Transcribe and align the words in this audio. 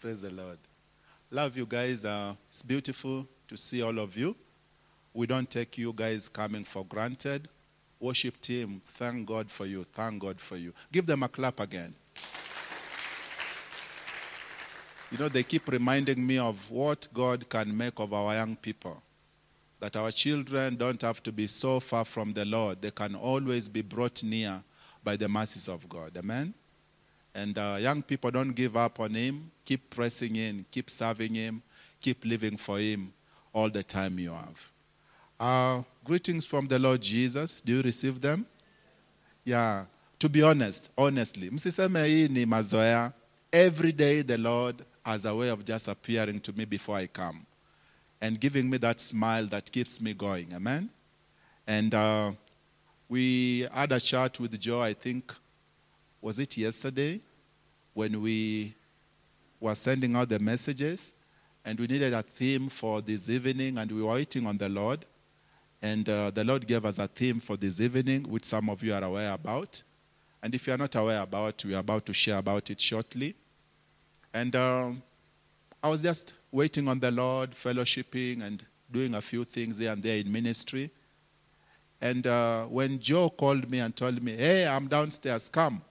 Praise 0.00 0.20
the 0.20 0.30
Lord. 0.30 0.58
Love 1.28 1.56
you 1.56 1.66
guys. 1.66 2.04
Uh, 2.04 2.34
it's 2.48 2.62
beautiful 2.62 3.26
to 3.48 3.56
see 3.56 3.82
all 3.82 3.98
of 3.98 4.16
you. 4.16 4.36
We 5.12 5.26
don't 5.26 5.50
take 5.50 5.76
you 5.76 5.92
guys 5.92 6.28
coming 6.28 6.62
for 6.62 6.84
granted. 6.84 7.48
Worship 7.98 8.40
team, 8.40 8.80
thank 8.92 9.26
God 9.26 9.50
for 9.50 9.66
you. 9.66 9.84
Thank 9.92 10.22
God 10.22 10.38
for 10.38 10.56
you. 10.56 10.72
Give 10.92 11.04
them 11.04 11.24
a 11.24 11.28
clap 11.28 11.58
again. 11.58 11.92
You 15.10 15.18
know, 15.18 15.28
they 15.28 15.42
keep 15.42 15.66
reminding 15.66 16.24
me 16.24 16.38
of 16.38 16.70
what 16.70 17.08
God 17.12 17.48
can 17.48 17.76
make 17.76 17.98
of 17.98 18.12
our 18.12 18.34
young 18.34 18.54
people. 18.54 19.02
That 19.80 19.96
our 19.96 20.12
children 20.12 20.76
don't 20.76 21.02
have 21.02 21.20
to 21.24 21.32
be 21.32 21.48
so 21.48 21.80
far 21.80 22.04
from 22.04 22.32
the 22.32 22.44
Lord, 22.44 22.82
they 22.82 22.92
can 22.92 23.16
always 23.16 23.68
be 23.68 23.82
brought 23.82 24.22
near 24.22 24.62
by 25.02 25.16
the 25.16 25.28
mercies 25.28 25.68
of 25.68 25.88
God. 25.88 26.16
Amen? 26.16 26.54
And 27.34 27.56
uh, 27.56 27.76
young 27.80 28.02
people 28.02 28.30
don't 28.30 28.52
give 28.52 28.76
up 28.76 29.00
on 29.00 29.14
Him. 29.14 29.50
Keep 29.64 29.90
pressing 29.90 30.36
in, 30.36 30.64
keep 30.70 30.90
serving 30.90 31.34
Him, 31.34 31.62
keep 32.00 32.24
living 32.24 32.56
for 32.56 32.78
Him 32.78 33.12
all 33.52 33.68
the 33.70 33.82
time 33.82 34.18
you 34.18 34.32
have. 34.32 34.72
Uh, 35.38 35.82
greetings 36.04 36.46
from 36.46 36.66
the 36.66 36.78
Lord 36.78 37.00
Jesus. 37.00 37.60
Do 37.60 37.76
you 37.76 37.82
receive 37.82 38.20
them? 38.20 38.46
Yeah. 39.44 39.84
To 40.18 40.28
be 40.28 40.42
honest, 40.42 40.90
honestly, 40.96 41.50
msiseme 41.50 42.06
hii 42.06 42.46
mazoea. 42.46 43.12
Every 43.52 43.92
day 43.92 44.22
the 44.22 44.38
Lord 44.38 44.84
has 45.04 45.24
a 45.24 45.34
way 45.34 45.48
of 45.48 45.64
just 45.64 45.88
appearing 45.88 46.40
to 46.40 46.52
me 46.52 46.64
before 46.64 46.96
I 46.98 47.06
come 47.06 47.46
and 48.20 48.38
giving 48.40 48.68
me 48.68 48.78
that 48.78 49.00
smile 49.00 49.46
that 49.46 49.70
keeps 49.70 50.00
me 50.00 50.12
going. 50.14 50.52
Amen? 50.54 50.90
And 51.66 51.94
uh, 51.94 52.32
we 53.08 53.66
had 53.72 53.92
a 53.92 54.00
chat 54.00 54.40
with 54.40 54.58
Joe, 54.58 54.80
I 54.80 54.94
think, 54.94 55.32
was 56.20 56.38
it 56.38 56.56
yesterday, 56.56 57.20
when 57.98 58.22
we 58.22 58.72
were 59.58 59.74
sending 59.74 60.14
out 60.14 60.28
the 60.28 60.38
messages 60.38 61.14
and 61.64 61.80
we 61.80 61.88
needed 61.88 62.14
a 62.14 62.22
theme 62.22 62.68
for 62.68 63.00
this 63.00 63.28
evening 63.28 63.76
and 63.76 63.90
we 63.90 64.00
were 64.00 64.12
waiting 64.12 64.46
on 64.46 64.56
the 64.56 64.68
Lord. 64.68 65.04
And 65.82 66.08
uh, 66.08 66.30
the 66.30 66.44
Lord 66.44 66.64
gave 66.64 66.84
us 66.84 67.00
a 67.00 67.08
theme 67.08 67.40
for 67.40 67.56
this 67.56 67.80
evening, 67.80 68.22
which 68.30 68.44
some 68.44 68.70
of 68.70 68.84
you 68.84 68.94
are 68.94 69.02
aware 69.02 69.32
about. 69.32 69.82
And 70.40 70.54
if 70.54 70.68
you 70.68 70.74
are 70.74 70.78
not 70.78 70.94
aware 70.94 71.22
about, 71.22 71.64
we 71.64 71.74
are 71.74 71.80
about 71.80 72.06
to 72.06 72.12
share 72.12 72.38
about 72.38 72.70
it 72.70 72.80
shortly. 72.80 73.34
And 74.32 74.54
um, 74.54 75.02
I 75.82 75.88
was 75.88 76.00
just 76.00 76.34
waiting 76.52 76.86
on 76.86 77.00
the 77.00 77.10
Lord, 77.10 77.50
fellowshipping 77.50 78.44
and 78.44 78.64
doing 78.92 79.16
a 79.16 79.20
few 79.20 79.42
things 79.42 79.78
here 79.78 79.90
and 79.90 80.00
there 80.00 80.18
in 80.18 80.30
ministry. 80.30 80.88
And 82.00 82.24
uh, 82.28 82.66
when 82.66 83.00
Joe 83.00 83.28
called 83.28 83.68
me 83.68 83.80
and 83.80 83.96
told 83.96 84.22
me, 84.22 84.36
Hey, 84.36 84.68
I'm 84.68 84.86
downstairs, 84.86 85.48
come. 85.48 85.82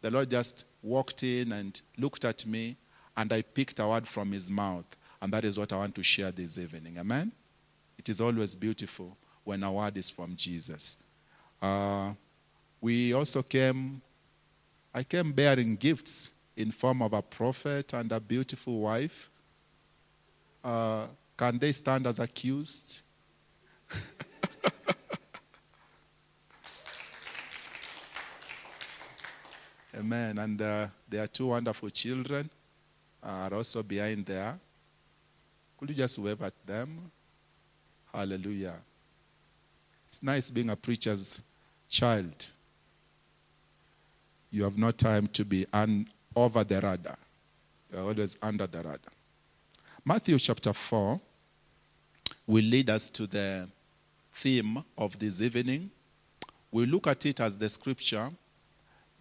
The 0.00 0.10
Lord 0.10 0.30
just 0.30 0.64
walked 0.82 1.22
in 1.22 1.52
and 1.52 1.80
looked 1.96 2.24
at 2.24 2.46
me, 2.46 2.76
and 3.16 3.32
I 3.32 3.42
picked 3.42 3.80
a 3.80 3.88
word 3.88 4.06
from 4.06 4.32
his 4.32 4.50
mouth. 4.50 4.84
And 5.20 5.32
that 5.32 5.44
is 5.44 5.58
what 5.58 5.72
I 5.72 5.78
want 5.78 5.94
to 5.96 6.02
share 6.02 6.30
this 6.30 6.58
evening. 6.58 6.96
Amen? 6.98 7.32
It 7.98 8.08
is 8.08 8.20
always 8.20 8.54
beautiful 8.54 9.16
when 9.42 9.62
a 9.62 9.72
word 9.72 9.96
is 9.96 10.10
from 10.10 10.36
Jesus. 10.36 10.98
Uh, 11.60 12.12
we 12.80 13.12
also 13.12 13.42
came, 13.42 14.00
I 14.94 15.02
came 15.02 15.32
bearing 15.32 15.74
gifts 15.76 16.30
in 16.56 16.70
form 16.70 17.02
of 17.02 17.12
a 17.12 17.22
prophet 17.22 17.92
and 17.94 18.12
a 18.12 18.20
beautiful 18.20 18.80
wife. 18.80 19.30
Uh, 20.62 21.06
can 21.36 21.58
they 21.58 21.72
stand 21.72 22.06
as 22.06 22.18
accused? 22.18 23.02
Amen. 29.98 30.38
And 30.38 30.62
uh, 30.62 30.86
there 31.08 31.24
are 31.24 31.26
two 31.26 31.46
wonderful 31.46 31.90
children 31.90 32.48
are 33.22 33.52
also 33.52 33.82
behind 33.82 34.26
there. 34.26 34.56
Could 35.78 35.90
you 35.90 35.94
just 35.96 36.18
wave 36.18 36.40
at 36.42 36.54
them? 36.64 37.10
Hallelujah. 38.12 38.76
It's 40.06 40.22
nice 40.22 40.50
being 40.50 40.70
a 40.70 40.76
preacher's 40.76 41.40
child. 41.88 42.50
You 44.50 44.64
have 44.64 44.78
no 44.78 44.90
time 44.92 45.26
to 45.28 45.44
be 45.44 45.66
un- 45.72 46.06
over 46.34 46.64
the 46.64 46.76
radar. 46.80 47.18
You're 47.92 48.02
always 48.02 48.38
under 48.40 48.66
the 48.66 48.78
radar. 48.78 49.12
Matthew 50.04 50.38
chapter 50.38 50.72
4 50.72 51.20
will 52.46 52.64
lead 52.64 52.88
us 52.88 53.08
to 53.10 53.26
the 53.26 53.68
theme 54.32 54.82
of 54.96 55.18
this 55.18 55.40
evening. 55.40 55.90
We 56.70 56.86
look 56.86 57.06
at 57.06 57.26
it 57.26 57.40
as 57.40 57.58
the 57.58 57.68
scripture, 57.68 58.30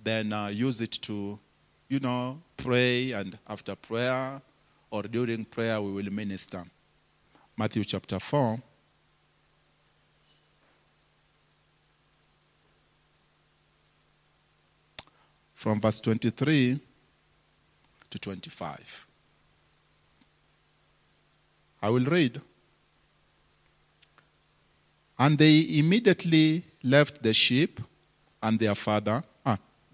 then 0.07 0.31
uh, 0.31 0.47
use 0.47 0.81
it 0.81 0.91
to, 1.03 1.37
you 1.89 1.99
know, 1.99 2.39
pray, 2.55 3.11
and 3.11 3.37
after 3.47 3.75
prayer 3.75 4.41
or 4.89 5.03
during 5.03 5.43
prayer, 5.45 5.81
we 5.81 5.91
will 5.91 6.11
minister. 6.11 6.63
Matthew 7.57 7.83
chapter 7.83 8.19
4. 8.19 8.59
From 15.53 15.81
verse 15.81 15.99
23 16.01 16.79
to 18.09 18.19
25. 18.19 19.07
I 21.81 21.89
will 21.89 22.05
read. 22.05 22.41
And 25.19 25.37
they 25.37 25.79
immediately 25.79 26.63
left 26.83 27.23
the 27.23 27.33
sheep 27.33 27.81
and 28.41 28.59
their 28.59 28.75
father. 28.75 29.23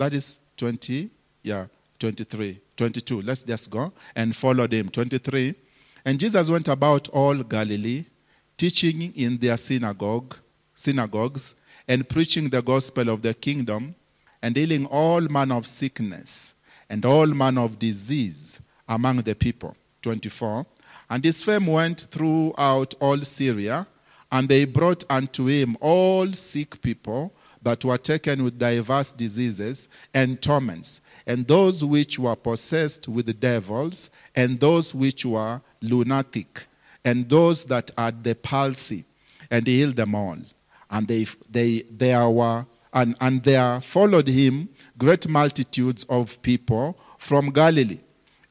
That 0.03 0.14
is 0.16 0.38
20, 0.58 1.09
yeah, 1.44 1.68
23, 1.97 2.59
22. 2.75 3.22
Let's 3.22 3.44
just 3.44 3.69
go 3.69 3.94
and 4.14 4.36
follow 4.36 4.68
him. 4.68 4.90
23. 4.90 5.56
And 6.03 6.19
Jesus 6.19 6.50
went 6.50 6.68
about 6.68 7.08
all 7.08 7.36
Galilee, 7.36 8.03
teaching 8.58 9.13
in 9.16 9.38
their 9.38 9.56
synagogue, 9.56 10.36
synagogues, 10.75 11.56
and 11.88 12.08
preaching 12.09 12.50
the 12.50 12.62
gospel 12.62 13.08
of 13.08 13.22
the 13.22 13.34
kingdom, 13.34 13.96
and 14.42 14.58
healing 14.58 14.88
all 14.88 15.22
manner 15.22 15.56
of 15.56 15.66
sickness 15.66 16.56
and 16.90 17.06
all 17.06 17.28
manner 17.28 17.62
of 17.62 17.80
disease 17.80 18.59
among 18.90 19.22
the 19.22 19.34
people. 19.34 19.74
24. 20.02 20.66
And 21.09 21.24
his 21.24 21.42
fame 21.42 21.68
went 21.68 22.02
throughout 22.02 22.94
all 23.00 23.22
Syria, 23.22 23.88
and 24.30 24.50
they 24.50 24.66
brought 24.66 25.06
unto 25.09 25.46
him 25.46 25.78
all 25.80 26.30
sick 26.34 26.81
people 26.81 27.34
that 27.63 27.84
were 27.85 27.97
taken 27.97 28.44
with 28.44 28.59
diverse 28.59 29.12
diseases 29.12 29.90
and 30.13 30.41
torments, 30.41 31.01
and 31.25 31.47
those 31.47 31.84
which 31.84 32.19
were 32.19 32.35
possessed 32.35 33.07
with 33.07 33.40
devils, 33.40 34.09
and 34.35 34.59
those 34.59 34.94
which 34.94 35.25
were 35.25 35.62
lunatic, 35.81 36.66
and 37.06 37.29
those 37.29 37.66
that 37.66 37.91
had 37.97 38.24
the 38.24 38.35
palsy, 38.35 39.06
and 39.50 39.66
he 39.66 39.79
healed 39.79 39.96
them 39.96 40.16
all. 40.16 40.38
And 40.91 41.07
they, 41.07 41.25
they, 41.50 41.84
there 41.90 42.29
were, 42.29 42.66
and, 42.94 43.16
and 43.19 43.44
there 43.44 43.81
followed 43.81 44.28
him 44.28 44.69
great 44.97 45.28
multitudes 45.28 46.06
of 46.09 46.41
people 46.41 46.97
from 47.18 47.50
Galilee, 47.50 48.00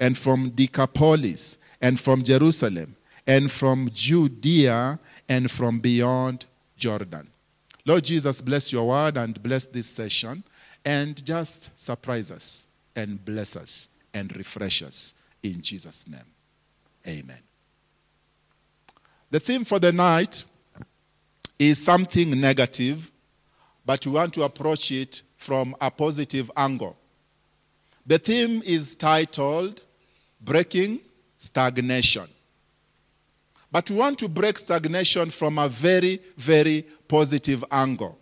and 0.00 0.16
from 0.16 0.50
Decapolis, 0.50 1.58
and 1.80 2.00
from 2.00 2.24
Jerusalem, 2.24 2.96
and 3.26 3.50
from 3.50 3.90
Judea, 3.92 4.98
and 5.28 5.50
from 5.50 5.78
beyond 5.78 6.46
Jordan. 6.76 7.31
Lord 7.84 8.04
Jesus, 8.04 8.40
bless 8.40 8.72
your 8.72 8.88
word 8.88 9.16
and 9.16 9.42
bless 9.42 9.66
this 9.66 9.88
session, 9.88 10.44
and 10.84 11.24
just 11.24 11.78
surprise 11.80 12.30
us 12.30 12.66
and 12.94 13.24
bless 13.24 13.56
us 13.56 13.88
and 14.14 14.34
refresh 14.36 14.82
us 14.82 15.14
in 15.42 15.60
Jesus' 15.60 16.08
name. 16.08 16.20
Amen. 17.06 17.40
The 19.30 19.40
theme 19.40 19.64
for 19.64 19.78
the 19.78 19.92
night 19.92 20.44
is 21.58 21.82
something 21.82 22.40
negative, 22.40 23.10
but 23.84 24.06
we 24.06 24.12
want 24.12 24.34
to 24.34 24.42
approach 24.42 24.92
it 24.92 25.22
from 25.36 25.74
a 25.80 25.90
positive 25.90 26.50
angle. 26.56 26.96
The 28.06 28.18
theme 28.18 28.62
is 28.64 28.94
titled 28.94 29.80
Breaking 30.40 31.00
Stagnation. 31.38 32.28
But 33.72 33.90
we 33.90 33.96
want 33.96 34.18
to 34.18 34.28
break 34.28 34.58
stagnation 34.58 35.30
from 35.30 35.58
a 35.58 35.66
very, 35.66 36.20
very 36.36 36.82
positive 37.08 37.64
angle. 37.72 38.18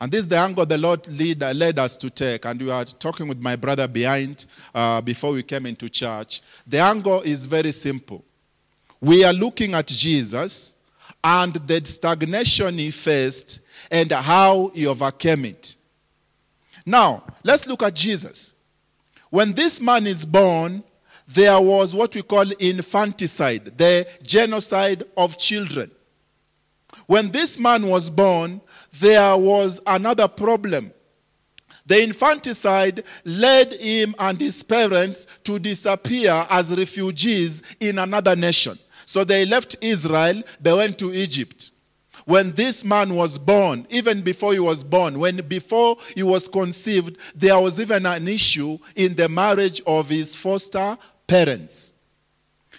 And 0.00 0.12
this 0.12 0.20
is 0.20 0.28
the 0.28 0.36
angle 0.36 0.64
the 0.64 0.78
Lord 0.78 1.06
lead, 1.08 1.40
led 1.40 1.78
us 1.78 1.96
to 1.96 2.08
take. 2.08 2.44
And 2.44 2.62
we 2.62 2.70
are 2.70 2.84
talking 2.84 3.26
with 3.26 3.40
my 3.40 3.56
brother 3.56 3.88
behind 3.88 4.46
uh, 4.72 5.00
before 5.00 5.32
we 5.32 5.42
came 5.42 5.66
into 5.66 5.88
church. 5.88 6.40
The 6.66 6.78
angle 6.78 7.22
is 7.22 7.46
very 7.46 7.72
simple. 7.72 8.24
We 9.00 9.24
are 9.24 9.32
looking 9.32 9.74
at 9.74 9.88
Jesus 9.88 10.76
and 11.22 11.54
the 11.54 11.84
stagnation 11.84 12.78
he 12.78 12.90
faced 12.90 13.60
and 13.90 14.12
how 14.12 14.68
he 14.74 14.86
overcame 14.86 15.46
it. 15.46 15.74
Now, 16.86 17.24
let's 17.42 17.66
look 17.66 17.82
at 17.82 17.94
Jesus. 17.94 18.54
When 19.30 19.52
this 19.52 19.80
man 19.80 20.06
is 20.06 20.24
born, 20.24 20.84
there 21.26 21.60
was 21.60 21.94
what 21.94 22.14
we 22.14 22.22
call 22.22 22.50
infanticide, 22.52 23.76
the 23.78 24.06
genocide 24.22 25.04
of 25.16 25.38
children. 25.38 25.90
When 27.06 27.30
this 27.30 27.58
man 27.58 27.86
was 27.86 28.10
born, 28.10 28.60
there 29.00 29.36
was 29.36 29.80
another 29.86 30.28
problem. 30.28 30.92
The 31.86 32.02
infanticide 32.02 33.04
led 33.24 33.74
him 33.74 34.14
and 34.18 34.40
his 34.40 34.62
parents 34.62 35.26
to 35.44 35.58
disappear 35.58 36.46
as 36.48 36.76
refugees 36.76 37.62
in 37.78 37.98
another 37.98 38.34
nation. 38.34 38.78
So 39.04 39.22
they 39.22 39.44
left 39.44 39.76
Israel, 39.82 40.42
they 40.60 40.72
went 40.72 40.98
to 40.98 41.12
Egypt. 41.12 41.70
When 42.24 42.52
this 42.52 42.86
man 42.86 43.14
was 43.14 43.36
born, 43.36 43.86
even 43.90 44.22
before 44.22 44.54
he 44.54 44.58
was 44.58 44.82
born, 44.82 45.18
when 45.18 45.36
before 45.46 45.98
he 46.14 46.22
was 46.22 46.48
conceived, 46.48 47.18
there 47.34 47.60
was 47.60 47.78
even 47.78 48.06
an 48.06 48.28
issue 48.28 48.78
in 48.96 49.14
the 49.14 49.28
marriage 49.28 49.82
of 49.86 50.08
his 50.08 50.34
foster 50.34 50.96
parents. 51.26 51.94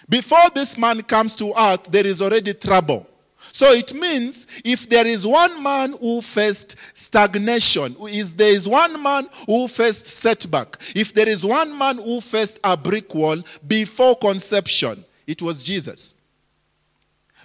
Before 0.08 0.50
this 0.54 0.78
man 0.78 1.02
comes 1.02 1.34
to 1.36 1.52
earth, 1.58 1.84
there 1.84 2.06
is 2.06 2.22
already 2.22 2.54
trouble. 2.54 3.06
So 3.52 3.72
it 3.72 3.94
means 3.94 4.46
if 4.64 4.88
there 4.88 5.06
is 5.06 5.26
one 5.26 5.62
man 5.62 5.94
who 6.00 6.20
faced 6.20 6.76
stagnation, 6.94 7.96
if 8.00 8.36
there 8.36 8.50
is 8.50 8.68
one 8.68 9.00
man 9.02 9.28
who 9.46 9.68
faced 9.68 10.06
setback, 10.06 10.76
if 10.94 11.14
there 11.14 11.28
is 11.28 11.44
one 11.44 11.76
man 11.76 11.98
who 11.98 12.20
faced 12.20 12.58
a 12.62 12.76
brick 12.76 13.14
wall 13.14 13.42
before 13.66 14.16
conception, 14.16 15.04
it 15.26 15.42
was 15.42 15.62
Jesus. 15.62 16.16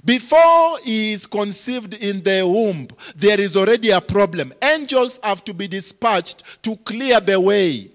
Before 0.04 0.80
he 0.80 1.14
is 1.14 1.28
conceived 1.28 1.94
in 1.94 2.24
the 2.24 2.42
womb, 2.46 2.88
there 3.16 3.40
is 3.40 3.56
already 3.56 3.92
a 3.92 4.02
problem. 4.02 4.52
Angels 4.62 5.20
have 5.24 5.44
to 5.46 5.54
be 5.54 5.68
dispatched 5.68 6.64
to 6.64 6.76
clear 6.78 7.20
the 7.20 7.40
way. 7.40 7.91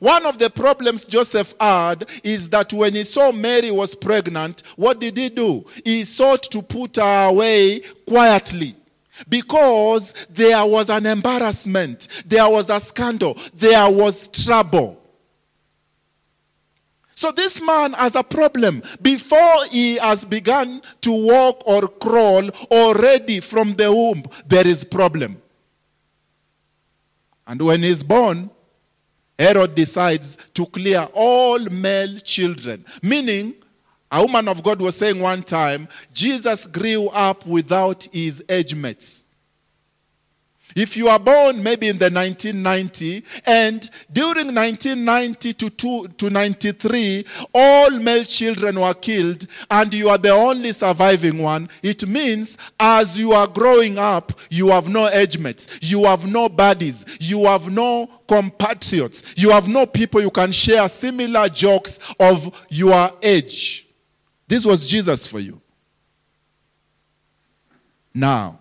One 0.00 0.26
of 0.26 0.38
the 0.38 0.50
problems 0.50 1.06
Joseph 1.06 1.54
had 1.60 2.06
is 2.22 2.48
that 2.50 2.72
when 2.72 2.94
he 2.94 3.04
saw 3.04 3.32
Mary 3.32 3.70
was 3.70 3.94
pregnant, 3.94 4.62
what 4.76 5.00
did 5.00 5.16
he 5.16 5.28
do? 5.28 5.64
He 5.84 6.04
sought 6.04 6.42
to 6.44 6.62
put 6.62 6.96
her 6.96 7.28
away 7.28 7.80
quietly 8.06 8.74
because 9.28 10.14
there 10.30 10.64
was 10.66 10.90
an 10.90 11.06
embarrassment, 11.06 12.08
there 12.26 12.48
was 12.48 12.70
a 12.70 12.80
scandal, 12.80 13.36
there 13.54 13.90
was 13.90 14.28
trouble. 14.28 15.02
So 17.14 17.32
this 17.32 17.60
man 17.60 17.94
has 17.94 18.14
a 18.14 18.22
problem. 18.22 18.80
Before 19.02 19.64
he 19.72 19.96
has 19.96 20.24
begun 20.24 20.80
to 21.00 21.10
walk 21.10 21.66
or 21.66 21.88
crawl 21.88 22.48
already 22.70 23.40
from 23.40 23.74
the 23.74 23.92
womb, 23.92 24.22
there 24.46 24.64
is 24.64 24.84
problem. 24.84 25.42
And 27.44 27.60
when 27.60 27.82
he's 27.82 28.04
born, 28.04 28.50
Herod 29.38 29.74
decides 29.74 30.36
to 30.54 30.66
clear 30.66 31.06
all 31.14 31.60
male 31.60 32.18
children. 32.20 32.84
Meaning, 33.02 33.54
a 34.10 34.22
woman 34.22 34.48
of 34.48 34.62
God 34.62 34.80
was 34.80 34.96
saying 34.96 35.20
one 35.20 35.42
time, 35.42 35.86
Jesus 36.12 36.66
grew 36.66 37.08
up 37.08 37.46
without 37.46 38.08
his 38.12 38.42
age 38.48 38.74
mates. 38.74 39.24
If 40.78 40.96
you 40.96 41.08
are 41.08 41.18
born 41.18 41.60
maybe 41.60 41.88
in 41.88 41.98
the 41.98 42.08
1990 42.08 43.24
and 43.44 43.90
during 44.12 44.54
1990 44.54 45.52
to, 45.54 45.70
two, 45.70 46.06
to 46.06 46.30
93, 46.30 47.26
all 47.52 47.90
male 47.98 48.22
children 48.22 48.78
were 48.78 48.94
killed 48.94 49.44
and 49.72 49.92
you 49.92 50.08
are 50.08 50.18
the 50.18 50.30
only 50.30 50.70
surviving 50.70 51.42
one, 51.42 51.68
it 51.82 52.06
means 52.06 52.58
as 52.78 53.18
you 53.18 53.32
are 53.32 53.48
growing 53.48 53.98
up, 53.98 54.32
you 54.50 54.68
have 54.68 54.88
no 54.88 55.08
age 55.08 55.36
mates, 55.36 55.80
you 55.82 56.04
have 56.04 56.30
no 56.30 56.48
buddies, 56.48 57.04
you 57.18 57.46
have 57.46 57.68
no 57.68 58.08
compatriots, 58.28 59.34
you 59.36 59.50
have 59.50 59.66
no 59.66 59.84
people 59.84 60.20
you 60.20 60.30
can 60.30 60.52
share 60.52 60.88
similar 60.88 61.48
jokes 61.48 61.98
of 62.20 62.56
your 62.68 63.10
age. 63.20 63.84
This 64.46 64.64
was 64.64 64.86
Jesus 64.86 65.26
for 65.26 65.40
you. 65.40 65.60
Now, 68.14 68.60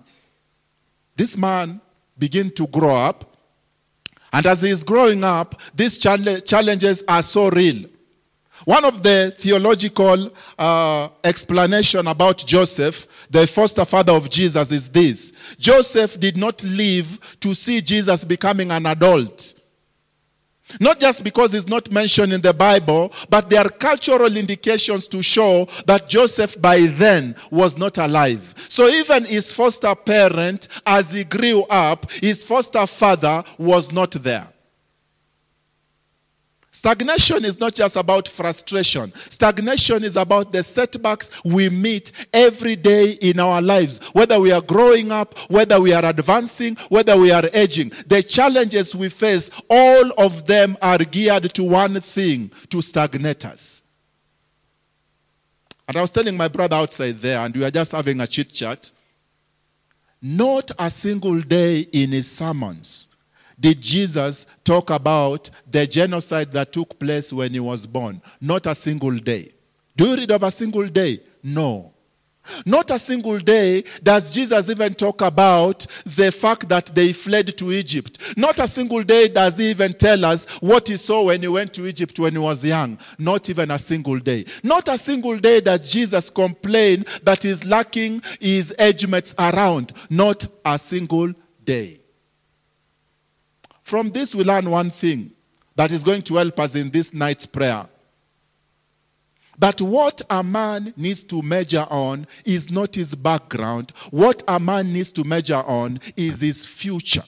this 1.16 1.38
man 1.38 1.80
begin 2.18 2.52
to 2.52 2.68
grow 2.68 2.96
up. 2.96 3.36
And 4.34 4.46
as 4.46 4.62
he 4.62 4.69
is 4.69 4.84
growing 4.84 5.24
up, 5.24 5.60
these 5.74 5.98
challenges 5.98 7.04
are 7.08 7.24
so 7.24 7.50
real. 7.50 7.86
One 8.66 8.84
of 8.84 9.02
the 9.02 9.34
theological 9.38 10.30
uh, 10.60 11.10
explanation 11.24 12.08
about 12.08 12.40
Joseph, 12.46 13.08
the 13.30 13.48
foster 13.48 13.86
father 13.86 14.14
of 14.14 14.30
Jesus, 14.30 14.72
is 14.72 14.90
this: 14.90 15.31
Joseph 15.58 16.19
did 16.19 16.36
not 16.38 16.62
live 16.64 17.38
to 17.40 17.54
see 17.54 17.81
Jesus 17.81 18.25
becoming 18.25 18.72
an 18.72 18.86
adult. 18.86 19.54
Not 20.80 21.00
just 21.00 21.24
because 21.24 21.54
it's 21.54 21.68
not 21.68 21.92
mentioned 21.92 22.34
in 22.34 22.42
the 22.42 22.54
Bible, 22.54 23.12
but 23.30 23.50
there 23.50 23.66
are 23.66 23.69
cultural 23.69 24.36
indications 24.36 25.08
to 25.10 25.22
show 25.22 25.68
that 25.86 26.10
Joseph 26.10 26.62
by 26.62 26.81
then 26.88 27.36
was 27.52 27.78
not 27.78 27.98
alive. 27.98 28.54
So 28.69 28.88
even 28.88 29.25
his 29.25 29.54
foster 29.54 29.96
parent, 29.96 30.68
as 30.86 31.14
he 31.14 31.24
grew 31.24 31.64
up, 31.64 32.12
his 32.12 32.44
foster 32.44 32.86
father 32.86 33.44
was 33.58 33.92
not 33.92 34.12
there. 34.12 34.48
Stagnation 36.88 37.44
is 37.44 37.60
not 37.60 37.74
just 37.74 37.98
about 37.98 38.30
frustration. 38.30 39.12
Stagnation 39.13 40.06
is 40.06 40.16
about 40.16 40.54
the 40.54 40.63
setbacks 40.63 41.30
we 41.44 41.68
meet 41.69 42.13
every 42.34 42.78
day 42.78 43.12
in 43.12 43.42
our 43.42 43.62
lives. 43.62 44.00
Whether 44.13 44.39
we 44.39 44.54
are 44.54 44.62
growing 44.62 45.12
up, 45.12 45.38
whether 45.50 45.81
we 45.81 45.92
are 45.92 46.06
advancing, 46.06 46.78
whether 46.88 47.19
we 47.19 47.30
are 47.30 47.44
aging. 47.54 47.92
The 48.06 48.24
challenges 48.24 48.95
we 48.95 49.10
face, 49.10 49.51
all 49.69 50.12
of 50.18 50.48
them 50.48 50.78
are 50.81 51.00
geared 51.00 51.54
to 51.56 51.63
one 51.66 52.00
thing 52.00 52.51
to 52.69 52.81
stagnate 52.81 53.44
us. 53.44 53.81
And 55.90 55.98
I 55.98 56.01
was 56.01 56.12
telling 56.12 56.38
my 56.38 56.48
brother 56.48 56.78
outside 56.78 57.18
there, 57.18 57.42
and 57.42 57.54
we 57.54 57.63
were 57.63 57.72
just 57.72 57.92
having 57.92 58.22
a 58.22 58.28
chit 58.28 58.54
chat. 58.54 58.92
Not 60.22 60.72
a 60.80 60.90
single 60.90 61.42
day 61.42 61.81
in 61.81 62.13
his 62.13 62.31
sermons 62.31 63.10
did 63.59 63.81
Jesus 63.81 64.45
talk 64.63 64.89
about 64.89 65.50
the 65.69 65.88
genocide 65.88 66.51
that 66.51 66.71
took 66.71 67.00
place 67.00 67.33
when 67.33 67.51
he 67.51 67.59
was 67.59 67.86
born? 67.88 68.21
Not 68.39 68.68
a 68.68 68.75
single 68.75 69.18
day. 69.18 69.54
Do 69.95 70.09
you 70.09 70.15
read 70.15 70.31
of 70.31 70.44
a 70.44 70.51
single 70.51 70.88
day? 70.88 71.21
No. 71.44 71.94
Not 72.65 72.92
a 72.92 73.00
single 73.00 73.39
day 73.39 73.83
does 74.01 74.33
Jesus 74.33 74.69
even 74.69 74.94
talk 74.94 75.21
about 75.21 75.86
the 76.06 76.31
fact 76.31 76.69
that 76.69 76.88
they 76.88 77.13
fled 77.13 77.57
to 77.57 77.71
Egypt. 77.71 78.38
Not 78.38 78.59
a 78.59 78.68
single 78.68 79.04
day 79.04 79.27
does 79.27 79.57
he 79.57 79.69
even 79.71 79.94
tell 79.94 80.24
us 80.25 80.45
what 80.59 80.88
he 80.88 80.98
saw 80.98 81.25
when 81.25 81.42
he 81.42 81.48
went 81.48 81.74
to 81.74 81.88
Egypt 81.88 82.18
when 82.19 82.33
he 82.33 82.39
was 82.39 82.63
young. 82.63 82.98
Not 83.18 83.50
even 83.50 83.71
a 83.71 83.80
single 83.80 84.19
day. 84.19 84.45
Not 84.63 84.88
a 84.88 84.98
single 84.98 85.38
day 85.38 85.62
does 85.62 85.92
Jesus 85.92 86.30
complain 86.30 87.06
that 87.24 87.44
he's 87.44 87.65
lacking 87.65 88.21
his 88.39 88.74
age 88.80 89.07
mates 89.07 89.36
around. 89.38 89.94
Not 90.09 90.45
a 90.63 90.80
single 90.80 91.33
day. 91.63 92.00
From 93.88 94.12
this, 94.12 94.36
we 94.36 94.44
learn 94.44 94.69
one 94.69 94.89
thing 94.89 95.31
that 95.78 95.94
is 95.94 96.04
going 96.04 96.22
to 96.24 96.36
help 96.36 96.60
us 96.60 96.75
in 96.75 96.89
this 96.89 97.13
night's 97.13 97.45
prayer. 97.45 97.88
But 99.57 99.81
what 99.81 100.22
a 100.30 100.44
man 100.44 100.94
needs 100.97 101.23
to 101.23 101.42
measure 101.42 101.88
on 101.90 102.28
is 102.44 102.69
not 102.69 102.95
his 102.95 103.16
background. 103.16 103.94
What 104.12 104.44
a 104.45 104.59
man 104.59 104.92
needs 104.92 105.14
to 105.14 105.23
measure 105.23 105.64
on 105.66 106.02
is 106.18 106.42
his 106.42 106.66
future. 106.66 107.23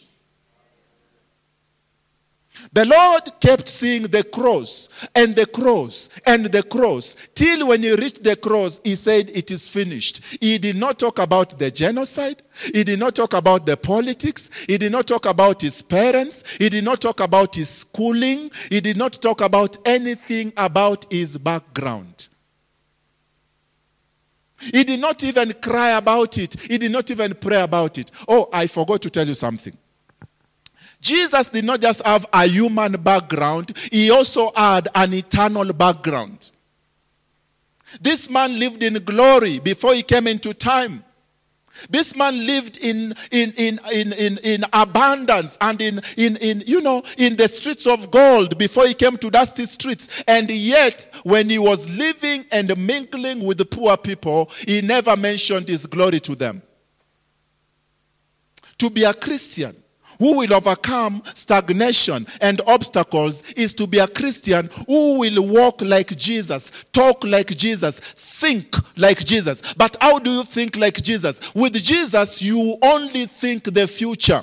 The 2.72 2.86
Lord 2.86 3.40
kept 3.40 3.68
seeing 3.68 4.04
the 4.04 4.24
cross 4.24 4.90
and 5.16 5.36
the 5.36 5.46
cross 5.46 6.10
and 6.26 6.46
the 6.46 6.64
cross 6.64 7.16
till 7.34 7.68
when 7.68 7.84
he 7.84 7.94
reached 7.94 8.24
the 8.24 8.36
cross, 8.36 8.80
he 8.84 8.96
said, 8.96 9.30
It 9.34 9.50
is 9.52 9.68
finished. 9.68 10.24
He 10.40 10.58
did 10.58 10.76
not 10.76 11.00
talk 11.00 11.20
about 11.20 11.58
the 11.58 11.72
genocide. 11.72 12.42
He 12.74 12.84
did 12.84 13.00
not 13.00 13.16
talk 13.16 13.34
about 13.34 13.66
the 13.66 13.78
politics. 13.78 14.50
He 14.68 14.78
did 14.78 14.92
not 14.92 15.08
talk 15.08 15.26
about 15.26 15.62
his 15.62 15.82
parents. 15.82 16.44
He 16.58 16.70
did 16.70 16.84
not 16.84 17.02
talk 17.02 17.20
about 17.20 17.56
his 17.56 17.70
schooling. 17.70 18.52
He 18.70 18.82
did 18.82 18.98
not 18.98 19.14
talk 19.14 19.42
about 19.42 19.78
anything 19.86 20.54
about 20.58 21.06
his 21.12 21.38
background. 21.38 22.28
He 24.60 24.84
did 24.84 25.00
not 25.00 25.24
even 25.24 25.54
cry 25.54 25.92
about 25.92 26.38
it. 26.38 26.60
He 26.60 26.78
did 26.78 26.92
not 26.92 27.10
even 27.10 27.34
pray 27.34 27.62
about 27.62 27.98
it. 27.98 28.12
Oh, 28.28 28.50
I 28.52 28.68
forgot 28.68 29.02
to 29.04 29.10
tell 29.10 29.26
you 29.28 29.34
something. 29.34 29.76
Jesus 31.02 31.50
did 31.50 31.66
not 31.66 31.82
just 31.82 32.02
have 32.06 32.26
a 32.34 32.46
human 32.48 32.94
background, 32.94 33.76
he 33.92 34.12
also 34.12 34.52
had 34.56 34.88
an 34.96 35.14
eternal 35.14 35.72
background. 35.74 36.52
This 38.02 38.30
man 38.30 38.60
lived 38.60 38.84
in 38.84 38.94
glory 39.04 39.60
before 39.60 39.94
he 39.94 40.04
came 40.04 40.28
into 40.28 40.54
time. 40.54 41.04
This 41.90 42.16
man 42.16 42.46
lived 42.46 42.78
in, 42.78 43.16
in, 43.32 43.54
in, 43.54 43.80
in, 43.92 44.14
in, 44.14 44.38
in 44.40 44.66
abundance 44.74 45.58
and 45.62 45.82
in, 45.82 46.02
in, 46.18 46.36
in, 46.38 46.64
you 46.68 46.82
know, 46.82 47.04
in 47.18 47.38
the 47.38 47.48
streets 47.48 47.88
of 47.88 48.12
gold 48.12 48.58
before 48.58 48.86
he 48.86 48.94
came 48.94 49.18
to 49.18 49.30
dusty 49.30 49.66
streets. 49.66 50.22
And 50.28 50.50
yet, 50.50 51.08
when 51.24 51.50
he 51.50 51.58
was 51.58 51.98
living 51.98 52.46
and 52.52 52.76
mingling 52.86 53.46
with 53.46 53.60
the 53.60 53.66
poor 53.66 53.96
people, 53.96 54.52
he 54.68 54.82
never 54.82 55.16
mentioned 55.16 55.70
his 55.70 55.86
glory 55.86 56.20
to 56.22 56.36
them. 56.36 56.62
To 58.80 58.90
be 58.90 59.04
a 59.04 59.14
Christian 59.14 59.76
who 60.20 60.38
will 60.38 60.54
overcome 60.54 61.24
stagnation 61.34 62.28
and 62.42 62.62
obstacles 62.68 63.42
is 63.54 63.74
to 63.74 63.88
be 63.88 63.98
a 63.98 64.08
Christian 64.08 64.70
who 64.88 65.20
will 65.20 65.48
walk 65.48 65.82
like 65.82 66.16
Jesus, 66.16 66.72
talk 66.92 67.24
like 67.24 67.48
Jesus, 67.56 68.00
think 68.00 68.76
like 68.98 69.26
Jesus. 69.26 69.74
But 69.74 69.98
how 70.00 70.20
do 70.20 70.30
you 70.30 70.44
think 70.44 70.76
like 70.76 71.02
Jesus? 71.02 71.40
With 71.56 71.74
Jesus, 71.74 72.42
you 72.42 72.78
only 72.82 73.26
think 73.26 73.74
the 73.74 73.88
future, 73.88 74.42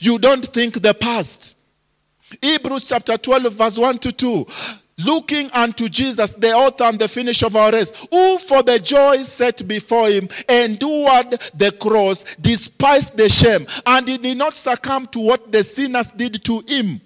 you 0.00 0.18
don't 0.18 0.44
think 0.44 0.80
the 0.80 0.94
past. 0.94 1.56
Hebrews 2.40 2.86
chapter 2.86 3.16
12, 3.16 3.52
verse 3.52 3.78
1 3.78 3.98
to 3.98 4.12
2. 4.12 4.46
Looking 5.04 5.50
unto 5.52 5.88
Jesus, 5.88 6.32
the 6.32 6.52
author 6.52 6.84
and 6.84 6.98
the 6.98 7.08
finisher 7.08 7.46
of 7.46 7.56
our 7.56 7.72
race, 7.72 7.92
who 8.10 8.38
for 8.38 8.62
the 8.62 8.78
joy 8.78 9.22
set 9.22 9.66
before 9.66 10.08
him 10.08 10.28
endured 10.48 11.40
the 11.54 11.74
cross, 11.80 12.24
despised 12.40 13.16
the 13.16 13.28
shame, 13.28 13.66
and 13.86 14.08
he 14.08 14.18
did 14.18 14.38
not 14.38 14.56
succumb 14.56 15.06
to 15.06 15.18
what 15.18 15.50
the 15.50 15.64
sinners 15.64 16.08
did 16.08 16.44
to 16.44 16.60
him. 16.60 17.00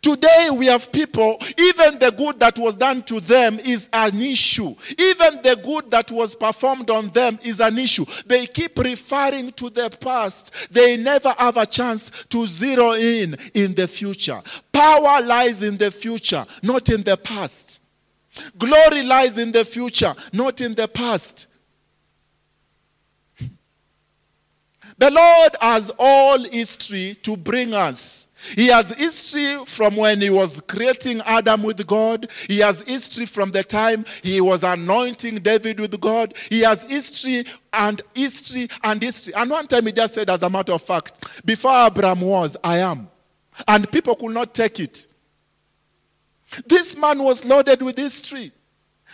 Today 0.00 0.48
we 0.52 0.66
have 0.66 0.90
people, 0.92 1.38
even 1.58 1.98
the 1.98 2.12
good 2.16 2.40
that 2.40 2.58
was 2.58 2.76
done 2.76 3.02
to 3.04 3.20
them 3.20 3.58
is 3.58 3.88
an 3.92 4.20
issue. 4.20 4.74
Even 4.98 5.42
the 5.42 5.60
good 5.62 5.90
that 5.90 6.10
was 6.10 6.34
performed 6.34 6.90
on 6.90 7.10
them 7.10 7.38
is 7.42 7.60
an 7.60 7.78
issue. 7.78 8.04
They 8.26 8.46
keep 8.46 8.78
referring 8.78 9.52
to 9.52 9.70
the 9.70 9.90
past. 9.90 10.72
They 10.72 10.96
never 10.96 11.34
have 11.38 11.56
a 11.56 11.66
chance 11.66 12.24
to 12.30 12.46
zero 12.46 12.92
in 12.92 13.36
in 13.54 13.74
the 13.74 13.88
future. 13.88 14.40
Power 14.72 15.20
lies 15.22 15.62
in 15.62 15.76
the 15.76 15.90
future, 15.90 16.44
not 16.62 16.88
in 16.90 17.02
the 17.02 17.16
past. 17.16 17.82
Glory 18.58 19.02
lies 19.02 19.38
in 19.38 19.52
the 19.52 19.64
future, 19.64 20.12
not 20.32 20.60
in 20.60 20.74
the 20.74 20.88
past. 20.88 21.46
The 24.96 25.10
Lord 25.10 25.56
has 25.60 25.90
all 25.98 26.42
history 26.44 27.16
to 27.22 27.36
bring 27.36 27.74
us 27.74 28.28
he 28.56 28.68
has 28.68 28.90
history 28.90 29.64
from 29.64 29.96
when 29.96 30.20
he 30.20 30.30
was 30.30 30.60
creating 30.62 31.20
Adam 31.24 31.62
with 31.62 31.86
God. 31.86 32.30
He 32.46 32.58
has 32.58 32.82
history 32.82 33.26
from 33.26 33.50
the 33.50 33.64
time 33.64 34.04
he 34.22 34.40
was 34.40 34.62
anointing 34.62 35.36
David 35.36 35.80
with 35.80 35.98
God. 36.00 36.34
He 36.50 36.60
has 36.60 36.84
history 36.84 37.46
and 37.72 38.02
history 38.14 38.68
and 38.82 39.02
history. 39.02 39.34
And 39.34 39.50
one 39.50 39.66
time 39.66 39.86
he 39.86 39.92
just 39.92 40.14
said, 40.14 40.28
as 40.30 40.42
a 40.42 40.50
matter 40.50 40.72
of 40.72 40.82
fact, 40.82 41.44
before 41.44 41.72
Abraham 41.72 42.20
was, 42.20 42.56
I 42.62 42.78
am. 42.78 43.08
And 43.66 43.90
people 43.90 44.14
could 44.14 44.32
not 44.32 44.54
take 44.54 44.80
it. 44.80 45.06
This 46.66 46.96
man 46.96 47.22
was 47.22 47.44
loaded 47.44 47.82
with 47.82 47.96
history. 47.96 48.52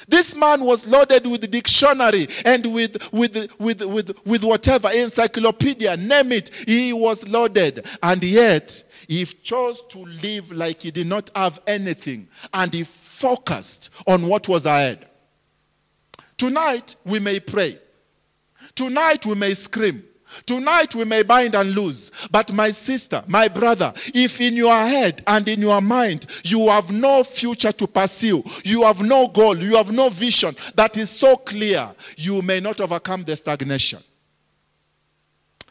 This 0.08 0.34
man 0.34 0.64
was 0.64 0.86
loaded 0.86 1.26
with 1.26 1.50
dictionary 1.50 2.28
and 2.44 2.72
with, 2.72 3.12
with, 3.12 3.50
with, 3.58 3.82
with, 3.82 4.26
with 4.26 4.44
whatever, 4.44 4.90
encyclopedia, 4.90 5.96
name 5.96 6.32
it. 6.32 6.48
He 6.66 6.92
was 6.92 7.26
loaded. 7.28 7.86
And 8.02 8.22
yet, 8.22 8.82
he 9.10 9.24
chose 9.24 9.82
to 9.88 9.98
live 9.98 10.52
like 10.52 10.82
he 10.82 10.92
did 10.92 11.08
not 11.08 11.30
have 11.34 11.58
anything. 11.66 12.28
And 12.54 12.72
he 12.72 12.84
focused 12.84 13.90
on 14.06 14.28
what 14.28 14.48
was 14.48 14.66
ahead. 14.66 15.04
Tonight, 16.38 16.94
we 17.04 17.18
may 17.18 17.40
pray. 17.40 17.76
Tonight, 18.76 19.26
we 19.26 19.34
may 19.34 19.52
scream. 19.54 20.04
Tonight 20.46 20.94
we 20.94 21.04
may 21.04 21.24
bind 21.24 21.56
and 21.56 21.74
lose. 21.74 22.12
But 22.30 22.52
my 22.52 22.70
sister, 22.70 23.24
my 23.26 23.48
brother, 23.48 23.92
if 24.14 24.40
in 24.40 24.54
your 24.54 24.76
head 24.76 25.24
and 25.26 25.48
in 25.48 25.60
your 25.60 25.80
mind 25.80 26.26
you 26.44 26.68
have 26.68 26.92
no 26.92 27.24
future 27.24 27.72
to 27.72 27.88
pursue, 27.88 28.44
you 28.62 28.84
have 28.84 29.02
no 29.02 29.26
goal, 29.26 29.58
you 29.58 29.74
have 29.74 29.90
no 29.90 30.08
vision 30.08 30.54
that 30.76 30.96
is 30.96 31.10
so 31.10 31.34
clear, 31.36 31.92
you 32.16 32.42
may 32.42 32.60
not 32.60 32.80
overcome 32.80 33.24
the 33.24 33.34
stagnation. 33.34 33.98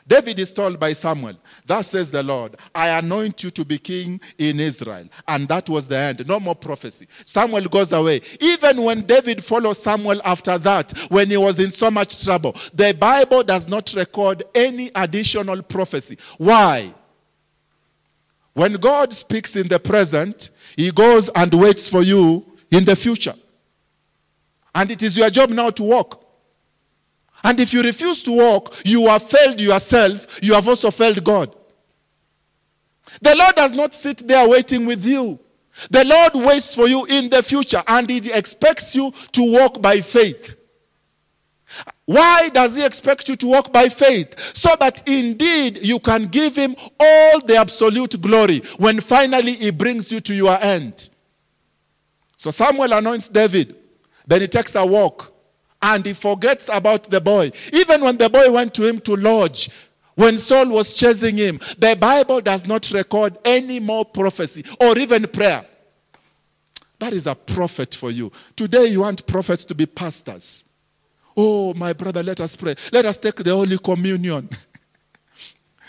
David 0.09 0.39
is 0.39 0.51
told 0.51 0.79
by 0.79 0.91
Samuel, 0.93 1.35
Thus 1.67 1.89
says 1.89 2.09
the 2.09 2.23
Lord, 2.23 2.55
I 2.73 2.97
anoint 2.97 3.43
you 3.43 3.51
to 3.51 3.63
be 3.63 3.77
king 3.77 4.19
in 4.39 4.59
Israel. 4.59 5.07
And 5.27 5.47
that 5.47 5.69
was 5.69 5.87
the 5.87 5.99
end. 5.99 6.27
No 6.27 6.39
more 6.39 6.55
prophecy. 6.55 7.07
Samuel 7.25 7.65
goes 7.65 7.91
away. 7.91 8.21
Even 8.41 8.81
when 8.81 9.05
David 9.05 9.43
follows 9.43 9.83
Samuel 9.83 10.19
after 10.25 10.57
that, 10.57 10.93
when 11.09 11.27
he 11.27 11.37
was 11.37 11.59
in 11.59 11.69
so 11.69 11.91
much 11.91 12.23
trouble, 12.23 12.55
the 12.73 12.91
Bible 12.99 13.43
does 13.43 13.67
not 13.67 13.93
record 13.93 14.41
any 14.55 14.89
additional 14.95 15.61
prophecy. 15.61 16.17
Why? 16.39 16.91
When 18.53 18.73
God 18.73 19.13
speaks 19.13 19.55
in 19.55 19.67
the 19.67 19.77
present, 19.79 20.49
he 20.75 20.89
goes 20.89 21.29
and 21.35 21.53
waits 21.53 21.87
for 21.87 22.01
you 22.01 22.43
in 22.71 22.83
the 22.83 22.95
future. 22.95 23.35
And 24.73 24.89
it 24.89 25.03
is 25.03 25.15
your 25.15 25.29
job 25.29 25.51
now 25.51 25.69
to 25.69 25.83
walk. 25.83 26.18
And 27.43 27.60
if 27.60 27.74
you 27.74 27.81
refuse 27.81 28.24
to 28.24 28.31
walk, 28.31 28.75
you 28.86 29.08
have 29.08 29.24
failed 29.24 29.62
yourself, 29.62 30.39
you 30.41 30.53
have 30.53 30.67
also 30.67 30.91
failed 30.91 31.24
God. 31.24 31.55
The 33.22 33.36
Lord 33.36 33.55
does 33.55 33.74
not 33.74 33.93
sit 33.93 34.27
there 34.27 34.48
waiting 34.48 34.86
with 34.86 35.05
you. 35.05 35.39
The 35.89 36.03
Lord 36.03 36.48
waits 36.48 36.75
for 36.75 36.88
you 36.88 37.05
in 37.05 37.29
the 37.29 37.41
future 37.41 37.81
and 37.88 38.10
He 38.10 38.31
expects 38.31 38.96
you 38.96 39.12
to 39.31 39.53
walk 39.53 39.81
by 39.81 40.01
faith. 40.01 40.58
Why 42.05 42.50
does 42.50 42.75
He 42.75 42.86
expect 42.86 43.29
you 43.29 43.36
to 43.38 43.48
walk 43.48 43.72
by 43.72 43.88
faith? 43.89 44.38
So 44.55 44.75
that 44.79 45.08
indeed 45.08 45.79
you 45.81 46.00
can 46.00 46.25
give 46.25 46.55
Him 46.55 46.75
all 47.00 47.39
the 47.39 47.55
absolute 47.55 48.19
glory 48.22 48.60
when 48.77 49.00
finally 49.00 49.55
He 49.55 49.72
brings 49.72 50.12
you 50.12 50.19
to 50.22 50.34
your 50.34 50.58
end. 50.62 51.10
So 52.38 52.51
Samuel 52.51 52.93
anoints 52.93 53.29
David, 53.29 53.75
then 54.25 54.41
he 54.41 54.48
takes 54.48 54.74
a 54.75 54.86
walk 54.86 55.34
and 55.81 56.05
he 56.05 56.13
forgets 56.13 56.69
about 56.71 57.09
the 57.09 57.21
boy. 57.21 57.51
Even 57.74 58.01
when 58.01 58.17
the 58.17 58.29
boy 58.29 58.51
went 58.51 58.74
to 58.75 58.88
him 58.88 59.00
to 59.01 59.15
lodge, 59.15 59.69
when 60.15 60.38
Saul 60.38 60.67
was 60.67 60.93
chasing 60.93 61.38
him, 61.38 61.59
the 61.77 61.95
Bible 61.95 62.41
does 62.41 62.67
not 62.67 62.91
record 62.91 63.38
any 63.45 63.79
more 63.79 64.03
prophecy 64.03 64.65
or 64.81 64.98
even 65.00 65.25
prayer. 65.27 65.65
That 67.00 67.13
is 67.13 67.25
a 67.25 67.36
prophet 67.36 67.95
for 67.95 68.12
you. 68.12 68.31
Today, 68.55 68.88
you 68.88 69.00
want 69.00 69.25
prophets 69.25 69.63
to 69.65 69.75
be 69.75 69.86
pastors. 69.86 70.65
Oh, 71.38 71.74
my 71.74 71.93
brother, 71.93 72.21
let 72.21 72.41
us 72.41 72.57
pray. 72.57 72.75
Let 72.91 73.05
us 73.05 73.17
take 73.17 73.38
the 73.38 73.51
Holy 73.51 73.77
Communion. 73.77 74.50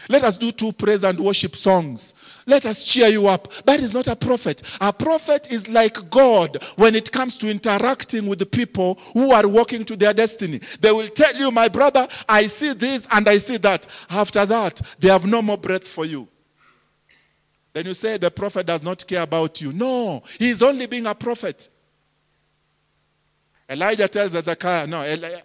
Let 0.09 0.25
us 0.25 0.37
do 0.37 0.53
two 0.53 0.73
praise 0.73 1.05
and 1.05 1.19
worship 1.19 1.55
songs. 1.55 2.15
Let 2.47 2.67
us 2.67 2.85
cheer 2.85 3.09
you 3.09 3.29
up. 3.29 3.53
That 3.65 3.81
is 3.81 3.93
not 3.93 4.09
a 4.09 4.17
prophet. 4.17 4.63
A 4.81 4.93
prophet 4.93 5.53
is 5.53 5.69
like 5.69 6.11
God 6.11 6.63
when 6.77 6.95
it 6.95 7.13
comes 7.13 7.37
to 7.39 7.51
interacting 7.51 8.27
with 8.27 8.39
the 8.39 8.47
people 8.47 8.99
who 9.15 9.33
are 9.33 9.47
walking 9.47 9.85
to 9.85 9.97
their 9.97 10.15
destiny. 10.15 10.61
They 10.81 10.93
will 10.93 11.09
tell 11.09 11.35
you, 11.37 11.51
my 11.51 11.69
brother, 11.69 12.09
I 12.29 12.47
see 12.47 12.73
this 12.73 13.07
and 13.11 13.29
I 13.29 13.37
see 13.37 13.59
that. 13.59 13.87
After 14.09 14.47
that, 14.47 14.81
they 14.99 15.09
have 15.09 15.27
no 15.27 15.43
more 15.43 15.59
breath 15.59 15.87
for 15.87 16.05
you. 16.05 16.29
Then 17.73 17.87
you 17.87 17.95
say 17.95 18.17
the 18.17 18.31
prophet 18.31 18.67
does 18.67 18.83
not 18.83 19.07
care 19.07 19.23
about 19.23 19.61
you. 19.61 19.73
No, 19.73 20.23
he 20.39 20.51
is 20.51 20.63
only 20.63 20.87
being 20.87 21.07
a 21.07 21.15
prophet. 21.15 21.69
Elijah 23.71 24.09
tells 24.09 24.33
Hezekiah, 24.33 24.89
no, 24.89 25.01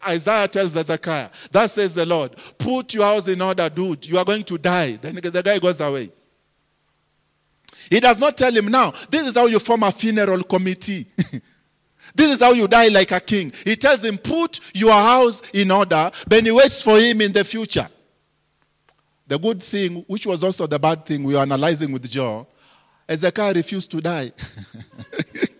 Isaiah 0.07 0.47
tells 0.47 0.73
Hezekiah, 0.73 1.29
that 1.51 1.69
says 1.69 1.93
the 1.93 2.07
Lord, 2.07 2.35
put 2.57 2.95
your 2.95 3.03
house 3.05 3.27
in 3.27 3.39
order, 3.39 3.69
dude. 3.69 4.07
You 4.07 4.17
are 4.17 4.25
going 4.25 4.43
to 4.45 4.57
die. 4.57 4.93
Then 4.93 5.13
the 5.13 5.43
guy 5.43 5.59
goes 5.59 5.79
away. 5.79 6.09
He 7.87 7.99
does 7.99 8.17
not 8.17 8.35
tell 8.35 8.51
him, 8.51 8.65
now, 8.65 8.91
this 9.11 9.27
is 9.27 9.35
how 9.35 9.45
you 9.45 9.59
form 9.59 9.83
a 9.83 9.91
funeral 9.91 10.41
committee. 10.41 11.05
this 12.15 12.31
is 12.33 12.39
how 12.39 12.51
you 12.51 12.67
die 12.67 12.87
like 12.87 13.11
a 13.11 13.19
king. 13.19 13.53
He 13.63 13.75
tells 13.75 14.03
him, 14.03 14.17
put 14.17 14.59
your 14.73 14.93
house 14.93 15.43
in 15.53 15.69
order. 15.69 16.09
Then 16.25 16.45
he 16.45 16.51
waits 16.51 16.81
for 16.81 16.97
him 16.97 17.21
in 17.21 17.31
the 17.31 17.43
future. 17.43 17.87
The 19.27 19.37
good 19.37 19.61
thing, 19.61 20.03
which 20.07 20.25
was 20.25 20.43
also 20.43 20.65
the 20.65 20.79
bad 20.79 21.05
thing 21.05 21.23
we 21.23 21.35
are 21.35 21.43
analyzing 21.43 21.91
with 21.91 22.09
Joe, 22.09 22.47
Hezekiah 23.07 23.53
refused 23.53 23.91
to 23.91 24.01
die. 24.01 24.31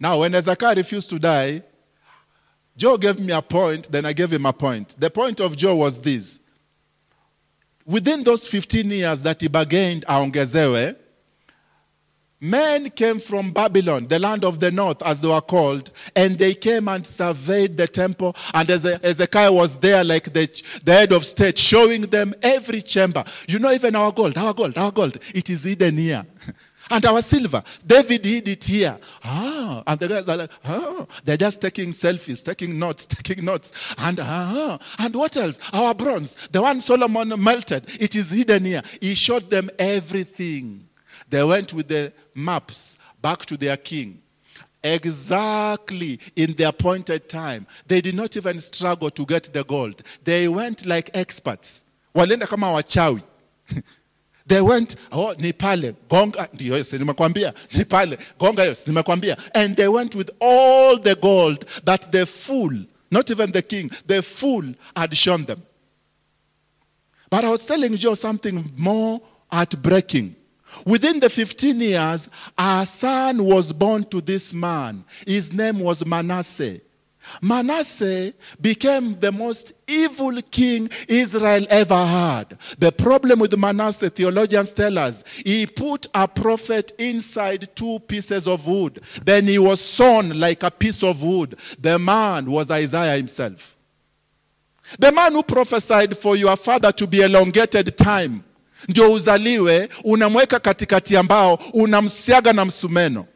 Now, 0.00 0.20
when 0.20 0.32
Hezekiah 0.32 0.76
refused 0.76 1.10
to 1.10 1.18
die, 1.18 1.62
Joe 2.76 2.96
gave 2.96 3.18
me 3.18 3.32
a 3.32 3.42
point, 3.42 3.90
then 3.90 4.06
I 4.06 4.12
gave 4.12 4.32
him 4.32 4.46
a 4.46 4.52
point. 4.52 4.94
The 4.98 5.10
point 5.10 5.40
of 5.40 5.56
Joe 5.56 5.74
was 5.76 6.00
this. 6.00 6.38
Within 7.84 8.22
those 8.22 8.46
15 8.46 8.88
years 8.88 9.22
that 9.22 9.40
he 9.40 9.48
bargained 9.48 10.04
aongezewe, 10.06 10.94
men 12.40 12.90
came 12.90 13.18
from 13.18 13.50
Babylon, 13.50 14.06
the 14.06 14.20
land 14.20 14.44
of 14.44 14.60
the 14.60 14.70
north, 14.70 15.02
as 15.02 15.20
they 15.20 15.26
were 15.26 15.40
called, 15.40 15.90
and 16.14 16.38
they 16.38 16.54
came 16.54 16.86
and 16.86 17.04
surveyed 17.04 17.76
the 17.76 17.88
temple. 17.88 18.36
And 18.54 18.68
Hezekiah 18.68 19.52
was 19.52 19.74
there, 19.76 20.04
like 20.04 20.32
the, 20.32 20.46
the 20.84 20.92
head 20.92 21.12
of 21.12 21.24
state, 21.24 21.58
showing 21.58 22.02
them 22.02 22.32
every 22.42 22.80
chamber. 22.80 23.24
You 23.48 23.58
know, 23.58 23.72
even 23.72 23.96
our 23.96 24.12
gold, 24.12 24.38
our 24.38 24.54
gold, 24.54 24.78
our 24.78 24.92
gold, 24.92 25.18
it 25.34 25.50
is 25.50 25.64
hidden 25.64 25.96
here. 25.96 26.24
And 26.90 27.04
our 27.06 27.22
silver, 27.22 27.62
David 27.86 28.22
did 28.22 28.48
it 28.48 28.64
here. 28.64 28.98
Ah, 29.24 29.82
and 29.86 30.00
the 30.00 30.08
guys 30.08 30.28
are 30.28 30.36
like, 30.36 30.50
ah, 30.64 31.06
they're 31.24 31.36
just 31.36 31.60
taking 31.60 31.90
selfies, 31.90 32.44
taking 32.44 32.78
notes, 32.78 33.06
taking 33.06 33.44
notes. 33.44 33.94
And 33.98 34.18
ah, 34.20 34.78
and 34.98 35.14
what 35.14 35.36
else? 35.36 35.60
Our 35.72 35.94
bronze, 35.94 36.36
the 36.50 36.62
one 36.62 36.80
Solomon 36.80 37.34
melted, 37.42 37.84
it 38.00 38.16
is 38.16 38.30
hidden 38.30 38.64
here. 38.64 38.82
He 39.00 39.14
showed 39.14 39.50
them 39.50 39.70
everything. 39.78 40.88
They 41.28 41.44
went 41.44 41.74
with 41.74 41.88
the 41.88 42.12
maps 42.34 42.98
back 43.20 43.44
to 43.46 43.56
their 43.56 43.76
king. 43.76 44.22
Exactly 44.82 46.20
in 46.36 46.52
the 46.52 46.64
appointed 46.64 47.28
time. 47.28 47.66
They 47.86 48.00
did 48.00 48.14
not 48.14 48.36
even 48.36 48.58
struggle 48.60 49.10
to 49.10 49.26
get 49.26 49.52
the 49.52 49.64
gold. 49.64 50.02
They 50.24 50.48
went 50.48 50.86
like 50.86 51.10
experts. 51.14 51.82
Walenda 52.14 52.46
kama 52.46 52.66
wachawi. 52.68 53.22
They 54.48 54.62
went, 54.62 54.96
oh, 55.12 55.34
ni 55.38 55.52
pale, 55.52 55.94
gonga, 56.08 56.48
ni 56.58 56.72
pale, 57.84 58.16
gonga 58.38 58.62
nimekwambia. 58.86 59.38
And 59.54 59.76
they 59.76 59.88
went 59.88 60.14
with 60.14 60.30
all 60.40 60.98
the 60.98 61.14
gold 61.14 61.66
that 61.84 62.10
the 62.10 62.24
fool, 62.24 62.72
not 63.10 63.30
even 63.30 63.52
the 63.52 63.60
king, 63.60 63.90
the 64.06 64.22
fool 64.22 64.72
had 64.96 65.14
shown 65.14 65.44
them. 65.44 65.62
But 67.30 67.44
I 67.44 67.50
was 67.50 67.66
telling 67.66 67.94
Joe 67.96 68.14
something 68.14 68.72
more 68.76 69.20
heartbreaking. 69.52 70.34
Within 70.86 71.20
the 71.20 71.28
15 71.28 71.80
years, 71.80 72.30
a 72.56 72.86
son 72.86 73.44
was 73.44 73.70
born 73.70 74.04
to 74.04 74.22
this 74.22 74.54
man. 74.54 75.04
His 75.26 75.52
name 75.52 75.80
was 75.80 76.04
Manasseh. 76.06 76.80
Manasseh 77.42 78.32
became 78.60 79.18
the 79.20 79.32
most 79.32 79.72
evil 79.86 80.40
king 80.50 80.90
Israel 81.08 81.66
ever 81.70 82.06
had. 82.06 82.58
The 82.78 82.92
problem 82.92 83.40
with 83.40 83.56
Manasseh, 83.56 84.10
theologians 84.10 84.72
tell 84.72 84.98
us, 84.98 85.24
he 85.44 85.66
put 85.66 86.06
a 86.14 86.26
prophet 86.28 86.92
inside 86.98 87.68
two 87.74 87.98
pieces 88.00 88.46
of 88.46 88.66
wood. 88.66 89.00
Then 89.24 89.44
he 89.46 89.58
was 89.58 89.80
sawn 89.80 90.38
like 90.38 90.62
a 90.62 90.70
piece 90.70 91.02
of 91.02 91.22
wood. 91.22 91.56
The 91.80 91.98
man 91.98 92.50
was 92.50 92.70
Isaiah 92.70 93.16
himself. 93.16 93.76
The 94.98 95.12
man 95.12 95.32
who 95.32 95.42
prophesied 95.42 96.16
for 96.16 96.36
your 96.36 96.56
father 96.56 96.92
to 96.92 97.06
be 97.06 97.20
elongated 97.20 97.96
time 97.96 98.42
ndio 98.88 99.12
uzaliwe, 99.12 99.88
unamweka 100.04 100.60
katikati 100.60 101.16
ambao 101.16 101.58
unamsiaga 101.74 102.52
na 102.52 102.64
msumeno. 102.64 103.26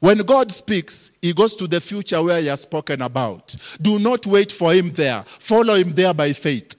When 0.00 0.18
God 0.18 0.50
speaks, 0.50 1.12
he 1.20 1.34
goes 1.34 1.54
to 1.56 1.66
the 1.66 1.80
future 1.80 2.22
where 2.22 2.40
he 2.40 2.46
has 2.46 2.62
spoken 2.62 3.02
about. 3.02 3.54
Do 3.80 3.98
not 3.98 4.26
wait 4.26 4.50
for 4.50 4.72
him 4.72 4.90
there. 4.90 5.22
Follow 5.26 5.74
him 5.74 5.92
there 5.92 6.14
by 6.14 6.32
faith. 6.32 6.74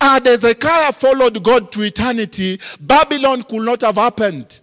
Had 0.00 0.26
Hezekiah 0.26 0.92
followed 0.92 1.42
God 1.42 1.72
to 1.72 1.82
eternity, 1.82 2.60
Babylon 2.80 3.44
could 3.44 3.62
not 3.62 3.80
have 3.82 3.94
happened. 3.96 4.60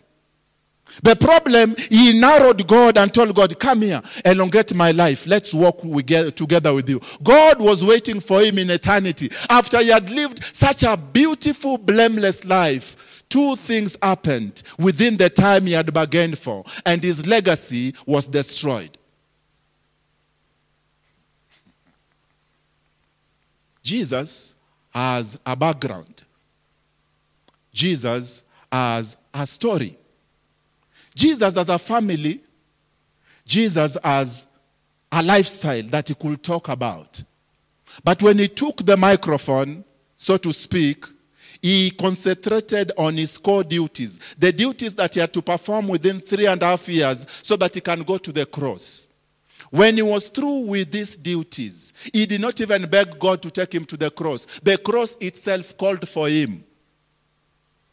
The 1.03 1.15
problem, 1.15 1.75
he 1.89 2.19
narrowed 2.19 2.67
God 2.67 2.97
and 2.97 3.13
told 3.13 3.35
God, 3.35 3.57
Come 3.59 3.83
here, 3.83 4.01
elongate 4.25 4.73
my 4.73 4.91
life. 4.91 5.27
Let's 5.27 5.53
walk 5.53 5.81
together 5.81 6.73
with 6.73 6.89
you. 6.89 6.99
God 7.23 7.61
was 7.61 7.85
waiting 7.85 8.19
for 8.19 8.41
him 8.41 8.57
in 8.57 8.69
eternity. 8.69 9.29
After 9.49 9.79
he 9.79 9.89
had 9.89 10.09
lived 10.09 10.43
such 10.43 10.83
a 10.83 10.97
beautiful, 10.97 11.77
blameless 11.77 12.45
life, 12.45 13.06
two 13.29 13.55
things 13.55 13.97
happened 14.01 14.63
within 14.79 15.17
the 15.17 15.29
time 15.29 15.65
he 15.65 15.73
had 15.73 15.93
bargained 15.93 16.37
for, 16.37 16.63
and 16.85 17.03
his 17.03 17.25
legacy 17.27 17.93
was 18.05 18.27
destroyed. 18.27 18.97
Jesus 23.83 24.55
has 24.89 25.39
a 25.45 25.55
background, 25.55 26.23
Jesus 27.71 28.43
has 28.71 29.17
a 29.33 29.47
story. 29.47 29.97
Jesus 31.15 31.55
has 31.55 31.69
a 31.69 31.79
family, 31.79 32.41
Jesus 33.43 33.97
has 34.03 34.45
a 35.11 35.23
lifestyle 35.23 35.81
that 35.83 36.09
he 36.09 36.13
could 36.13 36.43
talk 36.43 36.69
about. 36.69 37.23
But 38.03 38.21
when 38.21 38.37
he 38.37 38.47
took 38.47 38.85
the 38.85 38.95
microphone, 38.95 39.83
so 40.15 40.37
to 40.37 40.53
speak, 40.53 41.05
he 41.61 41.91
concentrated 41.91 42.91
on 42.97 43.15
his 43.15 43.37
core 43.37 43.63
duties, 43.63 44.19
the 44.37 44.51
duties 44.51 44.95
that 44.95 45.13
he 45.13 45.19
had 45.19 45.33
to 45.33 45.41
perform 45.41 45.87
within 45.87 46.19
three 46.19 46.45
and 46.45 46.61
a 46.61 46.65
half 46.67 46.87
years 46.87 47.25
so 47.41 47.55
that 47.55 47.75
he 47.75 47.81
can 47.81 48.01
go 48.01 48.17
to 48.17 48.31
the 48.31 48.45
cross. 48.45 49.07
When 49.69 49.95
he 49.95 50.01
was 50.01 50.29
through 50.29 50.59
with 50.59 50.91
these 50.91 51.17
duties, 51.17 51.93
he 52.13 52.25
did 52.25 52.41
not 52.41 52.59
even 52.61 52.85
beg 52.85 53.19
God 53.19 53.41
to 53.41 53.49
take 53.49 53.73
him 53.73 53.85
to 53.85 53.97
the 53.97 54.09
cross. 54.09 54.45
The 54.63 54.77
cross 54.77 55.17
itself 55.19 55.77
called 55.77 56.07
for 56.07 56.29
him. 56.29 56.63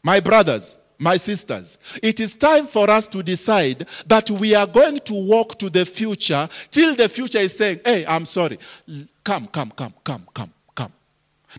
My 0.01 0.19
brothers, 0.19 0.77
my 0.97 1.17
sisters, 1.17 1.77
it 2.01 2.19
is 2.19 2.35
time 2.35 2.67
for 2.67 2.89
us 2.89 3.07
to 3.09 3.21
decide 3.21 3.85
that 4.05 4.31
we 4.31 4.55
are 4.55 4.67
going 4.67 4.99
to 4.99 5.13
walk 5.13 5.57
to 5.59 5.69
the 5.69 5.85
future 5.85 6.47
till 6.71 6.95
the 6.95 7.09
future 7.09 7.39
is 7.39 7.57
saying, 7.57 7.81
Hey, 7.83 8.05
I'm 8.05 8.25
sorry. 8.25 8.57
Come, 9.23 9.47
come, 9.47 9.71
come, 9.71 9.93
come, 10.03 10.25
come, 10.33 10.53
come. 10.73 10.93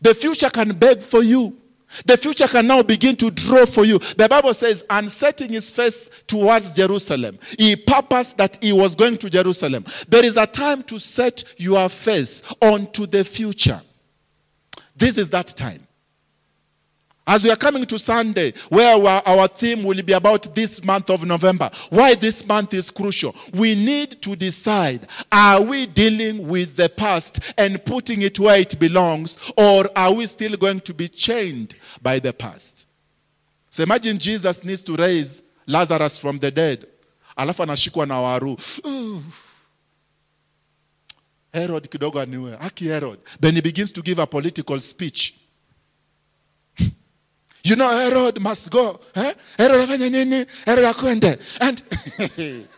The 0.00 0.14
future 0.14 0.48
can 0.48 0.72
beg 0.78 1.02
for 1.02 1.22
you. 1.22 1.56
The 2.04 2.16
future 2.16 2.46
can 2.46 2.66
now 2.66 2.82
begin 2.82 3.16
to 3.16 3.30
draw 3.30 3.64
for 3.64 3.84
you. 3.84 3.98
The 3.98 4.28
Bible 4.28 4.54
says, 4.54 4.84
and 4.90 5.10
setting 5.10 5.50
his 5.50 5.70
face 5.70 6.10
towards 6.26 6.74
Jerusalem, 6.74 7.38
he 7.58 7.76
purposed 7.76 8.36
that 8.38 8.58
he 8.62 8.72
was 8.72 8.94
going 8.94 9.16
to 9.18 9.30
Jerusalem. 9.30 9.84
There 10.08 10.24
is 10.24 10.36
a 10.36 10.46
time 10.46 10.82
to 10.84 10.98
set 10.98 11.44
your 11.56 11.88
face 11.88 12.42
onto 12.60 13.06
the 13.06 13.24
future. 13.24 13.80
This 14.96 15.18
is 15.18 15.30
that 15.30 15.48
time. 15.48 15.86
As 17.28 17.42
we 17.42 17.50
are 17.50 17.56
coming 17.56 17.84
to 17.86 17.98
Sunday, 17.98 18.52
where 18.68 18.96
our, 19.26 19.48
theme 19.48 19.82
will 19.82 20.00
be 20.02 20.12
about 20.12 20.54
this 20.54 20.84
month 20.84 21.10
of 21.10 21.26
November, 21.26 21.68
why 21.90 22.14
this 22.14 22.46
month 22.46 22.72
is 22.72 22.88
crucial, 22.88 23.34
we 23.54 23.74
need 23.74 24.22
to 24.22 24.36
decide 24.36 25.08
are 25.32 25.60
we 25.60 25.86
dealing 25.86 26.46
with 26.46 26.76
the 26.76 26.88
past 26.88 27.40
and 27.58 27.84
putting 27.84 28.22
it 28.22 28.38
where 28.38 28.60
it 28.60 28.78
belongs, 28.78 29.38
or 29.56 29.88
are 29.96 30.12
we 30.12 30.26
still 30.26 30.56
going 30.56 30.78
to 30.80 30.94
be 30.94 31.08
chained 31.08 31.74
by 32.00 32.20
the 32.20 32.32
past? 32.32 32.86
So 33.70 33.82
imagine 33.82 34.18
Jesus 34.18 34.62
needs 34.62 34.82
to 34.84 34.94
raise 34.94 35.42
Lazarus 35.66 36.20
from 36.20 36.38
the 36.38 36.52
dead, 36.52 36.86
alafu 37.36 37.62
anashikwa 37.62 38.06
na 38.06 38.20
waru. 38.20 38.56
Herod 41.52 41.88
kidogo 41.88 42.20
aniwe, 42.20 42.56
aki 42.60 42.84
Herod. 42.86 43.18
Then 43.40 43.54
he 43.54 43.60
begins 43.60 43.90
to 43.92 44.02
give 44.02 44.20
a 44.20 44.26
political 44.26 44.80
speech. 44.80 45.34
You 47.66 47.74
know, 47.74 47.90
Herod 47.90 48.40
must 48.40 48.70
go. 48.70 49.00
Eh? 49.16 49.32
Herod 49.58 49.88
afanye 49.88 50.08
nini? 50.10 50.46
Herod 50.64 50.84
akwende. 50.84 51.36
And 51.60 51.82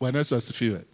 Bwana 0.00 0.18
Yesu 0.18 0.36
asifiwe. 0.36 0.84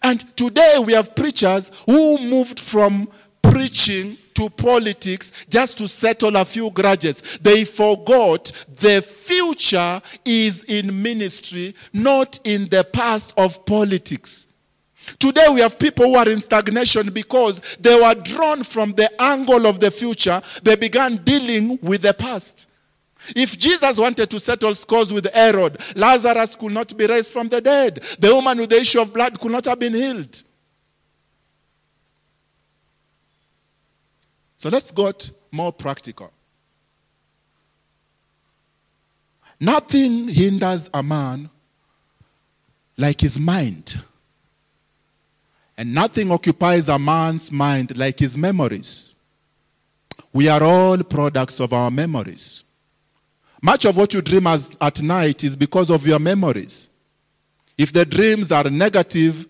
And 0.00 0.20
today 0.36 0.78
we 0.78 0.92
have 0.92 1.16
preachers 1.16 1.72
who 1.86 2.18
moved 2.18 2.60
from 2.60 3.08
preaching 3.42 4.16
to 4.34 4.48
politics 4.48 5.32
just 5.50 5.76
to 5.78 5.88
settle 5.88 6.36
a 6.36 6.44
few 6.44 6.70
grudges. 6.70 7.20
They 7.42 7.64
forgot 7.64 8.52
the 8.76 9.02
future 9.02 10.00
is 10.24 10.62
in 10.64 11.02
ministry, 11.02 11.74
not 11.92 12.38
in 12.44 12.66
the 12.66 12.84
past 12.84 13.34
of 13.36 13.66
politics. 13.66 14.46
Today 15.18 15.46
we 15.52 15.60
have 15.60 15.78
people 15.78 16.06
who 16.06 16.14
are 16.16 16.28
in 16.28 16.40
stagnation 16.40 17.10
because 17.10 17.60
they 17.80 17.94
were 17.94 18.14
drawn 18.14 18.62
from 18.62 18.92
the 18.92 19.10
angle 19.20 19.66
of 19.66 19.80
the 19.80 19.90
future. 19.90 20.40
They 20.62 20.76
began 20.76 21.16
dealing 21.16 21.78
with 21.82 22.02
the 22.02 22.14
past. 22.14 22.68
If 23.36 23.58
Jesus 23.58 23.98
wanted 23.98 24.30
to 24.30 24.40
settle 24.40 24.74
scores 24.74 25.12
with 25.12 25.32
Herod, 25.32 25.78
Lazarus 25.94 26.56
could 26.56 26.72
not 26.72 26.96
be 26.96 27.06
raised 27.06 27.30
from 27.30 27.48
the 27.48 27.60
dead. 27.60 28.02
The 28.18 28.34
woman 28.34 28.58
with 28.58 28.70
the 28.70 28.80
issue 28.80 29.00
of 29.00 29.14
blood 29.14 29.38
could 29.38 29.52
not 29.52 29.64
have 29.66 29.78
been 29.78 29.94
healed. 29.94 30.42
So 34.56 34.68
let's 34.68 34.90
get 34.90 35.30
more 35.50 35.72
practical. 35.72 36.32
Nothing 39.58 40.28
hinders 40.28 40.90
a 40.92 41.02
man 41.02 41.48
like 42.96 43.20
his 43.20 43.38
mind. 43.38 43.94
And 45.76 45.94
nothing 45.94 46.30
occupies 46.30 46.88
a 46.88 46.98
man's 46.98 47.50
mind 47.50 47.96
like 47.96 48.18
his 48.18 48.36
memories. 48.36 49.14
We 50.32 50.48
are 50.48 50.62
all 50.62 50.98
products 51.02 51.60
of 51.60 51.72
our 51.72 51.90
memories. 51.90 52.64
Much 53.62 53.84
of 53.84 53.96
what 53.96 54.12
you 54.12 54.20
dream 54.20 54.46
as, 54.46 54.76
at 54.80 55.02
night 55.02 55.44
is 55.44 55.56
because 55.56 55.90
of 55.90 56.06
your 56.06 56.18
memories. 56.18 56.90
If 57.78 57.92
the 57.92 58.04
dreams 58.04 58.50
are 58.52 58.68
negative, 58.68 59.46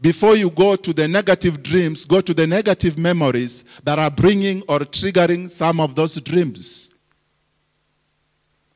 before 0.00 0.36
you 0.36 0.50
go 0.50 0.76
to 0.76 0.92
the 0.92 1.06
negative 1.06 1.62
dreams, 1.62 2.04
go 2.04 2.20
to 2.20 2.34
the 2.34 2.46
negative 2.46 2.98
memories 2.98 3.64
that 3.84 3.98
are 3.98 4.10
bringing 4.10 4.62
or 4.62 4.80
triggering 4.80 5.50
some 5.50 5.80
of 5.80 5.94
those 5.94 6.20
dreams. 6.20 6.94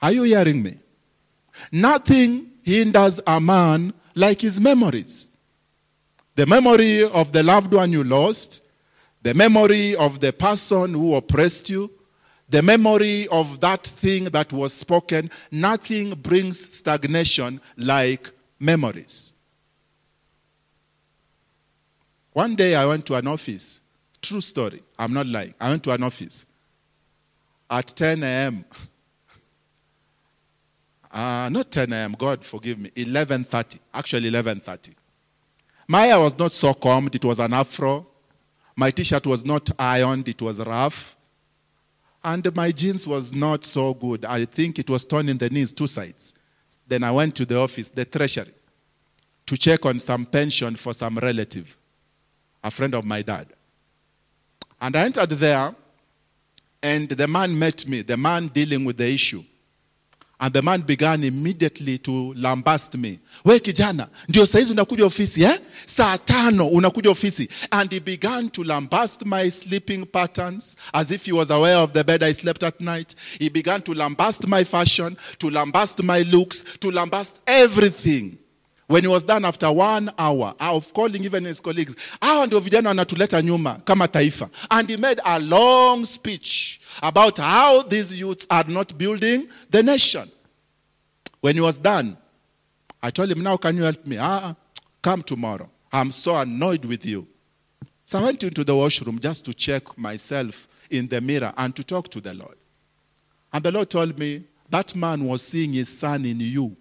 Are 0.00 0.12
you 0.12 0.22
hearing 0.24 0.62
me? 0.62 0.78
Nothing 1.72 2.50
hinders 2.62 3.20
a 3.26 3.40
man 3.40 3.94
like 4.14 4.42
his 4.42 4.60
memories. 4.60 5.30
The 6.36 6.46
memory 6.46 7.04
of 7.04 7.32
the 7.32 7.42
loved 7.42 7.72
one 7.72 7.92
you 7.92 8.02
lost, 8.02 8.62
the 9.22 9.34
memory 9.34 9.94
of 9.94 10.20
the 10.20 10.32
person 10.32 10.94
who 10.94 11.14
oppressed 11.14 11.70
you, 11.70 11.90
the 12.48 12.62
memory 12.62 13.28
of 13.28 13.60
that 13.60 13.84
thing 13.84 14.24
that 14.24 14.52
was 14.52 14.72
spoken, 14.72 15.30
nothing 15.50 16.14
brings 16.14 16.76
stagnation 16.76 17.60
like 17.76 18.30
memories. 18.58 19.34
One 22.32 22.56
day 22.56 22.74
I 22.74 22.84
went 22.84 23.06
to 23.06 23.14
an 23.14 23.28
office. 23.28 23.80
True 24.20 24.40
story. 24.40 24.82
I'm 24.98 25.12
not 25.12 25.26
lying. 25.26 25.54
I 25.60 25.70
went 25.70 25.84
to 25.84 25.92
an 25.92 26.02
office 26.02 26.46
at 27.70 27.86
10 27.88 28.22
a.m. 28.22 28.64
Uh, 31.16 31.48
not 31.48 31.70
10 31.70 31.92
a.m. 31.92 32.16
God 32.18 32.44
forgive 32.44 32.76
me. 32.76 32.90
11:30. 32.96 33.78
Actually 33.94 34.32
11:30. 34.32 34.94
My 35.86 36.06
hair 36.06 36.18
was 36.18 36.38
not 36.38 36.52
so 36.52 36.74
combed. 36.74 37.14
It 37.14 37.24
was 37.24 37.38
an 37.38 37.52
afro. 37.52 38.06
My 38.76 38.90
T-shirt 38.90 39.26
was 39.26 39.44
not 39.44 39.70
ironed. 39.78 40.28
It 40.28 40.40
was 40.42 40.58
rough. 40.58 41.16
And 42.22 42.54
my 42.54 42.70
jeans 42.72 43.06
was 43.06 43.32
not 43.32 43.64
so 43.64 43.92
good. 43.94 44.24
I 44.24 44.46
think 44.46 44.78
it 44.78 44.88
was 44.88 45.04
torn 45.04 45.28
in 45.28 45.38
the 45.38 45.50
knees, 45.50 45.72
two 45.72 45.86
sides. 45.86 46.34
Then 46.86 47.04
I 47.04 47.10
went 47.10 47.34
to 47.36 47.44
the 47.44 47.58
office, 47.58 47.90
the 47.90 48.04
treasury. 48.04 48.52
to 49.46 49.56
check 49.56 49.84
on 49.84 49.98
some 49.98 50.24
pension 50.24 50.74
for 50.74 50.94
some 50.94 51.18
relative, 51.18 51.76
a 52.62 52.70
friend 52.70 52.94
of 52.94 53.04
my 53.04 53.22
dad. 53.22 53.46
And 54.80 54.96
I 54.96 55.04
entered 55.04 55.30
there, 55.30 55.74
and 56.82 57.08
the 57.08 57.28
man 57.28 57.58
met 57.58 57.86
me, 57.86 58.02
the 58.02 58.16
man 58.16 58.48
dealing 58.48 58.84
with 58.84 58.96
the 58.96 59.08
issue. 59.08 59.44
And 60.44 60.52
the 60.52 60.60
man 60.60 60.82
began 60.82 61.24
immediately 61.24 61.96
to 62.00 62.34
lambast 62.36 62.94
me. 62.98 63.18
We 63.44 63.58
kijana, 63.60 64.08
ndio 64.28 64.46
saizi 64.46 64.72
unakuja 64.72 65.06
ofisi 65.06 65.42
eh? 65.42 65.58
Saa 65.86 66.18
tano 66.18 66.68
unakuja 66.68 67.10
ofisi. 67.10 67.48
And 67.70 67.90
he 67.92 67.98
began 68.00 68.50
to 68.50 68.62
lambast 68.64 69.24
my 69.24 69.50
sleeping 69.50 70.04
patterns 70.04 70.76
as 70.92 71.10
if 71.10 71.24
he 71.24 71.32
was 71.32 71.50
aware 71.50 71.76
of 71.78 71.92
the 71.94 72.04
bed 72.04 72.22
I 72.22 72.32
slept 72.32 72.62
at 72.62 72.78
night. 72.80 73.14
He 73.38 73.48
began 73.48 73.80
to 73.82 73.94
lambast 73.94 74.46
my 74.46 74.64
fashion, 74.64 75.16
to 75.38 75.48
lambast 75.50 76.02
my 76.02 76.20
looks, 76.22 76.62
to 76.80 76.90
lambast 76.90 77.36
everything. 77.46 78.36
When 78.86 79.02
he 79.02 79.08
was 79.08 79.24
done 79.24 79.46
after 79.46 79.72
one 79.72 80.12
hour 80.18 80.54
of 80.60 80.92
calling 80.92 81.24
even 81.24 81.44
his 81.44 81.58
colleagues, 81.58 81.96
hawa 82.20 82.46
ndio 82.46 82.60
vijana 82.60 82.88
wanatuleta 82.88 83.42
nyuma 83.42 83.74
kama 83.84 84.08
taifa. 84.08 84.50
And 84.70 84.90
he 84.90 84.96
made 84.98 85.20
a 85.24 85.38
long 85.40 86.04
speech 86.04 86.80
about 87.02 87.38
how 87.38 87.82
these 87.82 88.12
youths 88.12 88.46
are 88.50 88.68
not 88.72 88.92
building 88.98 89.48
the 89.70 89.82
nation. 89.82 90.28
When 91.44 91.56
he 91.56 91.60
was 91.60 91.76
done, 91.76 92.16
I 93.02 93.10
told 93.10 93.30
him, 93.30 93.42
Now 93.42 93.58
can 93.58 93.76
you 93.76 93.82
help 93.82 94.06
me? 94.06 94.16
Ah, 94.18 94.56
come 95.02 95.22
tomorrow. 95.22 95.68
I'm 95.92 96.10
so 96.10 96.34
annoyed 96.36 96.86
with 96.86 97.04
you. 97.04 97.28
So 98.06 98.18
I 98.18 98.22
went 98.22 98.42
into 98.44 98.64
the 98.64 98.74
washroom 98.74 99.18
just 99.18 99.44
to 99.44 99.52
check 99.52 99.98
myself 99.98 100.66
in 100.88 101.06
the 101.06 101.20
mirror 101.20 101.52
and 101.58 101.76
to 101.76 101.84
talk 101.84 102.08
to 102.12 102.22
the 102.22 102.32
Lord. 102.32 102.56
And 103.52 103.62
the 103.62 103.70
Lord 103.72 103.90
told 103.90 104.18
me, 104.18 104.44
That 104.70 104.96
man 104.96 105.22
was 105.22 105.42
seeing 105.42 105.74
his 105.74 105.90
son 105.90 106.24
in 106.24 106.40
you. 106.40 106.74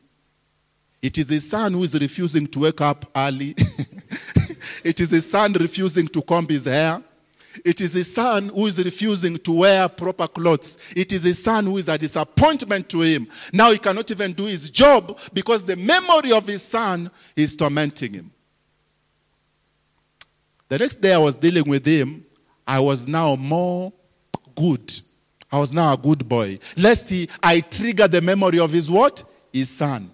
It 1.02 1.18
is 1.18 1.28
his 1.28 1.50
son 1.50 1.74
who 1.74 1.84
is 1.84 2.00
refusing 2.00 2.48
to 2.48 2.60
wake 2.60 2.80
up 2.80 3.06
early. 3.14 3.56
it 4.86 4.98
is 5.02 5.10
his 5.10 5.30
son 5.30 5.52
refusing 5.60 6.08
to 6.08 6.22
comb 6.22 6.48
his 6.48 6.64
hair. 6.64 7.04
It 7.64 7.82
is 7.82 7.94
his 7.94 8.14
son 8.14 8.50
who 8.50 8.68
is 8.68 8.78
refusing 8.84 9.38
to 9.40 9.52
wear 9.60 9.88
proper 9.90 10.28
clothes. 10.28 10.78
It 10.96 11.14
is 11.14 11.24
his 11.24 11.44
son 11.44 11.66
who 11.66 11.78
is 11.78 11.88
a 11.88 11.98
disappointment 11.98 12.90
to 12.90 13.02
him. 13.02 13.28
Now 13.52 13.72
he 13.72 13.78
cannot 13.78 14.10
even 14.10 14.34
do 14.34 14.46
his 14.46 14.70
job 14.70 15.20
because 15.34 15.64
the 15.64 15.76
memory 15.76 16.32
of 16.32 16.48
his 16.48 16.64
son 16.64 17.12
is 17.36 17.56
tormenting 17.56 18.14
him. 18.14 18.32
The 20.70 20.80
next 20.80 21.02
day 21.02 21.14
I 21.14 21.20
was 21.20 21.38
dealing 21.38 21.70
with 21.70 21.86
him, 21.86 22.26
I 22.66 22.80
was 22.80 23.08
now 23.08 23.36
more 23.36 23.94
good. 24.56 24.92
I 25.52 25.60
was 25.60 25.72
now 25.72 25.94
a 25.94 25.98
good 25.98 26.28
boy. 26.28 26.58
Lest 26.76 27.10
he, 27.10 27.30
I 27.42 27.60
trigger 27.60 28.08
the 28.08 28.22
memory 28.22 28.60
of 28.60 28.72
his 28.72 28.90
what? 28.90 29.24
His 29.52 29.70
son. 29.70 30.10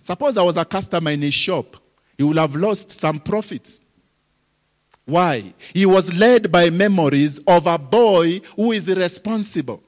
Suppose 0.00 0.38
I 0.38 0.42
was 0.42 0.56
a 0.56 0.64
customer 0.64 1.10
in 1.10 1.20
his 1.20 1.34
shop, 1.34 1.76
he 2.16 2.24
would 2.24 2.38
have 2.38 2.54
lost 2.54 2.90
some 2.90 3.20
profits. 3.20 3.82
Why? 5.10 5.52
He 5.74 5.84
was 5.86 6.16
led 6.16 6.50
by 6.50 6.70
memories 6.70 7.38
of 7.46 7.66
a 7.66 7.76
boy 7.76 8.40
who 8.56 8.72
is 8.72 8.88
irresponsible. 8.88 9.82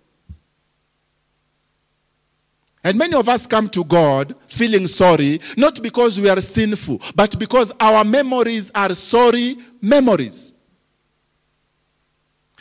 And 2.84 2.98
many 2.98 3.14
of 3.14 3.28
us 3.28 3.46
come 3.46 3.68
to 3.70 3.84
God 3.84 4.34
feeling 4.48 4.88
sorry, 4.88 5.40
not 5.56 5.80
because 5.82 6.18
we 6.20 6.28
are 6.28 6.40
sinful, 6.40 7.00
but 7.14 7.38
because 7.38 7.72
our 7.78 8.04
memories 8.04 8.72
are 8.74 8.94
sorry 8.94 9.56
memories. 9.80 10.54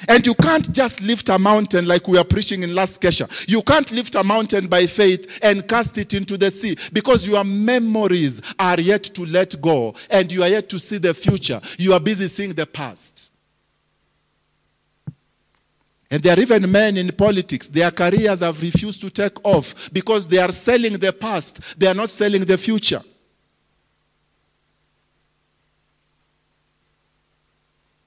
And 0.07 0.25
you 0.25 0.33
can't 0.35 0.71
just 0.73 1.01
lift 1.01 1.29
a 1.29 1.37
mountain 1.37 1.87
like 1.87 2.07
we 2.07 2.17
are 2.17 2.23
preaching 2.23 2.63
in 2.63 2.73
last 2.73 3.01
Kesha. 3.01 3.47
You 3.47 3.61
can't 3.61 3.91
lift 3.91 4.15
a 4.15 4.23
mountain 4.23 4.67
by 4.67 4.87
faith 4.87 5.39
and 5.41 5.67
cast 5.67 5.97
it 5.97 6.13
into 6.13 6.37
the 6.37 6.51
sea 6.51 6.77
because 6.91 7.27
your 7.27 7.43
memories 7.43 8.41
are 8.57 8.79
yet 8.79 9.03
to 9.03 9.25
let 9.25 9.59
go 9.61 9.93
and 10.09 10.31
you 10.31 10.43
are 10.43 10.49
yet 10.49 10.69
to 10.69 10.79
see 10.79 10.97
the 10.97 11.13
future. 11.13 11.61
You 11.77 11.93
are 11.93 11.99
busy 11.99 12.27
seeing 12.27 12.53
the 12.53 12.65
past. 12.65 13.31
And 16.09 16.21
there 16.21 16.35
are 16.37 16.41
even 16.41 16.69
men 16.69 16.97
in 16.97 17.09
politics, 17.13 17.67
their 17.67 17.89
careers 17.89 18.41
have 18.41 18.61
refused 18.61 18.99
to 19.01 19.09
take 19.09 19.43
off 19.45 19.91
because 19.93 20.27
they 20.27 20.39
are 20.39 20.51
selling 20.51 20.97
the 20.97 21.13
past, 21.13 21.79
they 21.79 21.87
are 21.87 21.93
not 21.93 22.09
selling 22.09 22.43
the 22.43 22.57
future. 22.57 22.99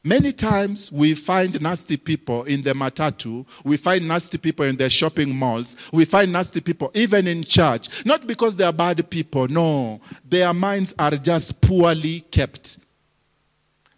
Many 0.07 0.33
times 0.33 0.93
we 0.93 1.15
find 1.15 1.59
nasty 1.63 1.97
people 1.97 2.45
in 2.45 2.61
the 2.61 2.75
matatu, 2.75 3.47
we 3.65 3.79
find 3.79 4.07
nasty 4.07 4.37
people 4.37 4.67
in 4.67 4.77
the 4.77 4.91
shopping 4.91 5.35
malls, 5.35 5.77
we 5.93 6.05
find 6.05 6.31
nasty 6.31 6.61
people 6.61 6.91
even 6.93 7.27
in 7.27 7.43
church. 7.43 8.05
Not 8.05 8.27
because 8.27 8.55
they 8.55 8.65
are 8.65 8.73
bad 8.73 9.09
people, 9.09 9.49
no. 9.49 10.03
Their 10.29 10.53
minds 10.53 10.95
are 10.99 11.13
just 11.13 11.59
poorly 11.63 12.21
kept. 12.31 12.81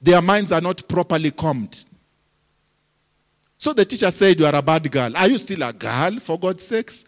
Their 0.01 0.23
minds 0.23 0.53
are 0.53 0.61
not 0.61 0.87
properly 0.89 1.33
combed. 1.33 1.85
So 3.59 3.73
the 3.73 3.85
teacher 3.85 4.13
said, 4.13 4.39
You 4.39 4.47
are 4.47 4.55
a 4.55 4.63
bad 4.63 4.89
girl. 4.89 5.17
Are 5.17 5.27
you 5.29 5.39
still 5.39 5.65
a 5.65 5.73
girl, 5.73 6.21
for 6.21 6.39
God's 6.39 6.65
sakes? 6.65 7.05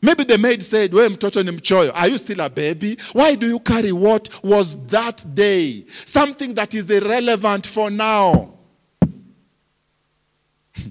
Maybe 0.00 0.22
the 0.24 0.38
maid 0.38 0.62
said, 0.62 0.94
We 0.94 1.08
mtoto 1.08 1.42
ni 1.42 1.50
mchoyo. 1.50 1.90
Are 1.94 2.08
you 2.08 2.18
still 2.18 2.40
a 2.40 2.48
baby? 2.48 2.96
Why 3.12 3.34
do 3.34 3.48
you 3.48 3.58
carry 3.58 3.90
what 3.92 4.30
was 4.44 4.76
that 4.86 5.26
day? 5.34 5.86
Something 6.04 6.54
that 6.54 6.72
is 6.74 6.88
irrelevant 6.88 7.66
for 7.66 7.90
now. 7.90 8.54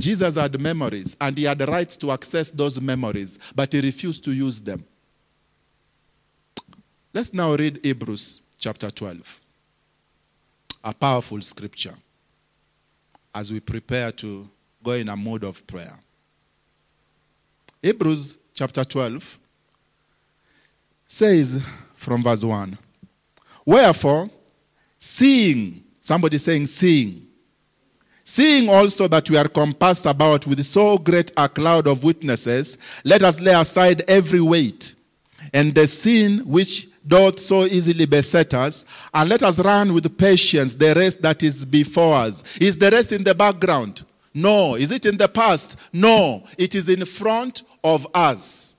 Jesus 0.00 0.34
had 0.34 0.60
memories 0.60 1.16
and 1.18 1.38
he 1.38 1.44
had 1.44 1.58
the 1.58 1.66
right 1.66 1.88
to 1.88 2.12
access 2.12 2.50
those 2.50 2.78
memories, 2.80 3.38
but 3.54 3.72
he 3.72 3.80
refused 3.80 4.22
to 4.24 4.32
use 4.32 4.60
them. 4.60 4.84
Let's 7.14 7.32
now 7.32 7.54
read 7.54 7.80
Hebrews 7.82 8.42
chapter 8.58 8.90
12. 8.90 9.40
A 10.84 10.92
powerful 10.92 11.40
scripture 11.40 11.94
as 13.34 13.50
we 13.50 13.60
prepare 13.60 14.12
to 14.12 14.46
go 14.84 14.92
in 14.92 15.08
a 15.08 15.16
mode 15.16 15.44
of 15.44 15.66
prayer. 15.66 15.98
Hebrews 17.86 18.38
chapter 18.52 18.82
12 18.82 19.38
says 21.06 21.62
from 21.94 22.20
verse 22.20 22.42
1 22.42 22.76
Wherefore, 23.64 24.28
seeing, 24.98 25.84
somebody 26.00 26.36
saying, 26.38 26.66
seeing, 26.66 27.28
seeing 28.24 28.68
also 28.68 29.06
that 29.06 29.30
we 29.30 29.36
are 29.36 29.46
compassed 29.46 30.04
about 30.04 30.48
with 30.48 30.64
so 30.64 30.98
great 30.98 31.32
a 31.36 31.48
cloud 31.48 31.86
of 31.86 32.02
witnesses, 32.02 32.76
let 33.04 33.22
us 33.22 33.38
lay 33.38 33.54
aside 33.54 34.02
every 34.08 34.40
weight 34.40 34.96
and 35.52 35.72
the 35.72 35.86
sin 35.86 36.40
which 36.40 36.88
doth 37.06 37.38
so 37.38 37.66
easily 37.66 38.04
beset 38.04 38.52
us, 38.52 38.84
and 39.14 39.30
let 39.30 39.44
us 39.44 39.60
run 39.60 39.94
with 39.94 40.18
patience 40.18 40.74
the 40.74 40.92
race 40.92 41.14
that 41.14 41.40
is 41.44 41.64
before 41.64 42.16
us. 42.16 42.42
Is 42.60 42.78
the 42.78 42.90
rest 42.90 43.12
in 43.12 43.22
the 43.22 43.32
background? 43.36 44.04
No. 44.36 44.74
Is 44.74 44.90
it 44.90 45.06
in 45.06 45.16
the 45.16 45.28
past? 45.28 45.78
No. 45.94 46.44
It 46.58 46.74
is 46.74 46.90
in 46.90 47.04
front 47.06 47.62
of 47.82 48.06
us. 48.14 48.76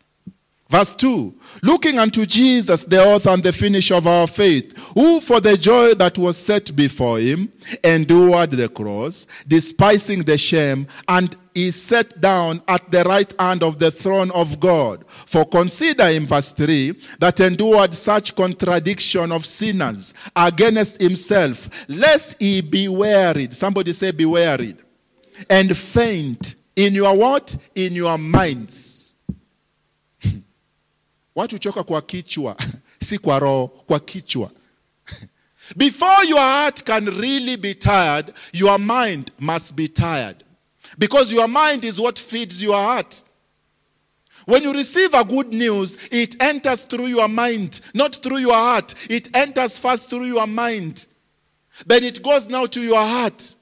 Verse 0.70 0.94
2 0.96 1.34
Looking 1.64 1.98
unto 1.98 2.26
Jesus, 2.26 2.84
the 2.84 3.04
author 3.04 3.30
and 3.30 3.44
the 3.44 3.54
finisher 3.54 3.96
of 3.96 4.08
our 4.08 4.28
faith, 4.28 4.78
who 4.94 5.22
for 5.22 5.40
the 5.40 5.58
joy 5.58 5.94
that 5.96 6.18
was 6.18 6.38
set 6.38 6.76
before 6.76 7.20
him 7.20 7.52
endured 7.84 8.52
the 8.52 8.70
cross, 8.70 9.26
despising 9.48 10.24
the 10.24 10.38
shame, 10.38 10.88
and 11.08 11.36
is 11.56 11.82
set 11.82 12.22
down 12.22 12.62
at 12.68 12.92
the 12.92 13.04
right 13.04 13.34
hand 13.40 13.64
of 13.64 13.80
the 13.80 13.90
throne 13.90 14.30
of 14.32 14.60
God. 14.60 15.06
For 15.08 15.46
consider 15.46 16.04
in 16.04 16.28
verse 16.28 16.52
3 16.52 16.94
that 17.20 17.40
endured 17.40 17.96
such 17.96 18.36
contradiction 18.36 19.32
of 19.32 19.46
sinners 19.46 20.14
against 20.36 21.02
himself, 21.02 21.70
lest 21.88 22.36
he 22.40 22.62
be 22.62 22.88
wearied. 22.88 23.54
Somebody 23.54 23.94
say, 23.94 24.12
be 24.12 24.26
wearied. 24.26 24.78
And 25.50 25.76
faint 25.76 26.56
in 26.78 26.94
your 26.94 27.18
what? 27.18 27.58
In 27.76 27.94
your 27.94 28.18
minds. 28.18 29.16
Watu 31.36 31.58
choka 31.60 31.84
kwa 31.84 32.02
kichwa, 32.02 32.56
si 33.02 33.18
kwa 33.18 33.40
roho, 33.40 33.68
kwa 33.68 34.00
kichwa. 34.00 34.52
Before 35.78 36.24
your 36.24 36.40
heart 36.40 36.86
can 36.86 37.06
really 37.06 37.58
be 37.58 37.74
tired, 37.74 38.34
your 38.54 38.80
mind 38.80 39.32
must 39.40 39.76
be 39.76 39.88
tired. 39.90 40.44
Because 40.98 41.32
your 41.34 41.48
mind 41.50 41.84
is 41.84 42.00
what 42.00 42.18
feeds 42.18 42.64
your 42.64 42.76
heart. 42.76 43.22
When 44.46 44.64
you 44.64 44.72
receive 44.72 45.14
a 45.14 45.26
good 45.26 45.52
news, 45.52 45.98
it 46.10 46.42
enters 46.42 46.86
through 46.86 47.08
your 47.08 47.28
mind, 47.28 47.82
not 47.94 48.16
through 48.16 48.38
your 48.38 48.54
heart. 48.54 48.96
It 49.10 49.36
enters 49.36 49.78
first 49.78 50.10
through 50.10 50.28
your 50.28 50.48
mind. 50.48 51.06
Then 51.86 52.06
it 52.06 52.24
goes 52.24 52.48
now 52.48 52.66
to 52.68 52.82
your 52.82 53.02
heart. 53.02 53.56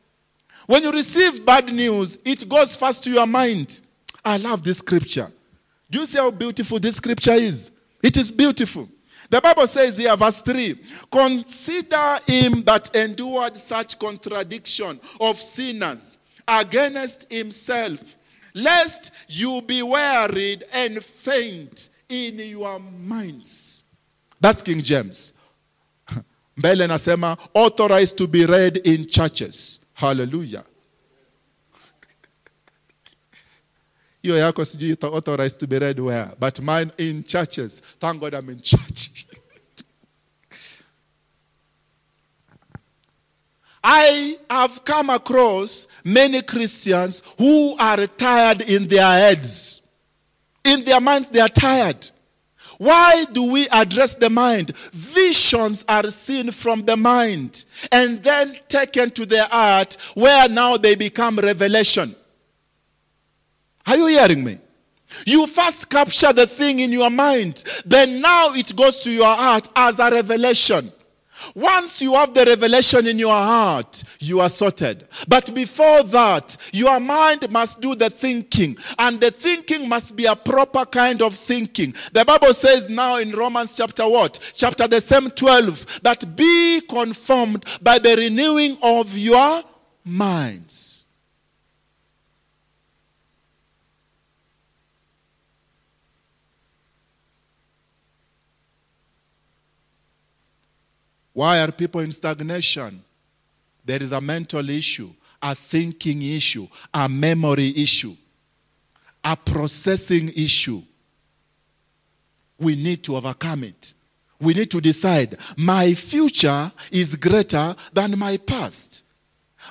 When 0.67 0.83
you 0.83 0.91
receive 0.91 1.45
bad 1.45 1.71
news, 1.73 2.17
it 2.25 2.47
goes 2.49 2.75
first 2.75 3.03
to 3.03 3.11
your 3.11 3.27
mind. 3.27 3.81
I 4.23 4.37
love 4.37 4.63
this 4.63 4.79
scripture. 4.79 5.31
Do 5.89 5.99
you 5.99 6.05
see 6.07 6.17
how 6.17 6.31
beautiful 6.31 6.79
this 6.79 6.95
scripture 6.95 7.33
is? 7.33 7.71
It 8.01 8.17
is 8.17 8.31
beautiful. 8.31 8.89
The 9.29 9.41
Bible 9.41 9.67
says 9.67 9.97
here, 9.97 10.15
verse 10.15 10.41
3 10.41 10.77
Consider 11.11 12.19
him 12.25 12.63
that 12.63 12.95
endured 12.95 13.57
such 13.57 13.97
contradiction 13.99 14.99
of 15.19 15.39
sinners 15.39 16.19
against 16.47 17.31
himself, 17.31 18.15
lest 18.53 19.11
you 19.27 19.61
be 19.61 19.81
wearied 19.83 20.63
and 20.73 21.03
faint 21.03 21.89
in 22.09 22.39
your 22.39 22.79
minds. 22.79 23.83
That's 24.39 24.61
King 24.61 24.81
James. 24.81 25.33
Mbele 26.57 26.87
nasema 26.87 27.37
authorized 27.53 28.17
to 28.17 28.27
be 28.27 28.45
read 28.45 28.77
in 28.77 29.05
churches. 29.05 29.79
Hallelujah. 29.95 30.63
Hiyo 34.21 34.37
yako 34.37 34.65
sijui 34.65 34.97
authorized 35.01 35.59
to 35.59 35.67
be 35.67 35.79
read 35.79 35.99
where, 35.99 36.31
but 36.39 36.59
mine 36.59 36.91
in 36.97 37.23
churches. 37.23 37.81
Thank 37.99 38.19
God 38.19 38.33
I'm 38.33 38.49
in 38.49 38.61
church. 38.61 39.25
I 43.83 44.37
have 44.49 44.83
come 44.83 45.11
across 45.11 45.87
many 46.03 46.41
Christians 46.41 47.21
who 47.37 47.77
are 47.77 48.07
tired 48.07 48.61
in 48.61 48.87
their 48.87 49.05
heads. 49.05 49.81
In 50.63 50.83
their 50.83 50.99
minds, 50.99 51.29
they 51.29 51.39
are 51.39 51.47
tired. 51.47 52.09
Why 52.77 53.25
do 53.31 53.51
we 53.51 53.67
address 53.69 54.15
the 54.15 54.29
mind? 54.29 54.75
Visions 54.91 55.85
are 55.87 56.09
seen 56.11 56.51
from 56.51 56.83
the 56.83 56.97
mind 56.97 57.65
and 57.91 58.21
then 58.21 58.57
taken 58.67 59.11
to 59.11 59.25
the 59.25 59.45
heart, 59.45 59.97
where 60.15 60.49
now 60.49 60.77
they 60.77 60.95
become 60.95 61.37
revelation. 61.37 62.15
Are 63.87 63.97
you 63.97 64.07
hearing 64.07 64.43
me? 64.43 64.59
You 65.25 65.47
first 65.47 65.89
capture 65.89 66.33
the 66.33 66.47
thing 66.47 66.79
in 66.79 66.91
your 66.91 67.09
mind, 67.09 67.63
then 67.85 68.21
now 68.21 68.53
it 68.53 68.75
goes 68.75 69.03
to 69.03 69.11
your 69.11 69.33
heart 69.33 69.69
as 69.75 69.99
a 69.99 70.11
revelation. 70.11 70.91
Once 71.53 72.01
you 72.01 72.13
have 72.13 72.33
the 72.33 72.45
revelation 72.45 73.07
in 73.07 73.19
your 73.19 73.33
heart, 73.33 74.03
you 74.19 74.39
are 74.39 74.49
sorted. 74.49 75.07
But 75.27 75.53
before 75.53 76.03
that, 76.03 76.57
your 76.73 76.99
mind 76.99 77.49
must 77.51 77.81
do 77.81 77.95
the 77.95 78.09
thinking, 78.09 78.77
and 78.97 79.19
the 79.19 79.31
thinking 79.31 79.87
must 79.87 80.15
be 80.15 80.25
a 80.25 80.35
proper 80.35 80.85
kind 80.85 81.21
of 81.21 81.35
thinking. 81.35 81.93
The 82.13 82.25
Bible 82.25 82.53
says 82.53 82.89
now 82.89 83.17
in 83.17 83.31
Romans 83.31 83.75
chapter 83.75 84.07
what? 84.07 84.39
Chapter 84.55 84.87
the 84.87 85.01
same 85.01 85.29
12, 85.29 86.01
that 86.03 86.35
be 86.35 86.81
conformed 86.81 87.65
by 87.81 87.99
the 87.99 88.15
renewing 88.15 88.77
of 88.81 89.17
your 89.17 89.63
minds. 90.03 91.04
Why 101.35 101.59
are 101.59 101.71
people 101.73 101.99
in 101.99 102.13
stagnation? 102.13 103.03
There 103.83 104.01
is 104.01 104.13
a 104.13 104.21
mental 104.21 104.69
issue, 104.69 105.09
a 105.41 105.53
thinking 105.53 106.21
issue, 106.21 106.65
a 106.93 107.09
memory 107.09 107.73
issue, 107.75 108.15
a 109.21 109.35
processing 109.35 110.31
issue. 110.33 110.81
We 112.57 112.77
need 112.77 113.03
to 113.03 113.17
overcome 113.17 113.65
it. 113.65 113.93
We 114.39 114.53
need 114.53 114.71
to 114.71 114.79
decide 114.79 115.37
my 115.57 115.93
future 115.93 116.71
is 116.89 117.17
greater 117.17 117.75
than 117.91 118.17
my 118.17 118.37
past. 118.37 119.03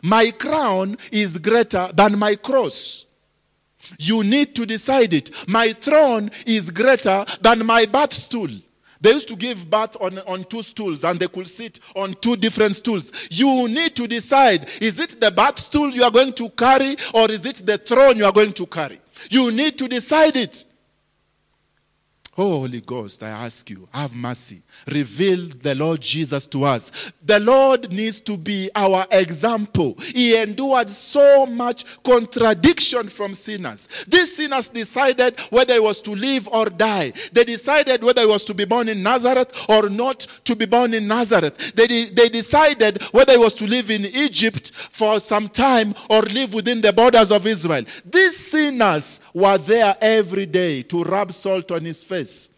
My 0.02 0.32
crown 0.32 0.98
is 1.10 1.38
greater 1.38 1.88
than 1.94 2.18
my 2.18 2.34
cross. 2.34 3.06
You 3.98 4.22
need 4.22 4.54
to 4.56 4.66
decide 4.66 5.14
it. 5.14 5.30
My 5.48 5.72
throne 5.72 6.30
is 6.44 6.70
greater 6.70 7.24
than 7.40 7.64
my 7.64 7.86
birth 7.86 8.12
stool. 8.12 8.50
They 9.04 9.12
used 9.12 9.28
to 9.28 9.36
give 9.36 9.68
birth 9.68 9.98
on, 10.00 10.18
on 10.20 10.44
two 10.44 10.62
stools 10.62 11.04
and 11.04 11.20
they 11.20 11.28
could 11.28 11.46
sit 11.46 11.78
on 11.94 12.14
two 12.14 12.36
different 12.36 12.74
stools. 12.74 13.12
You 13.30 13.68
need 13.68 13.94
to 13.96 14.06
decide 14.06 14.66
is 14.80 14.98
it 14.98 15.20
the 15.20 15.30
birth 15.30 15.58
stool 15.58 15.90
you 15.90 16.02
are 16.04 16.10
going 16.10 16.32
to 16.32 16.48
carry 16.48 16.96
or 17.12 17.30
is 17.30 17.44
it 17.44 17.56
the 17.66 17.76
throne 17.76 18.16
you 18.16 18.24
are 18.24 18.32
going 18.32 18.54
to 18.54 18.64
carry? 18.64 18.98
You 19.28 19.52
need 19.52 19.76
to 19.76 19.88
decide 19.88 20.36
it. 20.36 20.64
Oh, 22.38 22.60
Holy 22.60 22.80
Ghost, 22.80 23.22
I 23.22 23.28
ask 23.28 23.68
you, 23.68 23.86
have 23.92 24.16
mercy. 24.16 24.62
Reveal 24.86 25.48
the 25.60 25.74
Lord 25.74 26.00
Jesus 26.00 26.46
to 26.48 26.64
us. 26.64 27.12
The 27.24 27.40
Lord 27.40 27.90
needs 27.92 28.20
to 28.20 28.36
be 28.36 28.70
our 28.74 29.06
example. 29.10 29.96
He 30.00 30.36
endured 30.36 30.90
so 30.90 31.46
much 31.46 31.84
contradiction 32.02 33.08
from 33.08 33.34
sinners. 33.34 34.04
These 34.06 34.36
sinners 34.36 34.68
decided 34.68 35.38
whether 35.50 35.74
he 35.74 35.80
was 35.80 36.00
to 36.02 36.10
live 36.14 36.48
or 36.48 36.66
die. 36.66 37.12
They 37.32 37.44
decided 37.44 38.02
whether 38.04 38.22
he 38.22 38.26
was 38.26 38.44
to 38.44 38.54
be 38.54 38.64
born 38.64 38.88
in 38.88 39.02
Nazareth 39.02 39.52
or 39.68 39.88
not 39.88 40.20
to 40.44 40.54
be 40.54 40.66
born 40.66 40.94
in 40.94 41.08
Nazareth. 41.08 41.74
They, 41.74 41.86
de- 41.86 42.10
they 42.10 42.28
decided 42.28 43.02
whether 43.04 43.32
he 43.32 43.38
was 43.38 43.54
to 43.54 43.66
live 43.66 43.90
in 43.90 44.04
Egypt 44.06 44.72
for 44.72 45.20
some 45.20 45.48
time 45.48 45.94
or 46.10 46.22
live 46.22 46.54
within 46.54 46.80
the 46.80 46.92
borders 46.92 47.30
of 47.30 47.46
Israel. 47.46 47.84
These 48.04 48.36
sinners 48.36 49.20
were 49.32 49.58
there 49.58 49.96
every 50.00 50.46
day 50.46 50.82
to 50.82 51.02
rub 51.04 51.32
salt 51.32 51.72
on 51.72 51.84
his 51.84 52.04
face. 52.04 52.53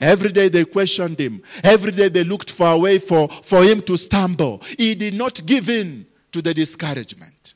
Every 0.00 0.30
day 0.30 0.48
they 0.48 0.64
questioned 0.64 1.18
him. 1.18 1.42
Every 1.62 1.92
day 1.92 2.08
they 2.08 2.24
looked 2.24 2.50
for 2.50 2.66
a 2.66 2.78
way 2.78 2.98
for, 2.98 3.28
for 3.28 3.62
him 3.62 3.80
to 3.82 3.96
stumble. 3.96 4.62
He 4.78 4.94
did 4.94 5.14
not 5.14 5.44
give 5.46 5.70
in 5.70 6.06
to 6.32 6.42
the 6.42 6.52
discouragement. 6.52 7.54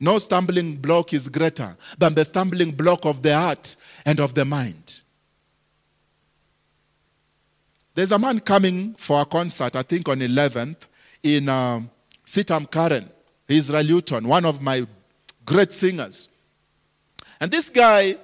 No 0.00 0.18
stumbling 0.18 0.76
block 0.76 1.12
is 1.12 1.28
greater 1.28 1.76
than 1.98 2.14
the 2.14 2.24
stumbling 2.24 2.72
block 2.72 3.04
of 3.04 3.22
the 3.22 3.34
heart 3.34 3.76
and 4.04 4.18
of 4.18 4.34
the 4.34 4.44
mind. 4.44 5.02
There's 7.94 8.12
a 8.12 8.18
man 8.18 8.40
coming 8.40 8.94
for 8.94 9.20
a 9.20 9.26
concert, 9.26 9.76
I 9.76 9.82
think 9.82 10.08
on 10.08 10.20
11th, 10.20 10.76
in 11.22 11.48
uh, 11.48 11.82
CITAM 12.24 12.70
Karen, 12.70 13.10
Israel 13.46 13.86
Houghton, 13.86 14.26
one 14.26 14.46
of 14.46 14.62
my 14.62 14.86
great 15.44 15.72
singers. 15.72 16.28
And 17.38 17.50
this 17.50 17.68
guy, 17.68 18.16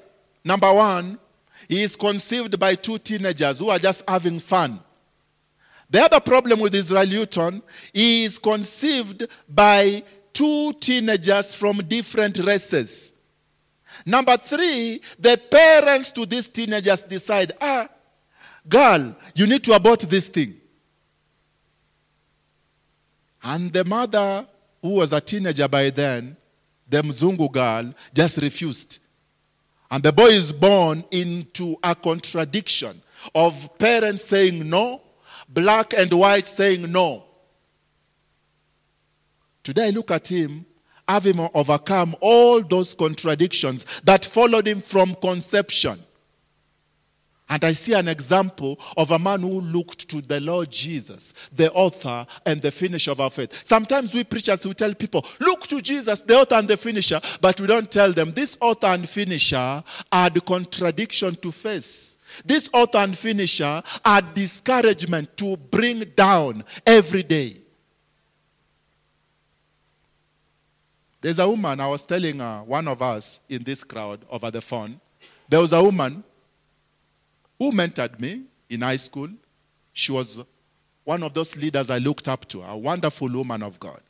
number 0.45 0.73
one, 0.73 1.19
he 1.69 1.83
is 1.83 1.97
conceived 1.97 2.59
by 2.59 2.75
two 2.75 2.99
teenagers 2.99 3.59
who 3.59 3.71
are 3.71 3.79
just 3.79 4.03
having 4.09 4.39
fun. 4.39 4.81
The 5.89 6.03
other 6.03 6.21
problem 6.21 6.61
with 6.61 6.75
Israel 6.75 7.07
Houghton, 7.07 7.63
is 7.95 8.39
conceived 8.39 9.27
by 9.49 10.03
two 10.33 10.73
teenagers 10.75 11.55
from 11.55 11.79
different 11.79 12.39
races. 12.39 13.13
Number 14.05 14.37
three, 14.37 15.01
the 15.19 15.41
parents 15.51 16.13
to 16.13 16.27
these 16.27 16.51
teenagers 16.51 17.03
decide, 17.05 17.53
ah, 17.61 17.89
girl, 18.69 19.17
you 19.35 19.47
need 19.47 19.65
to 19.65 19.73
abort 19.73 20.01
this 20.01 20.29
thing. 20.29 20.61
And 23.43 23.73
the 23.73 23.85
mother, 23.85 24.47
who 24.83 24.91
was 24.91 25.13
a 25.13 25.21
teenager 25.21 25.69
by 25.69 25.91
then, 25.91 26.37
the 26.89 27.01
Mzungu 27.03 27.51
girl, 27.51 27.95
just 28.13 28.39
refused. 28.39 28.99
And 29.91 30.03
the 30.03 30.13
boy 30.13 30.29
is 30.29 30.53
born 30.53 31.05
into 31.11 31.77
a 31.83 31.95
contradiction 31.95 33.01
of 33.35 33.79
parents 33.79 34.25
saying 34.25 34.69
no, 34.69 35.03
black 35.49 35.95
and 35.95 36.13
white 36.13 36.49
saying 36.49 36.91
no. 36.91 37.25
Today 39.63 39.89
I 39.89 39.91
look 39.91 40.11
at 40.11 40.29
him, 40.29 40.67
having 41.09 41.39
overcome 41.55 42.17
all 42.21 42.63
those 42.63 42.95
contradictions 42.95 43.87
that 44.05 44.25
followed 44.25 44.67
him 44.67 44.81
from 44.81 45.15
conception. 45.17 45.99
And 47.49 47.65
I 47.65 47.73
see 47.73 47.93
an 47.93 48.09
example 48.09 48.79
of 48.97 49.13
a 49.13 49.19
man 49.19 49.43
who 49.43 49.61
looked 49.61 50.09
to 50.09 50.21
the 50.21 50.41
Lord 50.41 50.69
Jesus, 50.71 51.33
the 51.53 51.73
author 51.73 52.27
and 52.45 52.61
the 52.61 52.73
finisher 52.73 53.13
of 53.13 53.21
our 53.21 53.31
faith. 53.31 53.65
Sometimes 53.65 54.13
we 54.13 54.25
preachers, 54.25 54.67
we 54.67 54.75
tell 54.75 54.93
people, 54.95 55.25
look 55.39 55.63
to 55.69 55.81
Jesus, 55.81 56.21
the 56.21 56.37
author 56.39 56.57
and 56.57 56.67
the 56.67 56.77
finisher, 56.77 57.21
but 57.41 57.61
we 57.61 57.69
don't 57.69 57.91
tell 57.91 58.13
them 58.13 58.33
this 58.33 58.59
author 58.61 58.89
and 58.89 59.09
finisher 59.09 59.83
are 60.11 60.31
the 60.31 60.41
contradiction 60.41 61.37
to 61.37 61.53
face. 61.53 62.19
This 62.45 62.69
author 62.73 62.99
and 62.99 63.17
finisher 63.17 63.81
are 64.05 64.23
discouragement 64.23 65.37
to 65.37 65.57
bring 65.57 66.01
down 66.17 66.65
every 66.85 67.23
day. 67.23 67.59
There's 71.21 71.39
a 71.39 71.49
woman, 71.49 71.79
I 71.81 71.89
was 71.89 72.05
telling 72.05 72.41
one 72.41 72.89
of 72.89 73.01
us 73.03 73.41
in 73.49 73.63
this 73.63 73.85
crowd 73.85 74.21
over 74.29 74.51
the 74.51 74.61
phone, 74.61 75.01
there 75.49 75.61
was 75.61 75.73
a 75.73 75.83
woman 75.83 76.25
who 77.59 77.73
mentored 77.73 78.19
me 78.21 78.43
in 78.69 78.83
high 78.83 78.97
school. 78.97 79.29
She 79.93 80.13
was 80.13 80.43
one 81.05 81.23
of 81.23 81.33
those 81.35 81.57
leaders 81.57 81.89
I 81.91 81.99
looked 81.99 82.29
up 82.29 82.47
to, 82.49 82.63
a 82.63 82.77
wonderful 82.77 83.31
woman 83.31 83.63
of 83.63 83.79
God. 83.79 84.01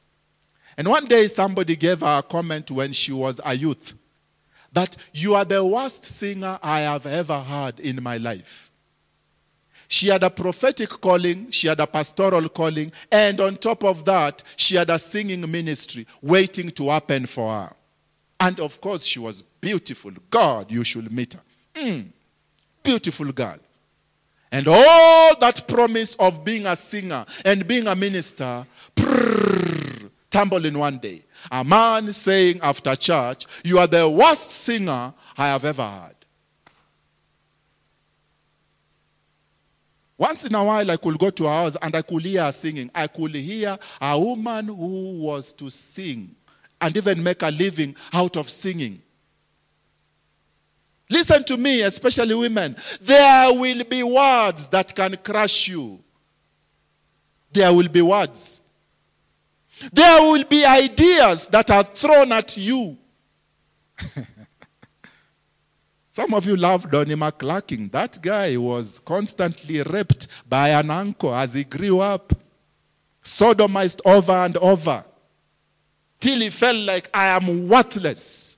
And 0.77 0.89
one 0.89 1.07
day 1.07 1.27
somebody 1.27 1.77
gave 1.77 2.01
her 2.01 2.19
a 2.19 2.23
comment 2.23 2.71
when 2.71 2.93
she 2.93 3.13
was 3.13 3.41
a 3.45 3.55
youth 3.55 3.95
that 4.73 4.97
you 5.15 5.35
are 5.35 5.45
the 5.45 5.65
worst 5.65 6.05
singer 6.05 6.59
I 6.63 6.81
have 6.81 7.07
ever 7.07 7.41
heard 7.41 7.81
in 7.81 8.03
my 8.03 8.19
life. 8.19 8.71
She 9.89 10.09
had 10.09 10.23
a 10.23 10.29
prophetic 10.29 10.89
calling, 10.89 11.51
she 11.51 11.69
had 11.69 11.81
a 11.81 11.87
pastoral 11.87 12.49
calling, 12.49 12.93
and 13.11 13.41
on 13.41 13.57
top 13.57 13.85
of 13.85 14.05
that, 14.05 14.43
she 14.57 14.75
had 14.75 14.91
a 14.91 14.99
singing 14.99 15.51
ministry 15.51 16.07
waiting 16.21 16.71
to 16.73 16.91
happen 16.91 17.25
for 17.25 17.51
her. 17.55 17.73
And 18.41 18.61
of 18.61 18.81
course, 18.81 19.05
she 19.05 19.19
was 19.19 19.43
beautiful. 19.43 20.11
God, 20.29 20.71
you 20.71 20.85
should 20.85 21.11
meet 21.11 21.35
her. 21.35 21.41
Mm 21.75 22.13
beautiful 22.87 23.33
girl. 23.33 23.59
And 24.53 24.69
all 24.69 25.37
that 25.41 25.67
promise 25.67 26.15
of 26.15 26.45
being 26.45 26.67
a 26.67 26.77
singer 26.77 27.27
and 27.45 27.67
being 27.67 27.89
a 27.89 27.97
minister 27.97 28.65
prrr, 28.95 30.09
tumble 30.31 30.65
in 30.65 30.79
one 30.79 30.99
day. 30.99 31.25
A 31.51 31.65
man 31.65 32.13
saying 32.13 32.61
after 32.63 32.95
church, 32.95 33.45
You 33.65 33.81
are 33.81 33.89
the 33.89 34.09
worst 34.09 34.51
singer 34.51 35.13
I 35.37 35.49
have 35.49 35.65
ever 35.65 35.83
heard. 35.83 36.13
Once 40.17 40.45
in 40.45 40.55
a 40.55 40.65
while, 40.65 40.91
I 40.91 40.97
could 40.97 41.19
go 41.19 41.29
to 41.29 41.47
a 41.47 41.51
house 41.51 41.77
and 41.83 41.95
I 41.95 42.01
could 42.01 42.23
hear 42.23 42.45
her 42.45 42.53
singing. 42.53 42.91
I 42.95 43.09
could 43.09 43.35
hear 43.35 43.77
a 44.01 44.19
woman 44.19 44.69
who 44.69 45.23
was 45.25 45.53
to 45.55 45.69
sing 45.69 46.35
and 46.81 46.97
even 46.97 47.23
make 47.23 47.43
a 47.43 47.51
living 47.51 47.95
out 48.15 48.37
of 48.37 48.49
singing. 48.49 49.03
Listen 51.09 51.45
to 51.45 51.57
me, 51.57 51.83
especially 51.83 52.35
women. 52.35 52.77
There 53.01 53.53
will 53.53 53.85
be 53.85 54.03
words 54.03 54.69
that 54.69 54.95
can 54.95 55.17
crush 55.17 55.69
you. 55.69 56.03
There 57.53 57.73
will 57.73 57.89
be 57.89 58.03
words. 58.03 58.63
There 59.93 60.21
will 60.23 60.45
be 60.45 60.65
ideas 60.65 61.47
that 61.49 61.71
are 61.71 61.85
thrown 61.85 62.33
at 62.33 62.57
you. 62.57 62.97
Some 66.13 66.33
of 66.35 66.47
you 66.47 66.57
love 66.57 66.91
Donnie 66.91 67.15
McClurkin. 67.15 67.93
That 67.93 68.19
guy 68.23 68.57
was 68.57 68.99
constantly 68.99 69.83
raped 69.83 70.29
by 70.49 70.71
an 70.71 70.91
uncle 70.91 71.35
as 71.35 71.53
he 71.53 71.65
grew 71.65 72.01
up, 72.01 72.33
sodomized 73.23 74.01
over 74.05 74.33
and 74.33 74.57
over, 74.57 75.05
till 76.19 76.41
he 76.41 76.49
felt 76.49 76.79
like 76.79 77.11
I 77.13 77.27
am 77.27 77.69
worthless. 77.69 78.56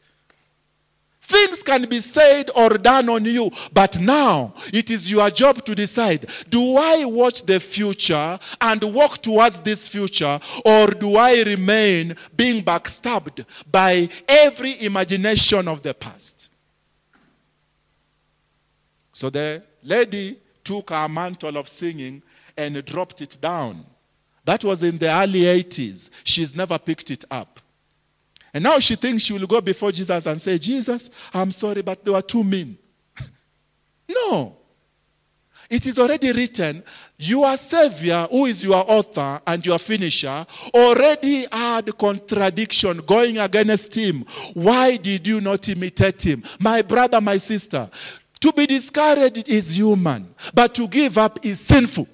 Things 1.29 1.63
can 1.63 1.85
be 1.85 2.01
said 2.01 2.49
or 2.57 2.71
done 2.79 3.11
on 3.11 3.27
you, 3.27 3.51
but 3.75 4.01
now 4.01 4.55
it 4.73 4.91
is 4.91 5.11
your 5.11 5.29
job 5.29 5.63
to 5.67 5.75
decide 5.75 6.27
do 6.49 6.79
I 6.79 7.05
watch 7.05 7.45
the 7.45 7.61
future 7.61 8.39
and 8.63 8.83
walk 8.95 9.19
towards 9.19 9.61
this 9.61 9.89
future, 9.89 10.41
or 10.65 10.87
do 10.87 11.17
I 11.17 11.43
remain 11.43 12.17
being 12.35 12.65
backstabbed 12.65 13.45
by 13.71 14.09
every 14.27 14.83
imagination 14.83 15.69
of 15.69 15.83
the 15.83 15.93
past? 15.93 16.51
So 19.13 19.29
the 19.29 19.63
lady 19.83 20.39
took 20.65 20.89
her 20.89 21.09
mantle 21.11 21.59
of 21.59 21.69
singing 21.69 22.23
and 22.57 22.83
dropped 22.87 23.21
it 23.21 23.37
down. 23.39 23.85
That 24.47 24.65
was 24.65 24.83
in 24.83 24.97
the 24.97 25.11
early 25.11 25.43
80s. 25.43 26.09
She's 26.25 26.57
never 26.57 26.79
picked 26.79 27.11
it 27.11 27.27
up. 27.31 27.58
And 28.59 28.65
now 28.65 28.81
she 28.81 28.97
thinks 28.97 29.23
she 29.23 29.33
will 29.33 29.47
go 29.47 29.61
before 29.61 29.93
Jesus 29.93 30.27
and 30.27 30.41
say, 30.41 30.59
Jesus, 30.59 31.11
I'm 31.33 31.53
sorry, 31.53 31.81
but 31.81 32.05
they 32.05 32.11
were 32.11 32.21
too 32.21 32.43
mean. 32.43 32.77
no. 34.09 34.57
It 35.71 35.87
is 35.87 35.97
already 35.97 36.33
written, 36.33 36.83
your 37.19 37.57
Savior, 37.57 38.27
who 38.29 38.47
is 38.47 38.65
your 38.65 38.85
author 38.91 39.41
and 39.47 39.65
your 39.65 39.79
finisher, 39.79 40.45
already 40.75 41.47
had 41.53 41.97
contradiction 41.97 42.99
going 43.07 43.39
against 43.39 43.97
him. 43.97 44.25
Why 44.55 44.97
did 44.97 45.29
you 45.29 45.41
not 45.41 45.69
imitate 45.69 46.27
him? 46.27 46.43
My 46.59 46.83
brother, 46.83 47.21
my 47.21 47.37
sister, 47.37 47.89
to 48.41 48.53
be 48.53 48.67
discouraged 48.67 49.49
is 49.49 49.77
human, 49.79 50.35
but 50.53 50.75
to 50.75 50.89
give 50.89 51.17
up 51.17 51.39
is 51.47 51.61
sinful. 51.61 52.09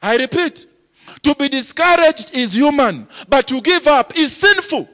I 0.00 0.18
repeat, 0.18 0.66
to 1.22 1.34
be 1.34 1.48
discouraged 1.48 2.34
is 2.34 2.54
human, 2.54 3.06
but 3.28 3.46
to 3.48 3.60
give 3.60 3.86
up 3.86 4.16
is 4.16 4.36
sinful. 4.36 4.88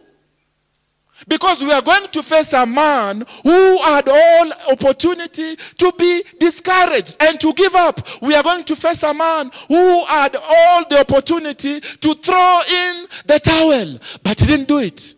Because 1.27 1.63
we 1.63 1.73
are 1.73 1.83
going 1.83 2.09
to 2.09 2.23
face 2.23 2.53
a 2.53 2.67
man 2.67 3.25
who 3.43 3.79
had 3.79 4.07
all 4.09 4.53
opportunity 4.71 5.57
to 5.57 5.93
be 5.99 6.23
discouraged 6.39 7.17
and 7.21 7.41
to 7.41 7.53
give 7.55 7.75
up. 7.75 8.07
We 8.21 8.35
are 8.35 8.43
going 8.43 8.65
to 8.65 8.77
face 8.77 9.03
a 9.03 9.15
man 9.15 9.51
who 9.69 10.05
had 10.05 10.37
all 10.37 10.85
the 10.89 11.01
opportunity 11.01 11.81
to 11.81 12.15
throw 12.15 12.61
in 12.69 13.07
the 13.25 13.41
towel, 13.41 13.99
but 14.23 14.39
he 14.41 14.47
didn't 14.47 14.69
do 14.69 14.79
it. 14.79 15.15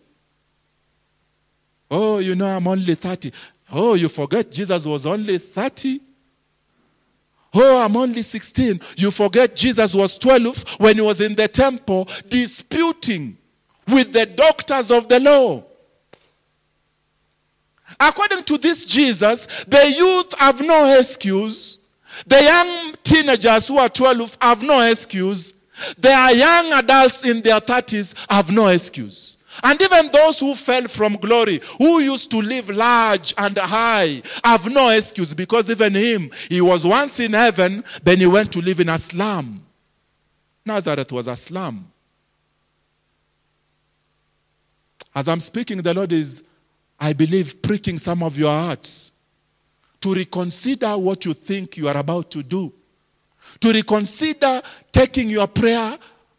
Oh, 1.91 2.19
you 2.19 2.35
know, 2.35 2.45
I'm 2.45 2.67
only 2.67 2.95
30. 2.95 3.31
Oh, 3.71 3.95
you 3.95 4.09
forget 4.09 4.51
Jesus 4.51 4.85
was 4.85 5.05
only 5.05 5.37
30? 5.37 5.99
Oh, 7.53 7.79
I'm 7.79 7.97
only 7.97 8.21
16. 8.21 8.79
You 8.97 9.11
forget 9.11 9.55
Jesus 9.55 9.93
was 9.93 10.17
12 10.17 10.79
when 10.79 10.95
he 10.95 11.01
was 11.01 11.19
in 11.19 11.35
the 11.35 11.47
temple 11.47 12.07
disputing 12.27 13.37
with 13.87 14.13
the 14.13 14.25
doctors 14.25 14.91
of 14.91 15.09
the 15.09 15.19
law. 15.19 15.63
According 17.99 18.43
to 18.45 18.57
this 18.57 18.85
Jesus, 18.85 19.47
the 19.67 19.91
youth 19.91 20.33
have 20.37 20.61
no 20.61 20.97
excuse. 20.97 21.79
The 22.27 22.41
young 22.41 22.95
teenagers 23.03 23.67
who 23.67 23.77
are 23.77 23.89
12 23.89 24.37
have 24.41 24.61
no 24.61 24.81
excuse. 24.81 25.53
The 25.97 26.33
young 26.35 26.73
adults 26.73 27.23
in 27.23 27.41
their 27.41 27.59
30s 27.59 28.13
have 28.29 28.51
no 28.51 28.67
excuse. 28.67 29.38
And 29.63 29.81
even 29.81 30.11
those 30.11 30.39
who 30.39 30.55
fell 30.55 30.87
from 30.87 31.15
glory, 31.15 31.61
who 31.77 31.99
used 31.99 32.31
to 32.31 32.37
live 32.37 32.69
large 32.69 33.33
and 33.37 33.57
high, 33.57 34.21
have 34.43 34.71
no 34.71 34.89
excuse 34.89 35.33
because 35.33 35.69
even 35.69 35.95
him, 35.95 36.31
he 36.49 36.61
was 36.61 36.85
once 36.85 37.19
in 37.19 37.33
heaven, 37.33 37.83
then 38.03 38.19
he 38.19 38.27
went 38.27 38.51
to 38.53 38.61
live 38.61 38.79
in 38.79 38.89
a 38.89 38.97
slum. 38.97 39.65
Nazareth 40.65 41.11
was 41.11 41.27
a 41.27 41.35
slum. 41.35 41.91
As 45.15 45.27
I'm 45.27 45.39
speaking, 45.39 45.81
the 45.81 45.93
Lord 45.93 46.11
is, 46.11 46.43
I 46.99 47.13
believe, 47.13 47.61
pricking 47.61 47.97
some 47.97 48.21
of 48.23 48.37
your 48.37 48.51
hearts 48.51 49.11
to 50.01 50.13
reconsider 50.13 50.97
what 50.97 51.25
you 51.25 51.33
think 51.33 51.75
you 51.75 51.87
are 51.87 51.97
about 51.97 52.31
to 52.31 52.43
do, 52.43 52.71
to 53.59 53.73
reconsider 53.73 54.61
taking 54.91 55.29
your 55.29 55.47
prayer 55.47 55.97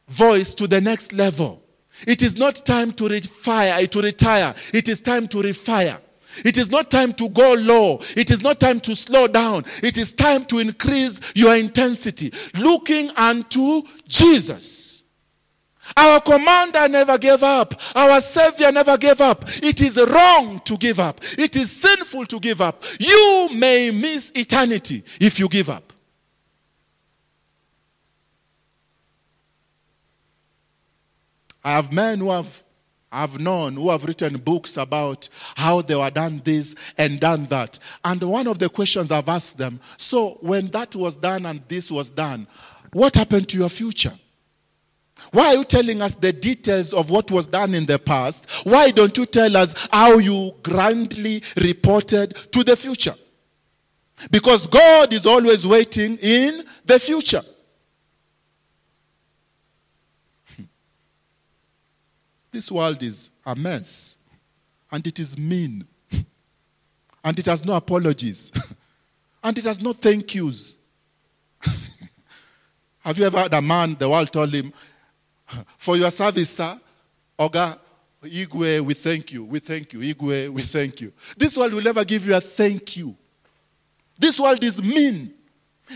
voice 0.08 0.54
to 0.54 0.66
the 0.66 0.80
next 0.80 1.12
level. 1.12 1.62
It 2.06 2.22
is 2.22 2.36
not 2.36 2.64
time 2.64 2.92
to 2.92 3.04
refire, 3.04 3.88
to 3.88 4.02
retire. 4.02 4.54
It 4.72 4.88
is 4.88 5.00
time 5.00 5.28
to 5.28 5.38
refire. 5.38 5.98
It 6.44 6.58
is 6.58 6.70
not 6.70 6.90
time 6.90 7.12
to 7.14 7.28
go 7.28 7.54
low. 7.54 8.00
It 8.16 8.30
is 8.30 8.42
not 8.42 8.60
time 8.60 8.80
to 8.80 8.94
slow 8.94 9.26
down. 9.26 9.64
It 9.82 9.98
is 9.98 10.12
time 10.12 10.44
to 10.46 10.58
increase 10.58 11.20
your 11.34 11.56
intensity, 11.56 12.32
looking 12.58 13.10
unto 13.16 13.82
Jesus. 14.06 15.02
Our 15.96 16.20
commander 16.20 16.88
never 16.88 17.18
gave 17.18 17.42
up. 17.42 17.74
Our 17.96 18.20
savior 18.20 18.70
never 18.70 18.96
gave 18.96 19.20
up. 19.20 19.44
It 19.62 19.80
is 19.80 19.96
wrong 19.96 20.60
to 20.64 20.76
give 20.76 21.00
up. 21.00 21.20
It 21.36 21.56
is 21.56 21.70
sinful 21.70 22.26
to 22.26 22.38
give 22.38 22.60
up. 22.60 22.84
You 22.98 23.48
may 23.52 23.90
miss 23.90 24.30
eternity 24.34 25.02
if 25.18 25.40
you 25.40 25.48
give 25.48 25.68
up. 25.68 25.89
I 31.64 31.72
have 31.72 31.92
men 31.92 32.20
who 32.20 32.30
have 32.30 32.62
I've 33.12 33.40
known 33.40 33.74
who 33.74 33.90
have 33.90 34.04
written 34.04 34.36
books 34.36 34.76
about 34.76 35.28
how 35.56 35.82
they 35.82 35.96
were 35.96 36.10
done 36.10 36.40
this 36.44 36.76
and 36.96 37.18
done 37.18 37.44
that. 37.46 37.78
And 38.04 38.22
one 38.22 38.46
of 38.46 38.60
the 38.60 38.68
questions 38.68 39.10
I've 39.10 39.28
asked 39.28 39.58
them 39.58 39.80
so, 39.96 40.38
when 40.40 40.66
that 40.68 40.94
was 40.94 41.16
done 41.16 41.46
and 41.46 41.60
this 41.66 41.90
was 41.90 42.10
done, 42.10 42.46
what 42.92 43.16
happened 43.16 43.48
to 43.48 43.58
your 43.58 43.68
future? 43.68 44.12
Why 45.32 45.48
are 45.48 45.56
you 45.56 45.64
telling 45.64 46.00
us 46.00 46.14
the 46.14 46.32
details 46.32 46.92
of 46.94 47.10
what 47.10 47.30
was 47.30 47.46
done 47.46 47.74
in 47.74 47.84
the 47.84 47.98
past? 47.98 48.48
Why 48.64 48.90
don't 48.90 49.16
you 49.16 49.26
tell 49.26 49.56
us 49.56 49.88
how 49.92 50.18
you 50.18 50.54
grandly 50.62 51.42
reported 51.56 52.34
to 52.52 52.64
the 52.64 52.76
future? 52.76 53.14
Because 54.30 54.66
God 54.66 55.12
is 55.12 55.26
always 55.26 55.66
waiting 55.66 56.16
in 56.18 56.64
the 56.84 56.98
future. 56.98 57.42
This 62.52 62.70
world 62.70 63.02
is 63.02 63.30
a 63.46 63.54
mess. 63.54 64.16
And 64.90 65.06
it 65.06 65.18
is 65.20 65.38
mean. 65.38 65.86
and 67.24 67.38
it 67.38 67.46
has 67.46 67.64
no 67.64 67.76
apologies. 67.76 68.52
and 69.44 69.56
it 69.56 69.64
has 69.64 69.80
no 69.80 69.92
thank 69.92 70.34
yous. 70.34 70.76
Have 73.00 73.18
you 73.18 73.24
ever 73.24 73.38
had 73.38 73.54
a 73.54 73.62
man, 73.62 73.94
the 73.98 74.08
world 74.08 74.32
told 74.32 74.52
him, 74.52 74.72
For 75.78 75.96
your 75.96 76.10
service, 76.10 76.50
sir, 76.50 76.78
Oga, 77.38 77.78
Igwe, 78.22 78.80
we 78.80 78.94
thank 78.94 79.32
you. 79.32 79.44
We 79.44 79.60
thank 79.60 79.92
you. 79.92 80.00
Igwe, 80.00 80.48
we 80.50 80.62
thank 80.62 81.00
you. 81.00 81.12
This 81.36 81.56
world 81.56 81.72
will 81.72 81.82
never 81.82 82.04
give 82.04 82.26
you 82.26 82.34
a 82.34 82.40
thank 82.40 82.96
you. 82.96 83.16
This 84.18 84.38
world 84.38 84.62
is 84.62 84.82
mean. 84.82 85.32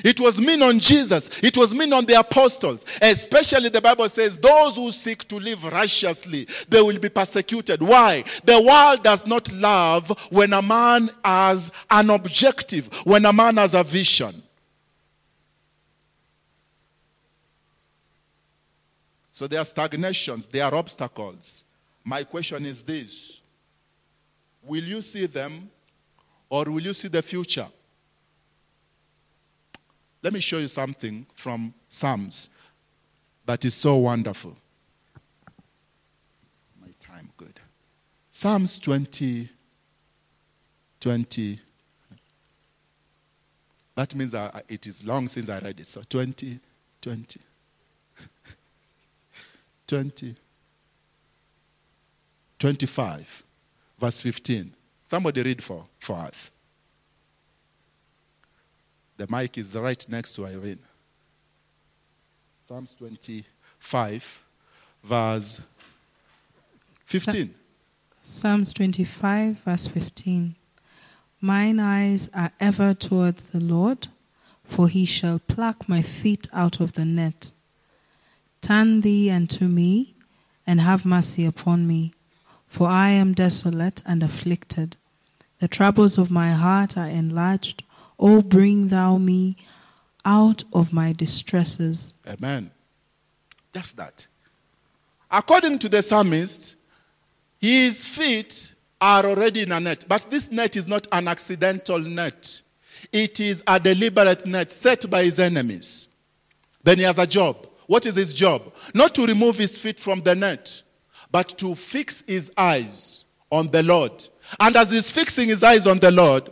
It 0.02 0.18
was 0.20 0.38
mean 0.38 0.62
on 0.62 0.78
Jesus. 0.78 1.42
It 1.42 1.56
was 1.56 1.74
mean 1.74 1.92
on 1.92 2.04
the 2.04 2.18
apostles. 2.18 2.84
Especially 3.00 3.68
the 3.68 3.80
Bible 3.80 4.08
says, 4.08 4.38
those 4.38 4.76
who 4.76 4.90
seek 4.90 5.28
to 5.28 5.36
live 5.36 5.64
righteously, 5.64 6.48
they 6.68 6.80
will 6.80 6.98
be 6.98 7.08
persecuted. 7.08 7.82
Why? 7.82 8.24
The 8.44 8.60
world 8.60 9.04
does 9.04 9.26
not 9.26 9.52
love 9.52 10.10
when 10.30 10.52
a 10.52 10.62
man 10.62 11.10
has 11.24 11.70
an 11.90 12.10
objective, 12.10 12.88
when 13.04 13.24
a 13.26 13.32
man 13.32 13.56
has 13.58 13.74
a 13.74 13.84
vision. 13.84 14.42
So 19.32 19.46
there 19.48 19.60
are 19.60 19.64
stagnations, 19.64 20.46
there 20.46 20.64
are 20.64 20.74
obstacles. 20.74 21.64
My 22.04 22.22
question 22.24 22.66
is 22.66 22.82
this 22.82 23.40
Will 24.62 24.84
you 24.84 25.00
see 25.00 25.26
them 25.26 25.70
or 26.48 26.64
will 26.64 26.82
you 26.82 26.94
see 26.94 27.08
the 27.08 27.22
future? 27.22 27.66
Let 30.24 30.32
me 30.32 30.40
show 30.40 30.56
you 30.56 30.68
something 30.68 31.26
from 31.34 31.74
Psalms 31.90 32.48
that 33.44 33.62
is 33.66 33.74
so 33.74 33.96
wonderful. 33.96 34.56
My 36.80 36.88
time 36.98 37.28
good. 37.36 37.60
Psalms 38.32 38.78
20, 38.78 39.50
20, 40.98 41.60
That 43.96 44.14
means 44.14 44.34
uh, 44.34 44.60
it 44.66 44.86
is 44.86 45.04
long 45.04 45.28
since 45.28 45.50
I 45.50 45.58
read 45.58 45.78
it. 45.78 45.86
So 45.86 46.00
20, 46.08 46.58
20, 47.02 47.40
20, 49.86 50.36
25, 52.58 53.42
verse 54.00 54.22
15. 54.22 54.74
Somebody 55.06 55.42
read 55.42 55.62
for, 55.62 55.84
for 56.00 56.16
us. 56.16 56.50
The 59.16 59.26
mic 59.28 59.58
is 59.58 59.74
right 59.76 60.08
next 60.08 60.32
to 60.34 60.46
Irene. 60.46 60.80
Psalms 62.66 62.94
25, 62.96 64.44
verse 65.04 65.60
15. 67.06 67.54
Psalms 68.22 68.72
25, 68.72 69.58
verse 69.58 69.86
15. 69.86 70.56
Mine 71.40 71.78
eyes 71.78 72.30
are 72.34 72.50
ever 72.58 72.94
towards 72.94 73.44
the 73.44 73.60
Lord, 73.60 74.08
for 74.64 74.88
he 74.88 75.04
shall 75.04 75.38
pluck 75.38 75.88
my 75.88 76.00
feet 76.00 76.48
out 76.52 76.80
of 76.80 76.94
the 76.94 77.04
net. 77.04 77.52
Turn 78.62 79.02
thee 79.02 79.30
unto 79.30 79.66
me, 79.66 80.14
and 80.66 80.80
have 80.80 81.04
mercy 81.04 81.44
upon 81.44 81.86
me, 81.86 82.12
for 82.66 82.88
I 82.88 83.10
am 83.10 83.34
desolate 83.34 84.02
and 84.06 84.22
afflicted. 84.22 84.96
The 85.60 85.68
troubles 85.68 86.18
of 86.18 86.30
my 86.30 86.52
heart 86.52 86.96
are 86.96 87.06
enlarged. 87.08 87.84
O 88.18 88.40
bring 88.40 88.88
thou 88.88 89.18
me 89.18 89.56
out 90.24 90.64
of 90.72 90.92
my 90.92 91.12
distresses. 91.12 92.14
Amen. 92.26 92.70
Just 93.72 93.96
that. 93.96 94.26
According 95.30 95.78
to 95.80 95.88
the 95.88 96.00
psalmist, 96.00 96.76
his 97.58 98.06
feet 98.06 98.74
are 99.00 99.26
already 99.26 99.62
in 99.62 99.72
a 99.72 99.80
net. 99.80 100.04
But 100.08 100.30
this 100.30 100.50
net 100.50 100.76
is 100.76 100.86
not 100.86 101.06
an 101.12 101.28
accidental 101.28 101.98
net, 101.98 102.62
it 103.12 103.40
is 103.40 103.62
a 103.66 103.78
deliberate 103.78 104.46
net 104.46 104.72
set 104.72 105.08
by 105.10 105.24
his 105.24 105.38
enemies. 105.38 106.08
Then 106.82 106.98
he 106.98 107.04
has 107.04 107.18
a 107.18 107.26
job. 107.26 107.66
What 107.86 108.06
is 108.06 108.14
his 108.14 108.32
job? 108.32 108.72
Not 108.94 109.14
to 109.16 109.26
remove 109.26 109.58
his 109.58 109.78
feet 109.78 110.00
from 110.00 110.20
the 110.20 110.34
net, 110.34 110.82
but 111.30 111.48
to 111.58 111.74
fix 111.74 112.22
his 112.26 112.50
eyes 112.56 113.24
on 113.50 113.68
the 113.70 113.82
Lord. 113.82 114.26
And 114.58 114.76
as 114.76 114.90
he's 114.90 115.10
fixing 115.10 115.48
his 115.48 115.62
eyes 115.62 115.86
on 115.86 115.98
the 115.98 116.10
Lord, 116.10 116.48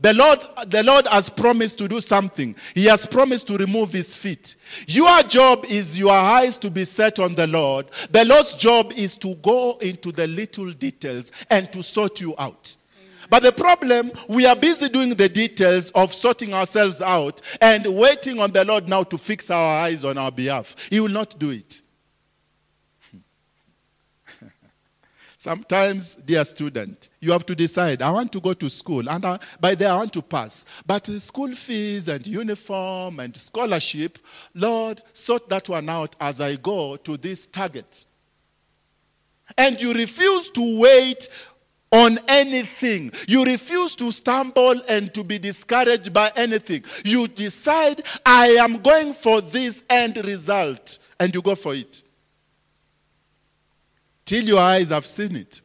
the 0.00 0.14
Lord, 0.14 0.40
the 0.66 0.82
Lord 0.82 1.06
has 1.06 1.30
promised 1.30 1.78
to 1.78 1.88
do 1.88 2.00
something. 2.00 2.56
He 2.74 2.86
has 2.86 3.06
promised 3.06 3.46
to 3.46 3.56
remove 3.56 3.92
his 3.92 4.16
feet. 4.16 4.56
Your 4.86 5.22
job 5.22 5.64
is 5.68 5.98
your 5.98 6.12
eyes 6.12 6.58
to 6.58 6.70
be 6.70 6.84
set 6.84 7.20
on 7.20 7.36
the 7.36 7.46
Lord. 7.46 7.86
The 8.10 8.24
Lord's 8.24 8.54
job 8.54 8.92
is 8.96 9.16
to 9.18 9.36
go 9.36 9.78
into 9.78 10.10
the 10.10 10.26
little 10.26 10.72
details 10.72 11.30
and 11.48 11.72
to 11.72 11.82
sort 11.82 12.20
you 12.20 12.34
out. 12.36 12.76
But 13.30 13.44
the 13.44 13.52
problem, 13.52 14.12
we 14.28 14.44
are 14.44 14.56
busy 14.56 14.88
doing 14.88 15.10
the 15.10 15.28
details 15.28 15.90
of 15.92 16.12
sorting 16.12 16.52
ourselves 16.52 17.00
out 17.00 17.40
and 17.60 17.86
waiting 17.96 18.40
on 18.40 18.50
the 18.50 18.64
Lord 18.64 18.88
now 18.88 19.04
to 19.04 19.16
fix 19.16 19.50
our 19.50 19.84
eyes 19.84 20.04
on 20.04 20.18
our 20.18 20.30
behalf. 20.30 20.76
He 20.90 21.00
will 21.00 21.08
not 21.08 21.38
do 21.38 21.50
it. 21.50 21.80
Sometimes, 25.42 26.14
dear 26.24 26.44
student, 26.44 27.08
you 27.18 27.32
have 27.32 27.44
to 27.46 27.56
decide, 27.56 28.00
I 28.00 28.12
want 28.12 28.30
to 28.30 28.40
go 28.40 28.54
to 28.54 28.70
school, 28.70 29.10
and 29.10 29.24
I, 29.24 29.40
by 29.58 29.74
there 29.74 29.90
I 29.90 29.96
want 29.96 30.12
to 30.12 30.22
pass. 30.22 30.64
But 30.86 31.08
school 31.20 31.52
fees 31.56 32.06
and 32.06 32.24
uniform 32.24 33.18
and 33.18 33.36
scholarship, 33.36 34.20
Lord, 34.54 35.02
sort 35.12 35.48
that 35.48 35.68
one 35.68 35.88
out 35.88 36.14
as 36.20 36.40
I 36.40 36.54
go 36.54 36.94
to 36.94 37.16
this 37.16 37.48
target. 37.48 38.04
And 39.58 39.80
you 39.80 39.92
refuse 39.92 40.48
to 40.50 40.80
wait 40.80 41.28
on 41.90 42.20
anything. 42.28 43.10
You 43.26 43.44
refuse 43.44 43.96
to 43.96 44.12
stumble 44.12 44.80
and 44.86 45.12
to 45.12 45.24
be 45.24 45.40
discouraged 45.40 46.12
by 46.12 46.30
anything. 46.36 46.84
You 47.04 47.26
decide, 47.26 48.04
I 48.24 48.50
am 48.60 48.80
going 48.80 49.12
for 49.12 49.40
this 49.40 49.82
end 49.90 50.18
result, 50.24 51.00
and 51.18 51.34
you 51.34 51.42
go 51.42 51.56
for 51.56 51.74
it 51.74 52.04
till 54.32 54.44
your 54.44 54.60
eyes 54.60 54.88
have 54.88 55.04
seen 55.04 55.36
it, 55.36 55.60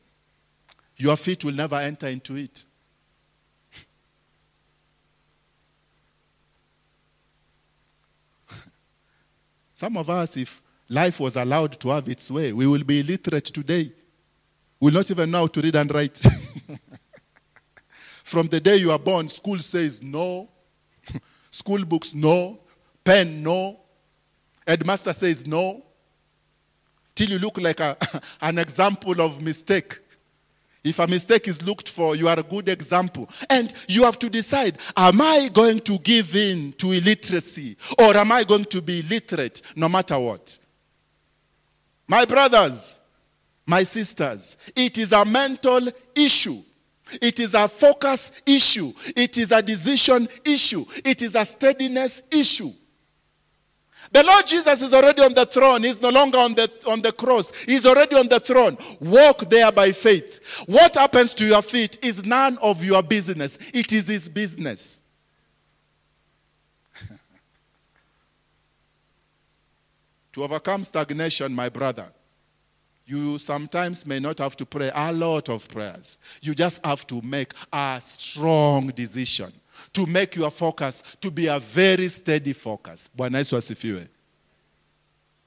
your 0.97 1.15
feet 1.15 1.45
will 1.45 1.53
never 1.53 1.77
enter 1.77 2.07
into 2.07 2.35
it. 2.35 2.65
Some 9.73 9.95
of 9.95 10.09
us, 10.09 10.35
if 10.35 10.61
life 10.89 11.21
was 11.21 11.37
allowed 11.37 11.79
to 11.79 11.87
have 11.87 12.09
its 12.09 12.29
way, 12.29 12.51
we 12.51 12.67
will 12.67 12.83
be 12.83 12.99
illiterate 12.99 13.45
today. 13.45 13.89
We 14.81 14.91
will 14.91 14.95
not 14.95 15.09
even 15.11 15.31
know 15.31 15.37
how 15.37 15.47
to 15.47 15.61
read 15.61 15.77
and 15.77 15.93
write. 15.93 16.17
From 18.25 18.47
the 18.47 18.59
day 18.59 18.75
you 18.75 18.91
are 18.91 18.99
born, 18.99 19.29
school 19.29 19.59
says 19.59 20.03
no, 20.03 20.49
school 21.51 21.85
books 21.85 22.13
no, 22.13 22.59
pen 23.01 23.41
no, 23.41 23.79
headmaster 24.67 25.13
says 25.13 25.47
no, 25.47 25.85
till 27.17 27.29
you 27.31 27.39
look 27.39 27.57
like 27.57 27.79
a, 27.79 27.97
an 28.41 28.59
example 28.59 29.19
of 29.21 29.41
mistake. 29.41 29.99
If 30.83 30.99
a 30.99 31.07
mistake 31.07 31.47
is 31.47 31.61
looked 31.63 31.89
for, 31.89 32.15
you 32.15 32.29
are 32.29 32.39
a 32.39 32.43
good 32.43 32.69
example. 32.69 33.27
And 33.49 33.73
you 33.89 34.03
have 34.03 34.19
to 34.19 34.29
decide 34.29 34.77
am 34.95 35.19
I 35.19 35.49
going 35.51 35.79
to 35.79 35.97
give 35.97 36.35
in 36.35 36.71
to 36.73 36.91
illiteracy 36.91 37.75
or 37.99 38.15
am 38.15 38.31
I 38.31 38.43
going 38.43 38.65
to 38.65 38.81
be 38.81 38.99
illiterate 38.99 39.61
no 39.75 39.89
matter 39.89 40.17
what? 40.17 40.57
My 42.07 42.23
brothers, 42.23 42.99
my 43.65 43.83
sisters, 43.83 44.55
it 44.75 44.97
is 44.97 45.11
a 45.11 45.25
mental 45.25 45.89
issue. 46.15 46.59
It 47.21 47.39
is 47.39 47.53
a 47.53 47.67
focus 47.67 48.31
issue. 48.45 48.93
It 49.15 49.37
is 49.37 49.51
a 49.51 49.61
decision 49.61 50.27
issue. 50.45 50.85
It 51.03 51.21
is 51.21 51.35
a 51.35 51.43
steadiness 51.43 52.21
issue. 52.31 52.71
The 54.11 54.23
Lord 54.23 54.47
Jesus 54.47 54.81
is 54.81 54.93
already 54.93 55.21
on 55.21 55.33
the 55.33 55.45
throne. 55.45 55.83
He's 55.83 56.01
no 56.01 56.09
longer 56.09 56.37
on 56.37 56.53
the, 56.53 56.71
on 56.87 57.01
the 57.01 57.11
cross. 57.11 57.51
He's 57.63 57.85
already 57.85 58.15
on 58.15 58.27
the 58.27 58.39
throne. 58.39 58.77
Walk 58.99 59.49
there 59.49 59.71
by 59.71 59.91
faith. 59.91 60.63
What 60.65 60.95
happens 60.95 61.33
to 61.35 61.45
your 61.45 61.61
feet 61.61 61.99
is 62.01 62.25
none 62.25 62.57
of 62.59 62.83
your 62.83 63.03
business, 63.03 63.59
it 63.73 63.91
is 63.93 64.07
His 64.07 64.27
business. 64.29 65.03
to 70.33 70.43
overcome 70.43 70.83
stagnation, 70.83 71.53
my 71.53 71.69
brother, 71.69 72.07
you 73.05 73.37
sometimes 73.39 74.05
may 74.05 74.19
not 74.19 74.39
have 74.39 74.57
to 74.57 74.65
pray 74.65 74.91
a 74.93 75.13
lot 75.13 75.47
of 75.49 75.67
prayers. 75.69 76.17
You 76.41 76.53
just 76.53 76.85
have 76.85 77.07
to 77.07 77.21
make 77.21 77.53
a 77.71 77.99
strong 78.01 78.87
decision 78.87 79.53
to 79.97 80.05
make 80.05 80.35
your 80.35 80.51
focus 80.51 81.01
to 81.19 81.31
be 81.31 81.47
a 81.47 81.57
very 81.57 82.07
steady 82.07 82.53
focus. 82.53 83.09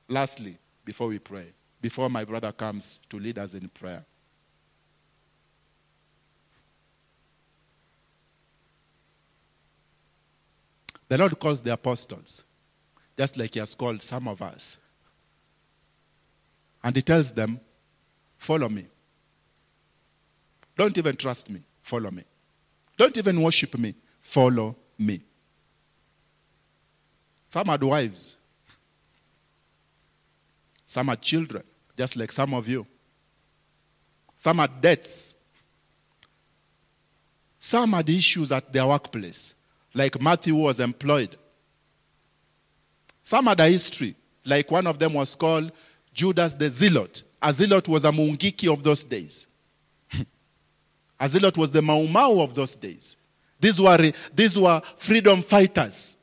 Lastly, 0.09 0.59
before 0.85 1.07
we 1.07 1.21
pray, 1.21 1.47
before 1.81 2.11
my 2.11 2.25
brother 2.25 2.51
comes 2.51 2.99
to 3.09 3.21
lead 3.21 3.39
us 3.39 3.55
in 3.55 3.69
prayer. 3.69 4.05
The 11.09 11.17
Lord 11.17 11.39
calls 11.39 11.63
the 11.63 11.73
apostles, 11.73 12.43
just 13.17 13.37
like 13.37 13.55
He 13.55 13.61
has 13.61 13.77
called 13.77 14.03
some 14.03 14.27
of 14.27 14.43
us. 14.43 14.79
And 16.83 16.97
He 16.97 17.03
tells 17.03 17.31
them, 17.33 17.61
Follow 18.37 18.69
me. 18.69 18.87
Don't 20.77 20.99
even 20.99 21.15
trust 21.15 21.51
me, 21.51 21.61
follow 21.85 22.11
me. 22.11 22.25
Don't 22.97 23.17
even 23.17 23.41
worship 23.41 23.79
me, 23.79 23.95
follow 24.31 24.77
me. 24.97 25.21
Some 27.49 27.67
had 27.67 27.83
wives, 27.83 28.37
some 30.87 31.09
had 31.09 31.21
children, 31.21 31.65
just 31.97 32.15
like 32.15 32.31
some 32.31 32.55
of 32.55 32.69
you. 32.69 32.87
Some 34.37 34.59
had 34.59 34.81
debts. 34.81 35.37
Some 37.59 37.93
had 37.93 38.09
issues 38.09 38.53
at 38.53 38.73
their 38.73 38.87
workplace, 38.87 39.55
like 39.95 40.21
Matthew 40.21 40.55
was 40.55 40.79
employed. 40.79 41.37
Some 43.23 43.47
had 43.47 43.59
a 43.61 43.69
history, 43.69 44.15
like 44.45 44.71
one 44.71 44.87
of 44.87 44.99
them 44.99 45.15
was 45.15 45.35
called 45.35 45.73
Judas 46.15 46.55
the 46.55 46.71
Zealot. 46.71 47.25
A 47.43 47.53
zealot 47.53 47.89
was 47.89 48.05
a 48.05 48.13
mungiki 48.13 48.73
of 48.73 48.83
those 48.85 49.03
days. 49.03 49.49
a 51.19 51.29
zealot 51.29 51.59
was 51.59 51.73
the 51.73 51.83
Mau 51.83 52.07
Mau 52.07 52.41
of 52.41 52.55
those 52.55 52.77
days. 52.77 53.17
These 53.61 53.81
were, 53.81 54.13
these 54.35 54.59
were 54.59 54.81
freedom 54.97 55.43
fighters. 55.43 56.17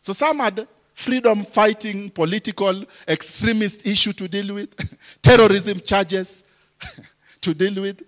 So 0.00 0.12
some 0.12 0.40
had 0.40 0.66
freedom 0.94 1.44
fighting, 1.44 2.10
political, 2.10 2.84
extremist 3.06 3.86
issue 3.86 4.12
to 4.12 4.26
deal 4.26 4.54
with, 4.54 4.98
terrorism 5.22 5.78
charges 5.78 6.42
to 7.40 7.54
deal 7.54 7.82
with. 7.82 8.02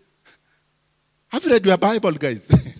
Have 1.28 1.44
you 1.44 1.52
read 1.52 1.64
your 1.64 1.76
Bible, 1.76 2.12
guys? 2.12 2.50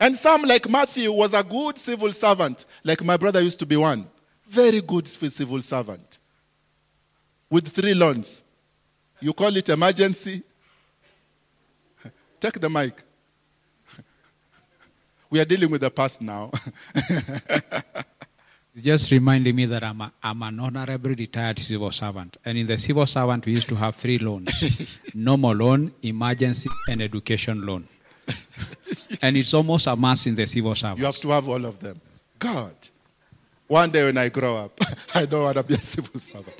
and 0.00 0.16
some, 0.16 0.42
like 0.42 0.66
Matthew, 0.70 1.12
was 1.12 1.34
a 1.34 1.42
good 1.42 1.78
civil 1.78 2.12
servant, 2.12 2.64
like 2.82 3.04
my 3.04 3.18
brother 3.18 3.42
used 3.42 3.58
to 3.58 3.66
be 3.66 3.76
one. 3.76 4.06
Very 4.48 4.80
good 4.80 5.06
civil 5.06 5.60
servant. 5.60 6.18
With 7.50 7.68
three 7.68 7.92
loans. 7.92 8.42
You 9.20 9.34
call 9.34 9.54
it 9.54 9.68
emergency, 9.68 10.42
Take 12.42 12.58
the 12.60 12.68
mic. 12.68 13.00
We 15.30 15.40
are 15.40 15.44
dealing 15.44 15.70
with 15.70 15.80
the 15.80 15.90
past 15.90 16.20
now. 16.20 16.50
It's 18.74 18.80
just 18.82 19.10
reminding 19.10 19.54
me 19.54 19.66
that 19.66 19.82
I'm, 19.84 20.00
a, 20.00 20.10
I'm 20.22 20.42
an 20.42 20.58
honorable 20.58 21.10
retired 21.10 21.58
civil 21.58 21.90
servant. 21.90 22.38
And 22.42 22.56
in 22.56 22.66
the 22.66 22.78
civil 22.78 23.04
servant, 23.04 23.44
we 23.44 23.52
used 23.52 23.68
to 23.68 23.74
have 23.74 23.94
three 23.94 24.18
loans 24.18 24.98
normal 25.14 25.54
loan, 25.54 25.92
emergency, 26.02 26.70
and 26.88 27.02
education 27.02 27.66
loan. 27.66 27.86
and 29.20 29.36
it's 29.36 29.52
almost 29.52 29.86
a 29.88 29.94
must 29.94 30.26
in 30.26 30.34
the 30.34 30.46
civil 30.46 30.74
servant. 30.74 31.00
you 31.00 31.04
have 31.04 31.16
to 31.18 31.28
have 31.28 31.46
all 31.48 31.64
of 31.66 31.80
them. 31.80 32.00
God. 32.38 32.74
One 33.68 33.90
day 33.90 34.04
when 34.06 34.16
I 34.16 34.30
grow 34.30 34.56
up, 34.56 34.80
I 35.14 35.26
don't 35.26 35.42
want 35.44 35.58
to 35.58 35.62
be 35.64 35.74
a 35.74 35.78
civil 35.78 36.18
servant. 36.18 36.56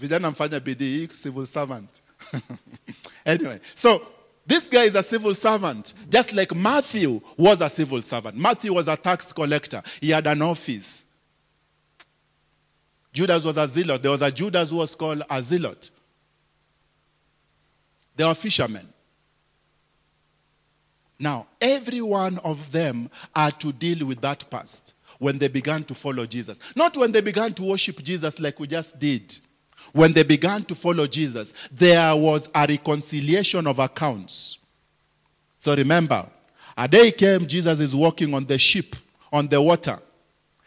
Vijana 0.00 0.30
mfanya 0.30 0.60
bidii, 0.60 1.12
civil 1.12 1.44
servant. 1.46 2.00
anyway, 3.26 3.60
so 3.74 4.02
this 4.46 4.66
guy 4.66 4.84
is 4.84 4.94
a 4.94 5.02
civil 5.02 5.34
servant, 5.34 5.94
just 6.08 6.32
like 6.32 6.54
Matthew 6.54 7.20
was 7.36 7.60
a 7.60 7.68
civil 7.68 8.00
servant. 8.00 8.36
Matthew 8.36 8.72
was 8.72 8.88
a 8.88 8.96
tax 8.96 9.32
collector, 9.32 9.82
he 10.00 10.10
had 10.10 10.26
an 10.26 10.42
office. 10.42 11.04
Judas 13.12 13.44
was 13.44 13.56
a 13.56 13.66
zealot. 13.66 14.02
There 14.02 14.12
was 14.12 14.22
a 14.22 14.30
Judas 14.30 14.70
who 14.70 14.76
was 14.76 14.94
called 14.94 15.22
a 15.28 15.42
zealot. 15.42 15.90
They 18.14 18.24
were 18.24 18.34
fishermen. 18.34 18.88
Now, 21.18 21.46
every 21.60 22.00
one 22.00 22.38
of 22.38 22.70
them 22.70 23.10
are 23.34 23.50
to 23.50 23.72
deal 23.72 24.06
with 24.06 24.20
that 24.20 24.48
past 24.50 24.94
when 25.18 25.38
they 25.38 25.48
began 25.48 25.82
to 25.84 25.94
follow 25.94 26.26
Jesus. 26.26 26.60
Not 26.76 26.96
when 26.96 27.10
they 27.10 27.20
began 27.20 27.52
to 27.54 27.64
worship 27.64 28.02
Jesus 28.02 28.38
like 28.38 28.60
we 28.60 28.68
just 28.68 28.98
did. 28.98 29.36
When 29.92 30.12
they 30.12 30.22
began 30.22 30.64
to 30.64 30.74
follow 30.74 31.06
Jesus, 31.06 31.54
there 31.70 32.14
was 32.14 32.48
a 32.54 32.66
reconciliation 32.68 33.66
of 33.66 33.78
accounts. 33.78 34.58
So 35.58 35.74
remember, 35.74 36.26
a 36.76 36.86
day 36.86 37.10
came, 37.10 37.46
Jesus 37.46 37.80
is 37.80 37.94
walking 37.94 38.34
on 38.34 38.44
the 38.44 38.58
ship, 38.58 38.94
on 39.32 39.48
the 39.48 39.60
water, 39.60 39.98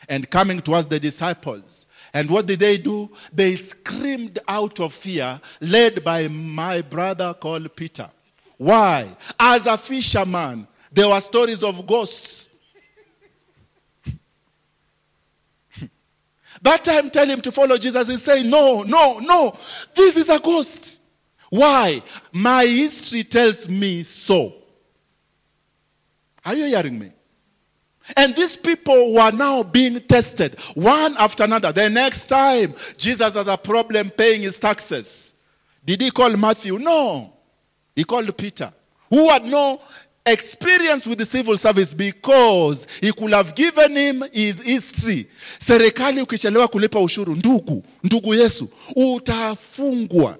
and 0.09 0.29
coming 0.29 0.61
towards 0.61 0.87
the 0.87 0.99
disciples. 0.99 1.87
And 2.13 2.29
what 2.29 2.45
did 2.45 2.59
they 2.59 2.77
do? 2.77 3.09
They 3.31 3.55
screamed 3.55 4.39
out 4.47 4.79
of 4.81 4.93
fear, 4.93 5.39
led 5.61 6.03
by 6.03 6.27
my 6.27 6.81
brother 6.81 7.33
called 7.33 7.73
Peter. 7.75 8.09
Why? 8.57 9.07
As 9.39 9.65
a 9.65 9.77
fisherman, 9.77 10.67
there 10.91 11.07
were 11.07 11.21
stories 11.21 11.63
of 11.63 11.87
ghosts. 11.87 12.49
That 16.61 16.83
time, 16.83 17.09
tell 17.09 17.27
him 17.27 17.41
to 17.41 17.51
follow 17.51 17.77
Jesus. 17.77 18.07
He 18.07 18.17
say, 18.17 18.43
No, 18.43 18.83
no, 18.83 19.19
no. 19.19 19.55
This 19.95 20.17
is 20.17 20.29
a 20.29 20.39
ghost. 20.39 21.01
Why? 21.49 22.01
My 22.31 22.65
history 22.65 23.23
tells 23.23 23.67
me 23.67 24.03
so. 24.03 24.53
Are 26.45 26.55
you 26.55 26.65
hearing 26.65 26.97
me? 26.97 27.11
And 28.17 28.35
these 28.35 28.57
people 28.57 29.13
were 29.13 29.31
now 29.31 29.63
being 29.63 29.99
tested 30.01 30.59
one 30.73 31.15
after 31.17 31.43
another. 31.43 31.71
The 31.71 31.89
next 31.89 32.27
time, 32.27 32.73
Jesus 32.97 33.33
has 33.33 33.47
a 33.47 33.57
problem 33.57 34.09
paying 34.09 34.41
his 34.41 34.57
taxes. 34.57 35.35
Did 35.85 36.01
he 36.01 36.11
call 36.11 36.35
Matthew? 36.35 36.77
No. 36.79 37.33
He 37.95 38.03
called 38.03 38.35
Peter, 38.37 38.71
who 39.09 39.29
had 39.29 39.45
no 39.45 39.81
experience 40.25 41.07
with 41.07 41.17
the 41.17 41.25
civil 41.25 41.57
service 41.57 41.93
because 41.93 42.87
he 43.01 43.11
could 43.11 43.33
have 43.33 43.55
given 43.55 43.95
him 43.95 44.23
his 44.31 44.61
history. 44.61 45.27
Serikali 45.59 46.21
ukichelewa 46.21 46.67
kulipa 46.67 46.99
ushuru, 46.99 47.35
ndugu, 47.35 47.83
ndugu 48.03 48.35
Yesu, 48.35 48.69
utafungwa. 48.95 50.37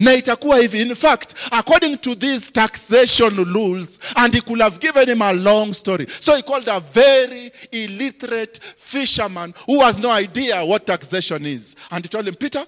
Na 0.00 0.14
itakuwa 0.14 0.58
hivi. 0.58 0.80
In 0.80 0.94
fact, 0.94 1.34
according 1.50 1.96
to 1.96 2.14
these 2.14 2.52
taxation 2.52 3.36
rules, 3.54 3.98
and 4.16 4.34
he 4.34 4.40
could 4.40 4.60
have 4.60 4.78
given 4.80 5.08
him 5.08 5.22
a 5.22 5.32
long 5.32 5.72
story. 5.72 6.06
So 6.20 6.36
he 6.36 6.42
called 6.42 6.68
a 6.68 6.80
very 6.80 7.50
illiterate 7.72 8.60
fisherman 8.76 9.54
who 9.66 9.80
has 9.82 9.96
no 9.98 10.10
idea 10.10 10.62
what 10.64 10.86
taxation 10.86 11.46
is. 11.46 11.74
And 11.90 12.04
he 12.04 12.08
told 12.08 12.28
him, 12.28 12.34
Peter, 12.34 12.64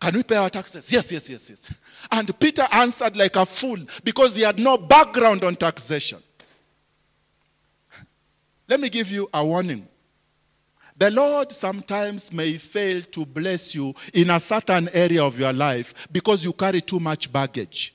can 0.00 0.14
we 0.14 0.22
pay 0.22 0.36
our 0.36 0.48
taxes? 0.48 0.90
Yes, 0.90 1.12
yes, 1.12 1.28
yes, 1.28 1.50
yes. 1.50 1.78
And 2.10 2.38
Peter 2.40 2.66
answered 2.72 3.16
like 3.16 3.36
a 3.36 3.44
fool 3.44 3.78
because 4.02 4.34
he 4.34 4.42
had 4.42 4.58
no 4.58 4.78
background 4.78 5.44
on 5.44 5.56
taxation. 5.56 6.18
Let 8.66 8.80
me 8.80 8.88
give 8.88 9.10
you 9.10 9.28
a 9.34 9.44
warning. 9.44 9.86
The 10.96 11.10
Lord 11.10 11.52
sometimes 11.52 12.32
may 12.32 12.56
fail 12.56 13.02
to 13.02 13.26
bless 13.26 13.74
you 13.74 13.94
in 14.14 14.30
a 14.30 14.40
certain 14.40 14.88
area 14.92 15.22
of 15.24 15.38
your 15.38 15.52
life 15.52 16.08
because 16.12 16.44
you 16.44 16.52
carry 16.52 16.80
too 16.80 17.00
much 17.00 17.32
baggage. 17.32 17.94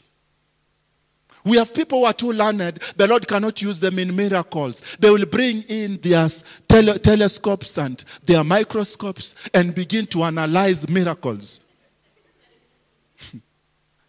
We 1.43 1.57
have 1.57 1.73
people 1.73 1.99
who 1.99 2.05
are 2.05 2.13
too 2.13 2.33
learned, 2.33 2.79
the 2.97 3.07
Lord 3.07 3.27
cannot 3.27 3.61
use 3.61 3.79
them 3.79 3.99
in 3.99 4.15
miracles. 4.15 4.97
They 4.99 5.11
will 5.11 5.27
bring 5.27 5.61
in 5.63 5.97
their 6.01 6.27
tele- 6.67 6.97
telescopes 6.97 7.77
and 7.77 8.03
their 8.23 8.43
microscopes 8.43 9.35
and 9.53 9.73
begin 9.73 10.07
to 10.07 10.23
analyze 10.23 10.89
miracles. 10.89 11.61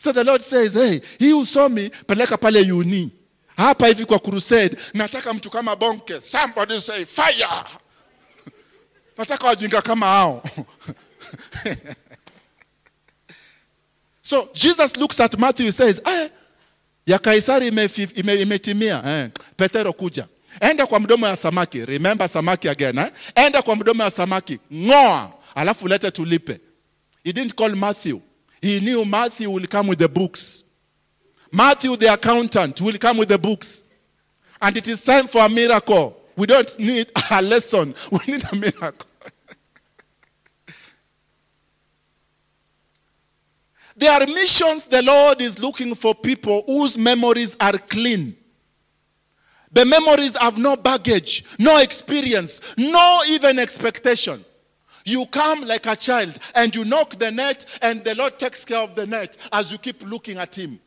So 0.07 0.13
the 0.13 0.23
Lord 0.23 0.41
says, 0.41 0.75
hey, 0.75 1.01
saw 1.45 1.69
me, 1.69 1.91
peleka 2.07 2.41
pale 2.41 2.63
uni. 2.73 3.11
Hapa 3.57 3.87
hivi 3.87 4.05
kwa 4.05 4.19
crusade, 4.19 4.77
nataka 4.95 5.35
mtu 5.35 5.51
kama 5.51 5.77
bonke. 5.77 6.21
Somebody 6.21 6.81
say, 6.81 7.05
fire. 7.05 7.47
Nataka 9.19 9.47
wajinga 9.47 9.83
kama 9.83 10.07
hao. 10.07 10.43
so 14.23 14.49
Jesus 14.55 14.97
looks 14.97 15.19
at 15.19 15.37
Matthew, 15.39 15.67
he 15.67 15.73
says, 15.73 16.01
eh, 16.07 16.29
ya 17.07 17.19
Kaisari 17.19 17.69
imetimia. 17.69 18.13
ime- 18.17 18.43
imetimia. 18.43 19.03
Eh, 19.07 19.31
Petero 19.57 19.93
kuja. 19.93 20.27
Enda 20.61 20.87
kwa 20.87 21.01
mdomo 21.01 21.27
ya 21.27 21.37
samaki. 21.37 21.85
Remember 21.85 22.29
samaki 22.29 22.69
again. 22.69 22.99
Eh? 22.99 23.11
Enda 23.35 23.63
kwa 23.63 23.77
mdomo 23.77 24.03
ya 24.03 24.11
samaki. 24.11 24.59
Ngoa. 24.75 25.33
Alafu 25.55 25.89
lete 25.89 26.11
tulipe. 26.11 26.61
He 27.25 27.33
didn't 27.33 27.55
call 27.55 27.75
Matthew. 27.77 28.19
He 28.61 28.81
knew 28.81 29.05
Matthew 29.05 29.51
will 29.51 29.67
come 29.67 29.87
with 29.87 29.99
the 29.99 30.09
books. 30.09 30.65
Matthew, 31.53 31.97
the 31.97 32.13
accountant, 32.13 32.81
will 32.81 32.99
come 32.99 33.19
with 33.19 33.29
the 33.29 33.39
books. 33.39 33.85
And 34.61 34.77
it 34.77 34.89
is 34.89 35.05
time 35.05 35.27
for 35.27 35.45
a 35.45 35.49
miracle. 35.49 36.21
We 36.37 36.47
don't 36.47 36.79
need 36.79 37.11
a 37.31 37.41
lesson, 37.43 37.95
we 38.13 38.19
need 38.27 38.45
a 38.53 38.57
miracle. 38.57 39.09
there 43.97 44.13
are 44.13 44.27
missions 44.27 44.85
the 44.85 45.03
Lord 45.03 45.41
is 45.41 45.59
looking 45.59 45.95
for 45.95 46.15
people 46.15 46.63
whose 46.67 46.99
memories 46.99 47.57
are 47.59 47.79
clean. 47.79 48.37
The 49.73 49.85
memories 49.85 50.37
have 50.37 50.59
no 50.59 50.77
baggage, 50.77 51.45
no 51.59 51.79
experience, 51.79 52.61
no 52.79 53.23
even 53.29 53.59
expectation. 53.59 54.45
You 55.07 55.25
come 55.27 55.61
like 55.63 55.87
a 55.87 55.95
child 55.95 56.37
and 56.55 56.75
you 56.75 56.85
knock 56.85 57.11
the 57.17 57.31
net, 57.31 57.65
and 57.81 58.03
the 58.05 58.17
Lord 58.17 58.39
takes 58.41 58.65
care 58.65 58.81
of 58.81 58.97
the 58.97 59.07
net 59.07 59.37
as 59.53 59.71
you 59.71 59.79
keep 59.79 60.03
looking 60.03 60.37
at 60.37 60.59
Him. 60.59 60.81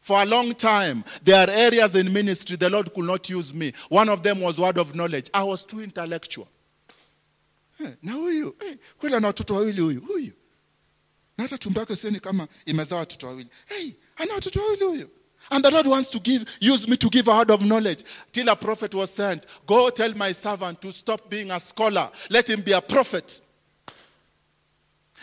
For 0.00 0.22
a 0.22 0.24
long 0.24 0.54
time, 0.54 1.04
there 1.22 1.46
are 1.46 1.50
areas 1.50 1.94
in 1.96 2.10
ministry 2.12 2.56
the 2.56 2.70
Lord 2.70 2.94
could 2.94 3.04
not 3.04 3.28
use 3.28 3.52
me. 3.52 3.72
One 3.90 4.08
of 4.08 4.22
them 4.22 4.40
was 4.40 4.58
word 4.58 4.78
of 4.78 4.94
knowledge. 4.94 5.28
I 5.34 5.42
was 5.42 5.66
too 5.66 5.80
intellectual. 5.80 6.48
Na 8.02 8.12
eh, 8.12 8.76
kweli 8.98 9.16
ana 9.16 9.26
watoto 9.26 9.54
wawili 9.54 9.80
huyu 9.80 10.00
huyu 10.00 10.32
na 11.38 11.44
hata 11.44 11.58
tumbo 11.58 11.80
yake 11.80 11.96
sioni 11.96 12.20
kama 12.20 12.48
imezaa 12.66 12.96
watoto 12.96 13.26
wawili 13.26 13.48
hey, 13.66 13.90
ana 14.16 14.34
watoto 14.34 14.60
wawili 14.60 14.84
huyu 14.84 15.10
and 15.50 15.64
the 15.64 15.70
lord 15.70 15.86
wants 15.86 16.10
to 16.10 16.18
give 16.20 16.44
use 16.60 16.88
me 16.88 16.96
to 16.96 17.08
give 17.08 17.28
a 17.28 17.36
word 17.36 17.50
of 17.50 17.64
knowledge 17.64 18.04
till 18.32 18.48
a 18.48 18.56
prophet 18.56 18.94
was 18.94 19.10
sent 19.10 19.46
go 19.66 19.90
tell 19.90 20.12
my 20.14 20.32
servant 20.32 20.80
to 20.80 20.92
stop 20.92 21.28
being 21.30 21.50
a 21.50 21.60
scholar 21.60 22.10
let 22.30 22.48
him 22.48 22.60
be 22.60 22.72
a 22.72 22.80
prophet 22.80 23.40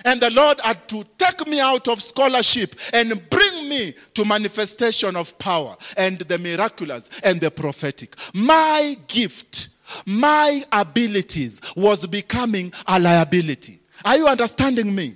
and 0.06 0.20
the 0.22 0.32
Lord 0.32 0.60
had 0.62 0.88
to 0.90 1.04
take 1.18 1.48
me 1.48 1.60
out 1.60 1.88
of 1.88 2.02
scholarship 2.02 2.74
and 2.94 3.30
bring 3.30 3.70
me 3.70 3.94
to 4.16 4.26
manifestation 4.26 5.16
of 5.16 5.38
power 5.38 5.76
and 5.98 6.18
the 6.20 6.40
miraculous 6.40 7.10
and 7.24 7.40
the 7.40 7.52
prophetic. 7.52 8.16
My 8.34 8.98
gift, 9.08 9.70
my 10.06 10.64
abilities 10.72 11.62
was 11.76 12.06
becoming 12.08 12.74
a 12.88 13.00
liability. 13.00 13.80
Are 14.04 14.18
you 14.18 14.28
understanding 14.28 14.94
me? 14.94 15.16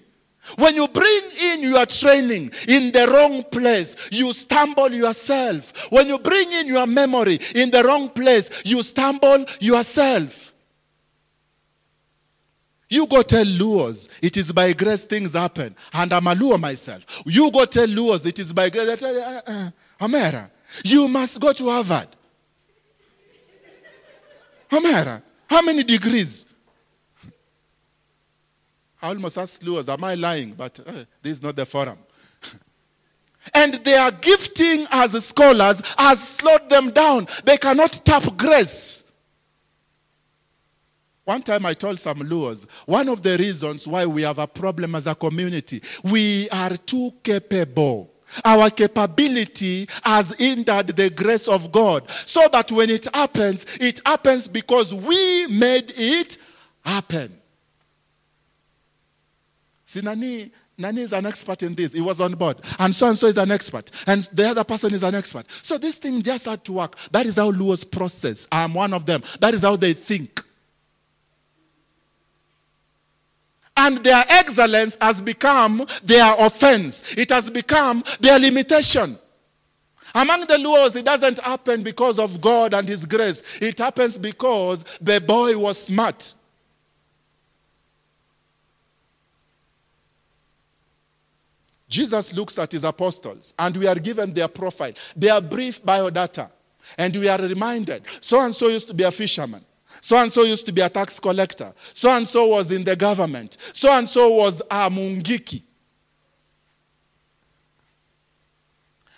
When 0.56 0.76
you 0.76 0.88
bring 0.88 1.22
in 1.41 1.62
your 1.62 1.86
training 1.86 2.52
in 2.68 2.91
the 2.91 3.08
wrong 3.12 3.43
place, 3.43 4.10
you 4.12 4.32
stumble 4.34 4.91
yourself. 4.91 5.91
When 5.91 6.08
you 6.08 6.18
bring 6.20 6.52
in 6.52 6.68
your 6.68 6.88
memory 6.88 7.39
in 7.54 7.70
the 7.70 7.84
wrong 7.84 8.10
place, 8.10 8.62
you 8.66 8.82
stumble 8.82 9.45
yourself. 9.60 10.54
You 12.89 13.06
go 13.06 13.22
tell 13.22 13.43
Luos, 13.43 14.10
it 14.22 14.38
is 14.38 14.52
by 14.54 14.72
grace 14.72 15.04
things 15.04 15.34
happen. 15.34 15.76
And 15.93 16.14
I'm 16.14 16.26
a 16.28 16.34
Luo 16.34 16.58
myself. 16.58 17.06
You 17.26 17.52
go 17.52 17.66
tell 17.66 17.88
Luos, 17.88 18.26
it 18.26 18.39
is 18.39 18.54
by 18.54 18.70
grace. 18.70 19.02
You, 19.02 19.08
uh, 19.08 19.41
uh, 19.45 19.70
Amera, 20.00 20.50
you 20.86 21.08
must 21.10 21.39
go 21.41 21.52
to 21.52 21.70
Harvard. 21.70 22.08
Amera, 24.72 25.22
how 25.50 25.62
many 25.62 25.84
degrees? 25.84 26.47
I 29.02 29.10
almost 29.10 29.38
asked 29.38 29.64
Luos, 29.64 29.91
am 29.91 30.04
I 30.04 30.16
lying? 30.16 30.54
But 30.54 30.80
uh, 30.86 30.91
this 31.22 31.38
is 31.38 31.43
not 31.43 31.56
the 31.56 31.66
forum. 31.66 31.98
And 33.54 33.76
their 33.76 34.12
gifting 34.12 34.86
as 34.91 35.24
scholars 35.26 35.82
has 35.98 36.20
slowed 36.20 36.70
them 36.70 36.91
down. 36.91 37.28
They 37.45 37.58
cannot 37.58 38.02
tap 38.04 38.36
grace. 38.36 39.10
One 41.24 41.41
time 41.41 41.66
I 41.66 41.74
told 41.74 42.00
some 42.00 42.20
Luos, 42.20 42.68
one 42.86 43.08
of 43.10 43.22
the 43.22 43.38
reasons 43.38 43.88
why 43.88 44.06
we 44.06 44.22
have 44.24 44.39
a 44.39 44.48
problem 44.48 44.95
as 44.95 45.08
a 45.08 45.16
community, 45.16 45.82
we 46.04 46.50
are 46.50 46.76
too 46.76 47.14
capable. 47.24 48.14
Our 48.43 48.70
capability 48.70 49.88
has 50.04 50.32
hindered 50.34 50.88
the 50.88 51.10
grace 51.10 51.48
of 51.48 51.72
God. 51.72 52.10
So 52.12 52.48
that 52.52 52.72
when 52.72 52.89
it 52.89 53.08
happens, 53.14 53.66
it 53.80 54.02
happens 54.06 54.48
because 54.48 54.93
we 54.93 55.48
made 55.48 55.93
it 55.95 56.38
happen. 56.84 57.38
See, 59.98 60.04
Nani, 60.04 60.52
Nani 60.78 61.02
is 61.02 61.12
an 61.12 61.26
expert 61.26 61.64
in 61.64 61.74
this. 61.74 61.91
He 61.91 62.02
was 62.02 62.22
on 62.22 62.34
board. 62.34 62.58
And 62.78 62.93
so 62.93 63.08
and 63.08 63.18
so 63.18 63.26
is 63.26 63.38
an 63.38 63.50
expert. 63.50 63.89
And 64.06 64.22
the 64.32 64.50
other 64.50 64.64
person 64.64 64.93
is 64.93 65.02
an 65.02 65.16
expert. 65.16 65.50
So 65.50 65.80
this 65.80 65.98
thing 65.98 66.22
just 66.22 66.45
had 66.45 66.64
to 66.66 66.74
work. 66.74 66.95
That 67.12 67.26
is 67.26 67.38
how 67.38 67.52
Luos 67.52 67.89
process. 67.89 68.48
I 68.52 68.64
am 68.64 68.76
one 68.76 68.93
of 68.93 69.08
them. 69.08 69.24
That 69.39 69.56
is 69.56 69.64
how 69.64 69.76
they 69.76 69.93
think. 69.93 70.43
And 73.76 73.98
their 73.98 74.24
excellence 74.30 74.98
has 75.02 75.20
become 75.20 75.84
their 76.04 76.36
offense. 76.38 77.16
It 77.18 77.32
has 77.32 77.50
become 77.50 78.04
their 78.20 78.38
limitation. 78.38 79.18
Among 80.14 80.41
the 80.41 80.58
Luos, 80.58 80.95
it 80.95 81.06
doesn't 81.06 81.39
happen 81.39 81.82
because 81.82 82.20
of 82.20 82.39
God 82.39 82.76
and 82.76 82.88
His 82.88 83.06
grace. 83.08 83.41
It 83.60 83.80
happens 83.80 84.20
because 84.20 84.86
the 85.02 85.20
boy 85.22 85.58
was 85.58 85.86
smart. 85.86 86.36
Jesus 91.88 92.33
looks 92.33 92.59
at 92.59 92.71
his 92.71 92.83
apostles, 92.83 93.53
and 93.57 93.75
we 93.77 93.88
are 93.88 93.95
given 93.95 94.33
their 94.33 94.47
profile, 94.47 94.91
their 95.15 95.39
brief 95.39 95.81
biodata, 95.83 96.49
and 96.97 97.15
we 97.15 97.27
are 97.27 97.39
reminded 97.39 98.03
so 98.21 98.41
and 98.41 98.53
so 98.53 98.67
used 98.67 98.88
to 98.88 98.93
be 98.93 99.03
a 99.03 99.11
fisherman. 99.11 99.63
So 100.01 100.17
and 100.17 100.31
so 100.31 100.43
used 100.43 100.65
to 100.65 100.71
be 100.71 100.81
a 100.81 100.89
tax 100.89 101.19
collector. 101.19 101.73
So 101.93 102.11
and 102.11 102.27
so 102.27 102.47
was 102.47 102.71
in 102.71 102.83
the 102.83 102.95
government. 102.95 103.57
So 103.73 103.91
and 103.91 104.07
so 104.07 104.31
was 104.31 104.61
a 104.61 104.89
mungiki. 104.89 105.63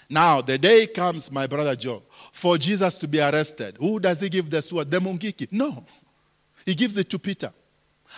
Now, 0.09 0.41
the 0.41 0.57
day 0.57 0.88
comes, 0.88 1.32
my 1.32 1.45
brother 1.45 1.76
Joe, 1.76 2.01
for 2.32 2.57
Jesus 2.57 2.97
to 2.99 3.07
be 3.07 3.20
arrested. 3.20 3.78
Who 3.80 3.99
does 3.99 4.20
he 4.20 4.30
give 4.30 4.49
the 4.49 4.61
sword? 4.61 4.89
The 4.89 4.99
mungiki? 4.99 5.47
No. 5.51 5.86
He 6.65 6.74
gives 6.74 6.97
it 6.97 7.09
to 7.09 7.20
Peter. 7.20 7.53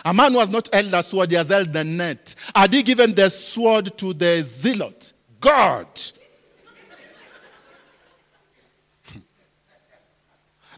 A 0.04 0.12
man 0.12 0.32
who 0.32 0.38
has 0.40 0.50
not 0.50 0.72
held 0.72 0.94
a 0.94 1.02
sword, 1.02 1.30
he 1.30 1.36
has 1.36 1.48
held 1.48 1.72
the 1.72 1.84
net. 1.84 2.34
Had 2.54 2.72
he 2.72 2.82
given 2.82 3.14
the 3.14 3.28
sword 3.30 3.96
to 3.98 4.12
the 4.12 4.42
zealot? 4.42 5.12
God. 5.40 5.86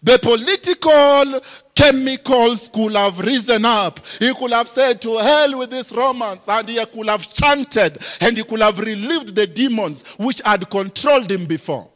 The 0.03 0.19
political 0.19 1.41
chemicals 1.75 2.69
could 2.69 2.95
have 2.95 3.19
risen 3.21 3.65
up. 3.65 4.01
He 4.19 4.35
could 4.35 4.53
have 4.53 4.69
said, 4.69 5.01
To 5.01 5.17
hell 5.17 5.59
with 5.59 5.71
this 5.71 5.91
Romans, 5.93 6.43
and 6.47 6.69
he 6.69 6.85
could 6.85 7.09
have 7.09 7.33
chanted, 7.33 7.99
and 8.21 8.37
he 8.37 8.45
could 8.45 8.61
have 8.61 8.79
relieved 8.79 9.35
the 9.35 9.47
demons 9.47 10.05
which 10.19 10.43
had 10.45 10.69
controlled 10.69 11.31
him 11.31 11.47
before. 11.47 11.89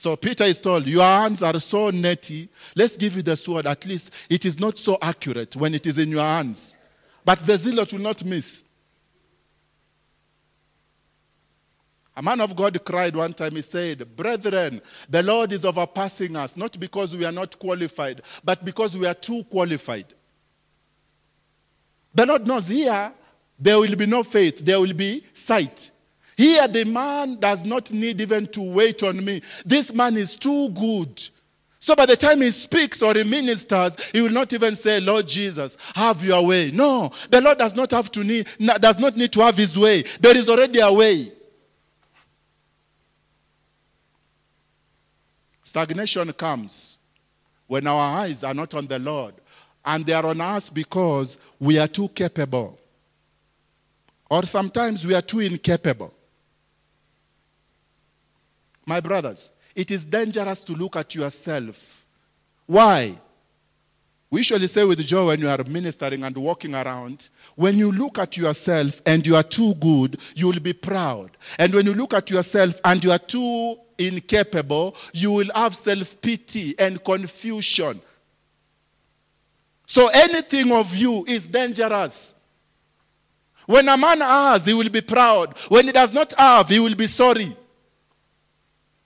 So 0.00 0.16
Peter 0.16 0.44
is 0.44 0.58
told, 0.58 0.86
Your 0.86 1.04
hands 1.04 1.42
are 1.42 1.60
so 1.60 1.90
netty. 1.90 2.48
Let's 2.74 2.96
give 2.96 3.16
you 3.16 3.22
the 3.22 3.36
sword. 3.36 3.66
At 3.66 3.84
least 3.84 4.10
it 4.30 4.46
is 4.46 4.58
not 4.58 4.78
so 4.78 4.96
accurate 5.02 5.54
when 5.56 5.74
it 5.74 5.86
is 5.86 5.98
in 5.98 6.08
your 6.08 6.22
hands. 6.22 6.74
But 7.22 7.46
the 7.46 7.58
zealot 7.58 7.92
will 7.92 8.00
not 8.00 8.24
miss. 8.24 8.64
A 12.16 12.22
man 12.22 12.40
of 12.40 12.56
God 12.56 12.82
cried 12.82 13.14
one 13.14 13.34
time, 13.34 13.52
he 13.52 13.60
said, 13.60 14.16
Brethren, 14.16 14.80
the 15.06 15.22
Lord 15.22 15.52
is 15.52 15.66
overpassing 15.66 16.34
us, 16.34 16.56
not 16.56 16.80
because 16.80 17.14
we 17.14 17.26
are 17.26 17.32
not 17.32 17.58
qualified, 17.58 18.22
but 18.42 18.64
because 18.64 18.96
we 18.96 19.06
are 19.06 19.12
too 19.12 19.44
qualified. 19.44 20.14
The 22.14 22.24
Lord 22.24 22.46
knows 22.46 22.68
here 22.68 23.12
there 23.58 23.78
will 23.78 23.94
be 23.96 24.06
no 24.06 24.22
faith, 24.22 24.64
there 24.64 24.80
will 24.80 24.94
be 24.94 25.26
sight. 25.34 25.90
Here, 26.40 26.66
the 26.66 26.84
man 26.84 27.38
does 27.38 27.66
not 27.66 27.92
need 27.92 28.18
even 28.18 28.46
to 28.46 28.62
wait 28.62 29.02
on 29.02 29.22
me. 29.22 29.42
This 29.62 29.92
man 29.92 30.16
is 30.16 30.36
too 30.36 30.70
good. 30.70 31.22
So 31.78 31.94
by 31.94 32.06
the 32.06 32.16
time 32.16 32.40
he 32.40 32.50
speaks 32.50 33.02
or 33.02 33.12
he 33.12 33.24
ministers, 33.24 33.94
he 34.10 34.22
will 34.22 34.32
not 34.32 34.50
even 34.54 34.74
say, 34.74 35.00
Lord 35.00 35.28
Jesus, 35.28 35.76
have 35.94 36.24
your 36.24 36.46
way. 36.46 36.70
No, 36.70 37.10
the 37.28 37.42
Lord 37.42 37.58
does 37.58 37.76
not 37.76 37.90
have 37.90 38.10
to 38.12 38.24
need, 38.24 38.48
does 38.58 38.98
not 38.98 39.18
need 39.18 39.30
to 39.32 39.42
have 39.42 39.54
his 39.58 39.78
way. 39.78 40.00
There 40.18 40.34
is 40.34 40.48
already 40.48 40.78
a 40.78 40.90
way. 40.90 41.30
Stagnation 45.62 46.32
comes 46.32 46.96
when 47.66 47.86
our 47.86 48.16
eyes 48.20 48.44
are 48.44 48.54
not 48.54 48.72
on 48.72 48.86
the 48.86 48.98
Lord 48.98 49.34
and 49.84 50.06
they 50.06 50.14
are 50.14 50.24
on 50.24 50.40
us 50.40 50.70
because 50.70 51.36
we 51.58 51.78
are 51.78 51.86
too 51.86 52.08
capable. 52.08 52.80
Or 54.30 54.44
sometimes 54.44 55.06
we 55.06 55.14
are 55.14 55.20
too 55.20 55.40
incapable. 55.40 56.14
My 58.90 58.98
brothers, 58.98 59.52
it 59.72 59.92
is 59.92 60.04
dangerous 60.04 60.64
to 60.64 60.72
look 60.72 60.96
at 60.96 61.14
yourself. 61.14 62.04
Why? 62.66 63.14
We 64.28 64.40
usually 64.40 64.66
say 64.66 64.82
with 64.84 65.06
joy 65.06 65.26
when 65.26 65.38
you 65.38 65.48
are 65.48 65.62
ministering 65.62 66.24
and 66.24 66.36
walking 66.36 66.74
around, 66.74 67.28
when 67.54 67.78
you 67.78 67.92
look 67.92 68.18
at 68.18 68.36
yourself 68.36 69.00
and 69.06 69.24
you 69.24 69.36
are 69.36 69.44
too 69.44 69.74
good, 69.74 70.18
you 70.34 70.48
will 70.48 70.58
be 70.58 70.72
proud. 70.72 71.30
And 71.56 71.72
when 71.72 71.86
you 71.86 71.94
look 71.94 72.14
at 72.14 72.30
yourself 72.30 72.80
and 72.84 73.04
you 73.04 73.12
are 73.12 73.20
too 73.20 73.76
incapable, 73.96 74.96
you 75.12 75.34
will 75.34 75.52
have 75.54 75.76
self 75.76 76.20
pity 76.20 76.74
and 76.76 77.04
confusion. 77.04 78.00
So 79.86 80.08
anything 80.08 80.72
of 80.72 80.96
you 80.96 81.24
is 81.28 81.46
dangerous. 81.46 82.34
When 83.66 83.88
a 83.88 83.96
man 83.96 84.20
has, 84.20 84.66
he 84.66 84.74
will 84.74 84.90
be 84.90 85.00
proud. 85.00 85.56
When 85.68 85.84
he 85.84 85.92
does 85.92 86.12
not 86.12 86.32
have, 86.32 86.68
he 86.68 86.80
will 86.80 86.96
be 86.96 87.06
sorry. 87.06 87.56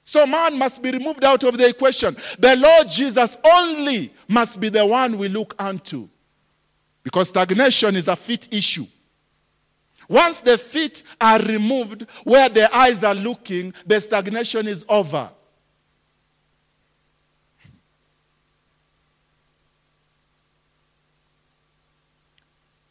So 0.05 0.27
man 0.27 0.59
must 0.59 0.83
be 0.83 0.91
removed 0.91 1.25
out 1.25 1.43
of 1.45 1.57
the 1.57 1.69
equation. 1.69 2.15
The 2.39 2.57
Lord 2.57 2.89
Jesus 2.91 3.39
only 3.43 4.13
must 4.29 4.61
be 4.61 4.69
the 4.69 4.85
one 4.85 5.17
we 5.17 5.29
look 5.29 5.55
unto. 5.59 6.09
Because 7.03 7.31
stagnation 7.31 7.97
is 7.97 8.09
a 8.09 8.15
feet 8.15 8.49
issue. 8.53 8.85
Once 10.09 10.41
the 10.41 10.59
feet 10.59 11.03
are 11.19 11.39
removed 11.39 12.07
where 12.25 12.51
the 12.51 12.75
eyes 12.77 13.03
are 13.03 13.15
looking, 13.15 13.73
the 13.87 13.99
stagnation 13.99 14.69
is 14.69 14.85
over. 14.89 15.31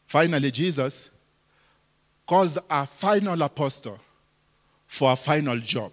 Finally, 0.06 0.50
Jesus 0.50 1.10
calls 2.26 2.58
a 2.70 2.86
final 2.86 3.40
apostle 3.42 4.00
for 4.86 5.12
a 5.12 5.16
final 5.16 5.58
job. 5.58 5.92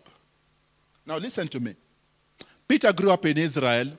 Now, 1.11 1.17
listen 1.17 1.45
to 1.49 1.59
me. 1.59 1.75
Peter 2.65 2.93
grew 2.93 3.11
up 3.11 3.25
in 3.25 3.37
Israel, 3.37 3.91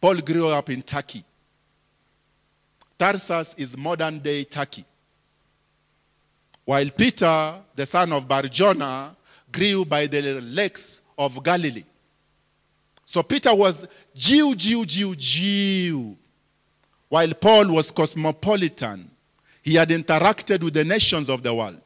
Paul 0.00 0.18
grew 0.18 0.46
up 0.50 0.70
in 0.70 0.80
Turkey. 0.80 1.24
Tarsus 2.96 3.56
is 3.58 3.76
modern 3.76 4.20
day 4.20 4.44
Turkey. 4.44 4.84
While 6.64 6.90
Peter, 6.90 7.54
the 7.74 7.84
son 7.84 8.12
of 8.12 8.28
Barjona, 8.28 9.16
grew 9.50 9.84
by 9.84 10.06
the 10.06 10.40
lakes 10.42 11.00
of 11.18 11.42
Galilee. 11.42 11.82
So 13.04 13.24
Peter 13.24 13.52
was 13.52 13.88
Jew, 14.14 14.54
Jew, 14.54 14.84
Jew, 14.84 15.16
Jew. 15.16 16.16
While 17.08 17.34
Paul 17.34 17.74
was 17.74 17.90
cosmopolitan. 17.90 19.10
He 19.60 19.74
had 19.74 19.88
interacted 19.88 20.62
with 20.62 20.74
the 20.74 20.84
nations 20.84 21.28
of 21.28 21.42
the 21.42 21.52
world. 21.52 21.85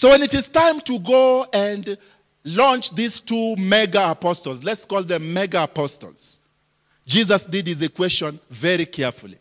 So 0.00 0.08
when 0.08 0.22
it 0.22 0.32
is 0.32 0.48
time 0.48 0.80
to 0.80 0.98
go 0.98 1.46
and 1.52 1.98
launch 2.42 2.94
these 2.94 3.20
two 3.20 3.54
mega 3.56 4.12
apostles, 4.12 4.64
let's 4.64 4.86
call 4.86 5.02
them 5.02 5.30
mega 5.30 5.64
apostles, 5.64 6.40
Jesus 7.06 7.44
did 7.44 7.66
his 7.66 7.82
equation 7.82 8.40
very 8.48 8.86
carefully. 8.86 9.36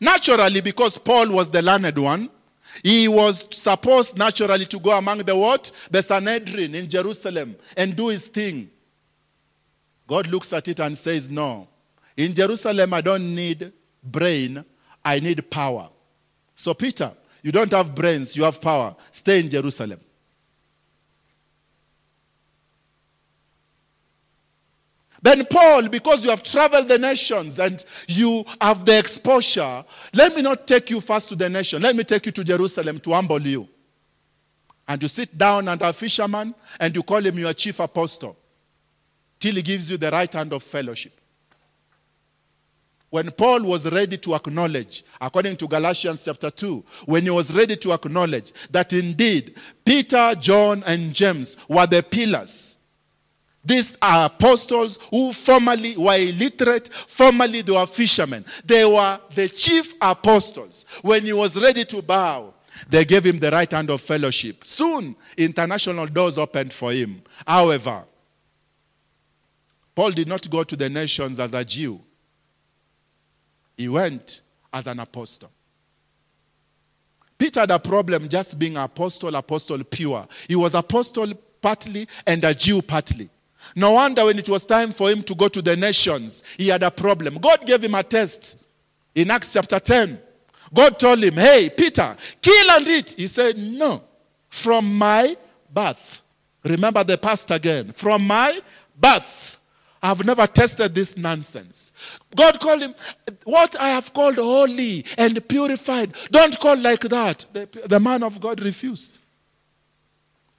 Naturally, 0.00 0.60
because 0.60 0.96
Paul 0.96 1.30
was 1.32 1.50
the 1.50 1.60
learned 1.60 1.98
one, 1.98 2.30
he 2.84 3.08
was 3.08 3.48
supposed 3.50 4.16
naturally 4.16 4.64
to 4.64 4.78
go 4.78 4.96
among 4.96 5.24
the 5.24 5.34
what? 5.34 5.72
The 5.90 6.02
Sanhedrin 6.02 6.76
in 6.76 6.88
Jerusalem 6.88 7.56
and 7.76 7.96
do 7.96 8.10
his 8.10 8.28
thing. 8.28 8.70
God 10.06 10.28
looks 10.28 10.52
at 10.52 10.68
it 10.68 10.78
and 10.78 10.96
says, 10.96 11.28
No. 11.28 11.66
In 12.16 12.32
Jerusalem, 12.32 12.94
I 12.94 13.00
don't 13.00 13.34
need 13.34 13.72
brain, 14.04 14.64
I 15.04 15.18
need 15.18 15.50
power. 15.50 15.88
So, 16.54 16.74
Peter, 16.74 17.10
you 17.48 17.52
don't 17.52 17.72
have 17.72 17.94
brains, 17.94 18.36
you 18.36 18.44
have 18.44 18.60
power. 18.60 18.94
Stay 19.10 19.40
in 19.40 19.48
Jerusalem. 19.48 19.98
Then, 25.22 25.46
Paul, 25.46 25.88
because 25.88 26.24
you 26.24 26.28
have 26.28 26.42
traveled 26.42 26.88
the 26.88 26.98
nations 26.98 27.58
and 27.58 27.82
you 28.06 28.44
have 28.60 28.84
the 28.84 28.98
exposure, 28.98 29.82
let 30.12 30.36
me 30.36 30.42
not 30.42 30.66
take 30.66 30.90
you 30.90 31.00
first 31.00 31.30
to 31.30 31.36
the 31.36 31.48
nation. 31.48 31.80
Let 31.80 31.96
me 31.96 32.04
take 32.04 32.26
you 32.26 32.32
to 32.32 32.44
Jerusalem 32.44 33.00
to 33.00 33.12
humble 33.12 33.40
you. 33.40 33.66
And 34.86 35.02
you 35.02 35.08
sit 35.08 35.38
down 35.38 35.68
under 35.68 35.86
a 35.86 35.94
fisherman 35.94 36.54
and 36.78 36.94
you 36.94 37.02
call 37.02 37.24
him 37.24 37.38
your 37.38 37.54
chief 37.54 37.80
apostle 37.80 38.36
till 39.40 39.54
he 39.54 39.62
gives 39.62 39.90
you 39.90 39.96
the 39.96 40.10
right 40.10 40.30
hand 40.30 40.52
of 40.52 40.62
fellowship. 40.62 41.17
When 43.10 43.30
Paul 43.30 43.62
was 43.62 43.90
ready 43.90 44.18
to 44.18 44.34
acknowledge, 44.34 45.02
according 45.20 45.56
to 45.56 45.68
Galatians 45.68 46.24
chapter 46.24 46.50
2, 46.50 46.84
when 47.06 47.22
he 47.22 47.30
was 47.30 47.54
ready 47.56 47.74
to 47.76 47.92
acknowledge 47.92 48.52
that 48.70 48.92
indeed 48.92 49.56
Peter, 49.84 50.34
John, 50.38 50.82
and 50.86 51.14
James 51.14 51.56
were 51.68 51.86
the 51.86 52.02
pillars. 52.02 52.76
These 53.64 53.96
are 54.00 54.26
apostles 54.26 54.98
who 55.10 55.32
formerly 55.32 55.96
were 55.96 56.16
illiterate, 56.16 56.88
formerly 56.88 57.62
they 57.62 57.72
were 57.72 57.86
fishermen. 57.86 58.44
They 58.64 58.84
were 58.84 59.18
the 59.34 59.48
chief 59.48 59.94
apostles. 60.00 60.84
When 61.02 61.22
he 61.22 61.32
was 61.32 61.60
ready 61.60 61.84
to 61.86 62.02
bow, 62.02 62.54
they 62.88 63.04
gave 63.04 63.24
him 63.24 63.38
the 63.38 63.50
right 63.50 63.70
hand 63.70 63.90
of 63.90 64.00
fellowship. 64.00 64.64
Soon, 64.64 65.16
international 65.36 66.06
doors 66.06 66.38
opened 66.38 66.72
for 66.72 66.92
him. 66.92 67.22
However, 67.46 68.04
Paul 69.94 70.12
did 70.12 70.28
not 70.28 70.48
go 70.48 70.62
to 70.62 70.76
the 70.76 70.88
nations 70.88 71.40
as 71.40 71.54
a 71.54 71.64
Jew. 71.64 72.00
He 73.78 73.88
went 73.88 74.42
as 74.72 74.86
an 74.88 74.98
apostle. 75.00 75.50
Peter 77.38 77.60
had 77.60 77.70
a 77.70 77.78
problem 77.78 78.28
just 78.28 78.58
being 78.58 78.76
apostle, 78.76 79.34
apostle 79.36 79.82
pure. 79.84 80.26
He 80.48 80.56
was 80.56 80.74
apostle 80.74 81.32
partly 81.62 82.08
and 82.26 82.44
a 82.44 82.52
Jew 82.52 82.82
partly. 82.82 83.30
No 83.76 83.92
wonder 83.92 84.24
when 84.24 84.38
it 84.38 84.48
was 84.48 84.66
time 84.66 84.90
for 84.90 85.10
him 85.10 85.22
to 85.22 85.34
go 85.34 85.46
to 85.46 85.62
the 85.62 85.76
nations, 85.76 86.42
he 86.56 86.68
had 86.68 86.82
a 86.82 86.90
problem. 86.90 87.38
God 87.38 87.64
gave 87.64 87.84
him 87.84 87.94
a 87.94 88.02
test 88.02 88.60
in 89.14 89.30
Acts 89.30 89.52
chapter 89.52 89.78
10. 89.78 90.20
God 90.74 90.98
told 90.98 91.22
him, 91.22 91.34
Hey, 91.34 91.70
Peter, 91.70 92.16
kill 92.42 92.70
and 92.72 92.88
eat. 92.88 93.14
He 93.16 93.28
said, 93.28 93.56
No, 93.56 94.02
from 94.48 94.96
my 94.96 95.36
birth. 95.72 96.20
Remember 96.64 97.04
the 97.04 97.16
past 97.16 97.50
again. 97.52 97.92
From 97.92 98.26
my 98.26 98.60
birth. 98.96 99.57
I've 100.02 100.24
never 100.24 100.46
tested 100.46 100.94
this 100.94 101.16
nonsense. 101.16 101.92
God 102.34 102.60
called 102.60 102.82
him, 102.82 102.94
What 103.44 103.76
I 103.80 103.90
have 103.90 104.12
called 104.12 104.36
holy 104.36 105.04
and 105.16 105.46
purified, 105.48 106.14
don't 106.30 106.58
call 106.58 106.76
like 106.76 107.00
that. 107.00 107.46
The, 107.52 107.68
the 107.86 108.00
man 108.00 108.22
of 108.22 108.40
God 108.40 108.60
refused. 108.62 109.18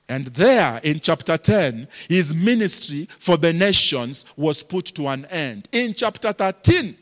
And 0.09 0.25
there 0.25 0.81
in 0.83 0.99
chapter 0.99 1.37
10, 1.37 1.87
his 2.09 2.33
ministry 2.33 3.07
for 3.19 3.37
the 3.37 3.53
nations 3.53 4.25
was 4.35 4.63
put 4.63 4.85
to 4.85 5.07
an 5.07 5.25
end. 5.25 5.69
In 5.71 5.93
chapter 5.93 6.33
13, 6.33 6.97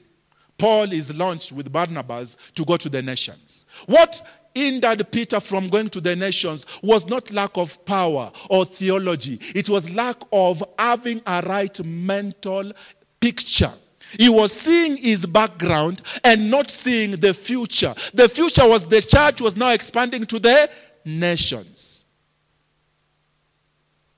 Paul 0.58 0.92
is 0.92 1.16
launched 1.18 1.52
with 1.52 1.72
Barnabas 1.72 2.36
to 2.56 2.66
go 2.66 2.78
to 2.78 2.90
the 2.90 3.02
nations. 3.02 3.68
What 3.86 4.22
hindered 4.58 5.12
Peter 5.12 5.40
from 5.40 5.70
going 5.70 5.90
to 5.90 6.02
the 6.02 6.16
nations 6.16 6.66
was 6.84 7.08
not 7.08 7.32
lack 7.32 7.58
of 7.58 7.84
power 7.86 8.32
or 8.50 8.66
theology, 8.66 9.40
it 9.56 9.70
was 9.70 9.94
lack 9.94 10.18
of 10.32 10.64
having 10.78 11.22
a 11.26 11.42
right 11.42 11.84
mental 11.86 12.72
picture. 13.20 13.72
He 14.18 14.30
was 14.30 14.54
seeing 14.54 14.98
his 14.98 15.26
background 15.26 16.02
and 16.24 16.50
not 16.50 16.72
seeing 16.72 17.12
the 17.12 17.34
future. 17.34 17.94
The 18.14 18.30
future 18.30 18.68
was 18.68 18.86
the 18.86 19.02
church 19.02 19.42
was 19.42 19.58
now 19.58 19.72
expanding 19.72 20.26
to 20.28 20.40
the 20.40 20.70
nations. 21.04 22.06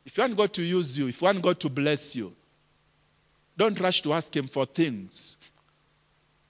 If 0.06 0.18
you 0.18 0.24
want 0.24 0.38
God 0.38 0.54
to 0.54 0.64
use 0.64 0.98
you, 0.98 1.08
if 1.08 1.22
you 1.22 1.26
want 1.26 1.42
God 1.42 1.60
to 1.60 1.70
bless 1.70 2.16
you, 2.16 2.36
don't 3.56 3.80
rush 3.80 4.02
to 4.04 4.14
ask 4.14 4.36
Him 4.36 4.48
for 4.48 4.66
things. 4.66 5.38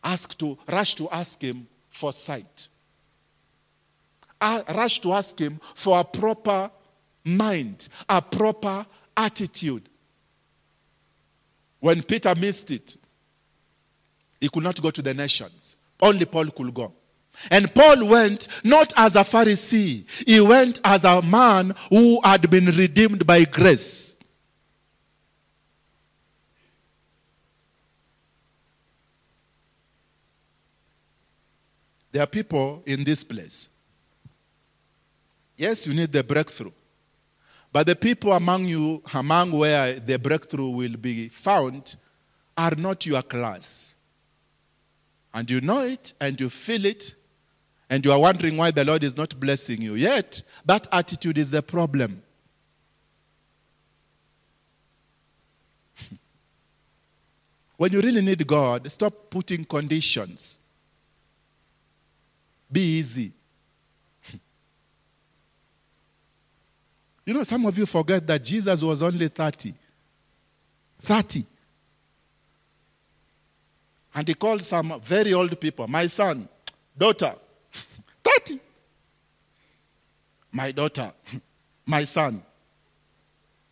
Ask 0.04 0.38
to 0.38 0.58
rush 0.68 0.96
to 0.96 1.10
ask 1.10 1.42
Him 1.42 1.68
for 1.90 2.14
sight. 2.14 2.68
Rush 4.42 5.00
to 5.02 5.14
ask 5.14 5.38
Him 5.38 5.60
for 5.76 6.00
a 6.00 6.04
proper 6.04 6.72
mind, 7.26 7.90
a 8.08 8.22
proper 8.22 8.86
attitude. 9.16 9.88
When 11.80 12.04
Peter 12.04 12.34
missed 12.36 12.72
it, 12.72 12.98
he 14.40 14.50
could 14.50 14.64
not 14.64 14.82
go 14.82 14.92
to 14.92 15.02
the 15.02 15.14
nations. 15.14 15.76
Only 16.02 16.26
Paul 16.26 16.48
could 16.48 16.74
go. 16.74 16.94
And 17.52 17.74
Paul 17.74 18.10
went 18.10 18.48
not 18.64 18.94
as 18.98 19.16
a 19.16 19.20
Pharisee, 19.20 20.06
he 20.28 20.42
went 20.42 20.80
as 20.84 21.06
a 21.06 21.22
man 21.22 21.74
who 21.90 22.20
had 22.22 22.50
been 22.50 22.66
redeemed 22.66 23.26
by 23.26 23.46
grace. 23.46 24.18
There 32.12 32.24
are 32.24 32.28
people 32.28 32.84
in 32.86 33.04
this 33.04 33.24
place. 33.24 33.70
Yes, 35.60 35.86
you 35.86 35.93
need 35.93 36.12
the 36.14 36.24
breakthrough. 36.24 36.72
But 37.74 37.86
the 37.86 37.95
people 37.97 38.32
among 38.32 38.64
you, 38.64 39.03
among 39.14 39.51
where 39.51 39.99
the 39.99 40.18
breakthrough 40.18 40.70
will 40.70 40.95
be 40.95 41.28
found, 41.28 41.97
are 42.57 42.76
not 42.78 43.05
your 43.05 43.22
class. 43.22 43.93
And 45.34 45.51
you 45.51 45.60
know 45.60 45.82
it 45.82 46.14
and 46.22 46.39
you 46.39 46.49
feel 46.49 46.86
it, 46.86 47.14
and 47.89 48.05
you 48.05 48.14
are 48.14 48.20
wondering 48.22 48.55
why 48.55 48.72
the 48.72 48.86
Lord 48.86 49.03
is 49.03 49.18
not 49.18 49.38
blessing 49.38 49.82
you. 49.82 49.95
Yet, 49.95 50.43
that 50.66 50.88
attitude 50.93 51.38
is 51.38 51.51
the 51.51 51.62
problem. 51.62 52.24
when 57.76 57.91
you 57.91 57.99
really 57.99 58.22
need 58.22 58.47
God, 58.47 58.89
stop 58.89 59.14
putting 59.30 59.66
conditions. 59.66 60.60
Be 62.72 62.80
easy. 62.99 63.34
You 67.30 67.36
know, 67.36 67.43
some 67.43 67.63
of 67.67 67.77
you 67.77 67.86
forget 67.86 68.25
that 68.25 68.43
Jesus 68.43 68.82
was 68.82 69.03
only 69.03 69.27
30. 69.27 69.71
30. 71.03 71.43
And 74.15 74.27
he 74.27 74.34
called 74.34 74.63
some 74.63 74.99
very 74.99 75.32
old 75.32 75.61
people, 75.61 75.88
my 75.88 76.07
son, 76.07 76.49
daughter, 76.97 77.36
30. 78.23 78.59
My 80.53 80.71
daughter, 80.71 81.13
my 81.86 82.03
son, 82.03 82.41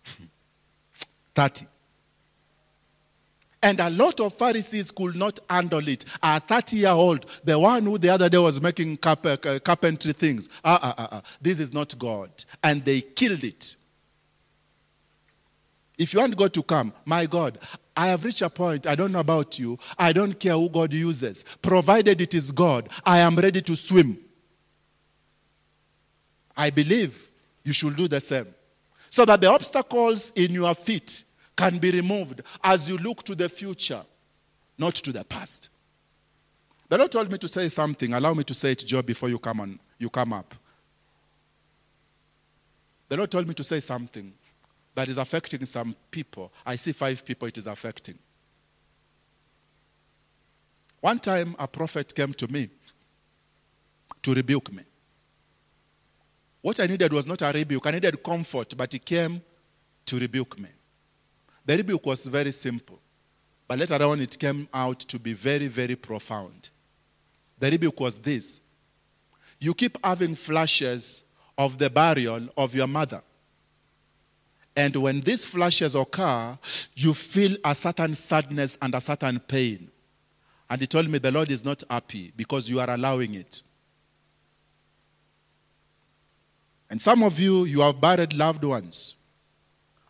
30. 1.33 1.65
And 3.67 3.81
a 3.81 3.89
lot 3.89 4.21
of 4.21 4.33
Pharisees 4.33 4.91
could 4.91 5.17
not 5.17 5.41
handle 5.49 5.85
it. 5.89 6.05
A 6.23 6.39
30 6.39 6.77
year 6.77 6.91
old, 6.91 7.25
the 7.43 7.59
one 7.59 7.83
who 7.83 7.97
the 7.97 8.07
other 8.07 8.29
day 8.29 8.37
was 8.37 8.61
making 8.61 8.95
carp- 8.95 9.41
carpentry 9.61 10.13
things, 10.13 10.47
ah, 10.63 10.79
ah, 10.81 10.95
ah, 10.97 11.07
ah, 11.11 11.21
this 11.41 11.59
is 11.59 11.73
not 11.73 11.99
God. 11.99 12.29
And 12.63 12.85
they 12.85 13.01
killed 13.01 13.43
it. 13.43 13.75
If 15.97 16.13
you 16.13 16.21
want 16.21 16.37
God 16.37 16.53
to 16.53 16.63
come, 16.63 16.93
my 17.03 17.25
God, 17.25 17.59
I 17.97 18.07
have 18.07 18.23
reached 18.23 18.41
a 18.41 18.49
point, 18.49 18.87
I 18.87 18.95
don't 18.95 19.11
know 19.11 19.19
about 19.19 19.59
you, 19.59 19.77
I 19.99 20.13
don't 20.13 20.39
care 20.39 20.53
who 20.53 20.69
God 20.69 20.93
uses. 20.93 21.43
Provided 21.61 22.21
it 22.21 22.33
is 22.33 22.53
God, 22.53 22.87
I 23.03 23.17
am 23.19 23.35
ready 23.35 23.59
to 23.63 23.75
swim. 23.75 24.17
I 26.55 26.69
believe 26.69 27.29
you 27.65 27.73
should 27.73 27.97
do 27.97 28.07
the 28.07 28.21
same. 28.21 28.47
So 29.09 29.25
that 29.25 29.41
the 29.41 29.47
obstacles 29.47 30.31
in 30.37 30.53
your 30.53 30.73
feet 30.73 31.25
can 31.57 31.79
be 31.79 31.91
removed 31.91 32.41
as 32.63 32.87
you 32.87 32.97
look 32.97 33.23
to 33.23 33.35
the 33.35 33.49
future, 33.49 34.01
not 34.77 34.95
to 34.95 35.11
the 35.11 35.25
past. 35.25 35.69
The 36.87 36.97
Lord 36.97 37.11
told 37.11 37.29
me 37.29 37.37
to 37.39 37.47
say 37.47 37.67
something. 37.67 38.13
Allow 38.13 38.33
me 38.33 38.43
to 38.45 38.53
say 38.53 38.71
it, 38.71 38.85
Joe, 38.85 39.01
before 39.01 39.27
you 39.27 39.39
come 39.39 39.59
on, 39.59 39.79
you 39.97 40.09
come 40.09 40.31
up. 40.31 40.53
The 43.09 43.17
Lord 43.17 43.31
told 43.31 43.47
me 43.47 43.53
to 43.55 43.63
say 43.63 43.79
something 43.79 44.31
that 44.95 45.07
is 45.07 45.17
affecting 45.17 45.65
some 45.65 45.95
people. 46.11 46.51
I 46.65 46.75
see 46.75 46.91
five 46.91 47.25
people 47.25 47.47
it 47.47 47.57
is 47.57 47.67
affecting. 47.67 48.17
One 51.01 51.19
time, 51.19 51.55
a 51.59 51.67
prophet 51.67 52.13
came 52.13 52.33
to 52.33 52.47
me 52.51 52.69
to 54.21 54.33
rebuke 54.33 54.71
me. 54.73 54.83
What 56.61 56.79
I 56.79 56.87
needed 56.87 57.13
was 57.13 57.27
not 57.27 57.41
a 57.41 57.51
rebuke, 57.51 57.85
I 57.85 57.91
needed 57.91 58.21
comfort, 58.23 58.75
but 58.75 58.91
he 58.91 58.99
came 58.99 59.41
to 60.05 60.19
rebuke 60.19 60.59
me. 60.59 60.69
The 61.67 61.75
rebuke 61.75 62.05
was 62.05 62.25
very 62.25 62.53
simple, 62.53 62.97
but 63.67 63.77
later 63.77 64.01
on 64.01 64.21
it 64.21 64.39
came 64.39 64.69
out 64.73 64.99
to 65.01 65.19
be 65.19 65.33
very, 65.33 65.67
very 65.67 65.97
profound. 65.97 66.69
The 67.59 67.69
rebuke 67.69 67.99
was 67.99 68.17
this 68.17 68.61
You 69.59 69.73
keep 69.73 69.97
having 70.03 70.33
flashes 70.35 71.25
of 71.57 71.77
the 71.77 71.89
burial 71.89 72.47
of 72.55 72.73
your 72.73 72.87
mother. 72.87 73.21
And 74.77 74.95
when 74.95 75.19
these 75.19 75.45
flashes 75.45 75.93
occur, 75.93 76.57
you 76.95 77.13
feel 77.13 77.57
a 77.65 77.75
certain 77.75 78.13
sadness 78.13 78.77
and 78.81 78.95
a 78.95 79.01
certain 79.01 79.39
pain. 79.39 79.89
And 80.69 80.79
he 80.79 80.87
told 80.87 81.09
me 81.09 81.17
the 81.17 81.31
Lord 81.31 81.51
is 81.51 81.65
not 81.65 81.83
happy 81.89 82.31
because 82.37 82.69
you 82.69 82.79
are 82.79 82.89
allowing 82.89 83.35
it. 83.35 83.61
And 86.89 87.01
some 87.01 87.23
of 87.23 87.37
you, 87.37 87.65
you 87.65 87.81
have 87.81 87.99
buried 87.99 88.33
loved 88.33 88.63
ones. 88.63 89.15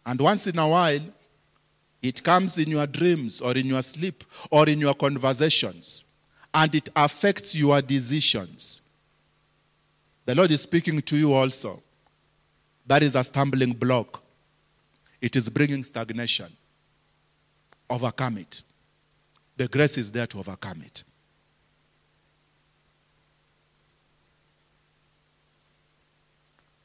And 0.06 0.20
once 0.22 0.46
in 0.46 0.60
a 0.60 0.68
while, 0.68 1.02
it 2.02 2.24
comes 2.24 2.58
in 2.58 2.70
your 2.70 2.88
dreams 2.88 3.42
or 3.42 3.56
in 3.58 3.66
your 3.66 3.82
sleep 3.82 4.24
or 4.52 4.70
in 4.70 4.80
your 4.80 4.94
conversations. 4.94 6.04
And 6.54 6.74
it 6.74 6.90
affects 6.96 7.56
your 7.56 7.82
decisions. 7.82 8.82
The 10.26 10.36
Lord 10.36 10.52
is 10.52 10.62
speaking 10.62 11.02
to 11.02 11.18
you 11.18 11.34
also. 11.34 11.82
that 12.88 13.04
is 13.04 13.16
a 13.16 13.24
stumbling 13.24 13.74
block. 13.74 14.24
It 15.22 15.36
is 15.36 15.50
bringing 15.50 15.84
stagnation. 15.84 16.52
Overcome 17.90 18.38
it. 18.38 18.62
The 19.58 19.68
grace 19.68 19.98
is 19.98 20.12
there 20.12 20.28
to 20.28 20.40
overcome 20.40 20.82
it. 20.84 21.04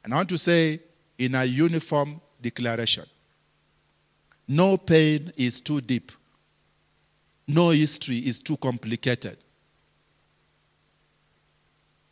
And 0.04 0.12
I 0.12 0.16
want 0.16 0.28
to 0.30 0.38
say 0.38 0.80
in 1.18 1.34
a 1.36 1.44
uniform 1.44 2.20
declaration 2.40 3.04
no 4.52 4.76
pain 4.76 5.32
is 5.38 5.62
too 5.62 5.80
deep, 5.80 6.12
no 7.48 7.70
history 7.70 8.18
is 8.18 8.38
too 8.38 8.58
complicated, 8.58 9.38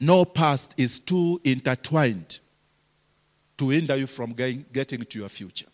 no 0.01 0.24
past 0.24 0.74
is 0.78 0.99
too 0.99 1.38
intertwined 1.45 2.38
to 3.59 3.68
hinder 3.68 3.95
you 3.95 4.07
from 4.07 4.32
getting, 4.32 5.05
to 5.05 5.18
your 5.18 5.28
future. 5.28 5.66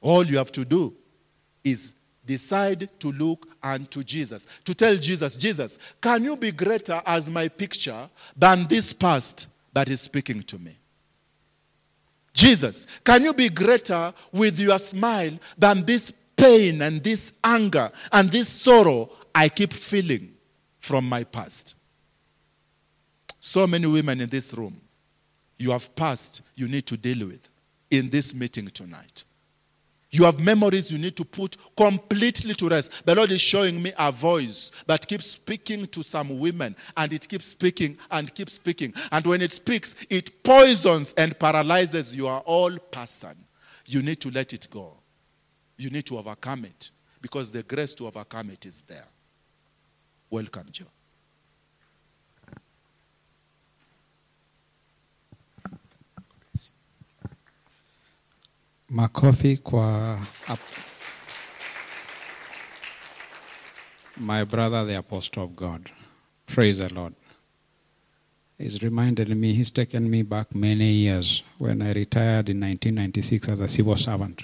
All 0.00 0.24
you 0.24 0.38
have 0.38 0.52
to 0.52 0.64
do 0.64 0.94
is 1.64 1.94
decide 2.24 2.88
to 3.00 3.10
look 3.10 3.48
unto 3.60 4.04
Jesus. 4.04 4.46
To 4.64 4.72
tell 4.72 4.94
Jesus, 4.94 5.34
Jesus, 5.34 5.80
can 6.00 6.22
you 6.22 6.36
be 6.36 6.52
greater 6.52 7.02
as 7.04 7.28
my 7.28 7.48
picture 7.48 8.08
than 8.36 8.68
this 8.68 8.92
past 8.92 9.48
that 9.72 9.88
is 9.88 10.00
speaking 10.00 10.44
to 10.44 10.58
me? 10.58 10.77
Jesus, 12.38 12.86
can 13.02 13.24
you 13.24 13.34
be 13.34 13.48
greater 13.48 14.14
with 14.30 14.60
your 14.60 14.78
smile 14.78 15.36
than 15.58 15.84
this 15.84 16.12
pain 16.36 16.82
and 16.82 17.02
this 17.02 17.32
anger 17.42 17.90
and 18.12 18.30
this 18.30 18.48
sorrow 18.48 19.10
I 19.34 19.48
keep 19.48 19.72
feeling 19.72 20.34
from 20.78 21.08
my 21.08 21.24
past? 21.24 21.74
So 23.40 23.66
many 23.66 23.88
women 23.88 24.20
in 24.20 24.28
this 24.28 24.54
room, 24.54 24.80
you 25.58 25.72
have 25.72 25.96
past 25.96 26.42
you 26.54 26.68
need 26.68 26.86
to 26.86 26.96
deal 26.96 27.26
with 27.26 27.48
in 27.90 28.08
this 28.08 28.32
meeting 28.32 28.68
tonight. 28.68 29.24
You 30.10 30.24
have 30.24 30.40
memories 30.40 30.90
you 30.90 30.98
need 30.98 31.16
to 31.16 31.24
put 31.24 31.56
completely 31.76 32.54
to 32.54 32.68
rest. 32.68 33.04
The 33.04 33.14
Lord 33.14 33.30
is 33.30 33.42
showing 33.42 33.82
me 33.82 33.92
a 33.98 34.10
voice 34.10 34.72
that 34.86 35.06
keeps 35.06 35.26
speaking 35.26 35.86
to 35.88 36.02
some 36.02 36.38
women, 36.38 36.74
and 36.96 37.12
it 37.12 37.28
keeps 37.28 37.48
speaking 37.48 37.98
and 38.10 38.34
keeps 38.34 38.54
speaking. 38.54 38.94
And 39.12 39.26
when 39.26 39.42
it 39.42 39.52
speaks, 39.52 39.94
it 40.08 40.42
poisons 40.42 41.12
and 41.18 41.38
paralyzes 41.38 42.16
your 42.16 42.40
whole 42.46 42.78
person. 42.78 43.36
You 43.84 44.02
need 44.02 44.20
to 44.22 44.30
let 44.30 44.52
it 44.54 44.68
go. 44.70 44.94
You 45.76 45.90
need 45.90 46.06
to 46.06 46.18
overcome 46.18 46.64
it 46.64 46.90
because 47.20 47.52
the 47.52 47.62
grace 47.62 47.92
to 47.94 48.06
overcome 48.06 48.50
it 48.50 48.64
is 48.64 48.80
there. 48.82 49.06
Welcome, 50.30 50.68
Joe. 50.70 50.86
Makofi 58.90 59.56
kwa 59.56 60.18
my 64.16 64.44
brother, 64.44 64.84
the 64.84 64.96
apostle 64.96 65.44
of 65.44 65.54
God. 65.54 65.90
Praise 66.46 66.78
the 66.78 66.92
Lord. 66.94 67.14
He's 68.56 68.82
reminded 68.82 69.28
me, 69.36 69.52
he's 69.54 69.70
taken 69.70 70.10
me 70.10 70.22
back 70.22 70.54
many 70.54 70.90
years 70.90 71.44
when 71.58 71.80
I 71.82 71.92
retired 71.92 72.48
in 72.48 72.60
1996 72.60 73.48
as 73.50 73.60
a 73.60 73.68
civil 73.68 73.96
servant. 73.96 74.42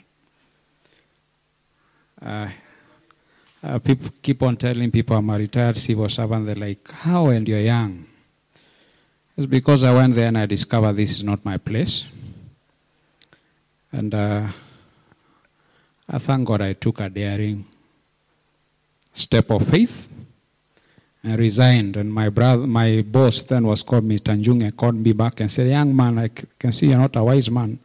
Uh, 2.23 2.49
uh, 3.63 3.79
people 3.81 4.11
keep 4.23 4.43
on 4.43 4.57
telling 4.57 4.91
people 4.91 5.17
I'm 5.17 5.31
a 5.31 5.39
retired 5.39 5.77
civil 5.79 6.09
servant. 6.09 6.47
They're 6.47 6.55
like, 6.55 6.89
How 6.91 7.27
and 7.29 7.49
you're 7.49 7.61
young? 7.61 8.07
It's 9.37 9.47
because 9.47 9.83
I 9.83 9.93
went 9.93 10.15
there 10.15 10.29
and 10.29 10.39
I 10.39 10.47
discovered 10.47 10.93
this 10.93 11.13
is 11.13 11.25
not 11.25 11.45
my 11.45 11.57
place. 11.57 12.05
And 13.95 14.13
uh, 14.13 14.49
I 16.09 16.19
thank 16.19 16.49
God 16.49 16.63
I 16.63 16.73
took 16.73 16.99
a 16.99 17.09
daring 17.09 17.65
step 19.13 19.51
of 19.51 19.69
faith 19.69 20.09
and 21.23 21.39
resigned. 21.39 21.97
And 21.97 22.13
my 22.13 22.29
brother, 22.29 22.67
my 22.67 23.03
boss 23.03 23.45
then 23.45 23.65
was 23.65 23.85
called 23.85 24.05
Mr. 24.05 24.37
Njunge, 24.37 24.65
and 24.65 24.77
called 24.77 24.97
me 24.97 25.13
back 25.13 25.39
and 25.39 25.49
said, 25.49 25.69
Young 25.69 25.95
man, 25.95 26.19
I 26.19 26.29
can 26.59 26.73
see 26.73 26.89
you're 26.89 26.99
not 26.99 27.15
a 27.15 27.23
wise 27.23 27.49
man. 27.49 27.79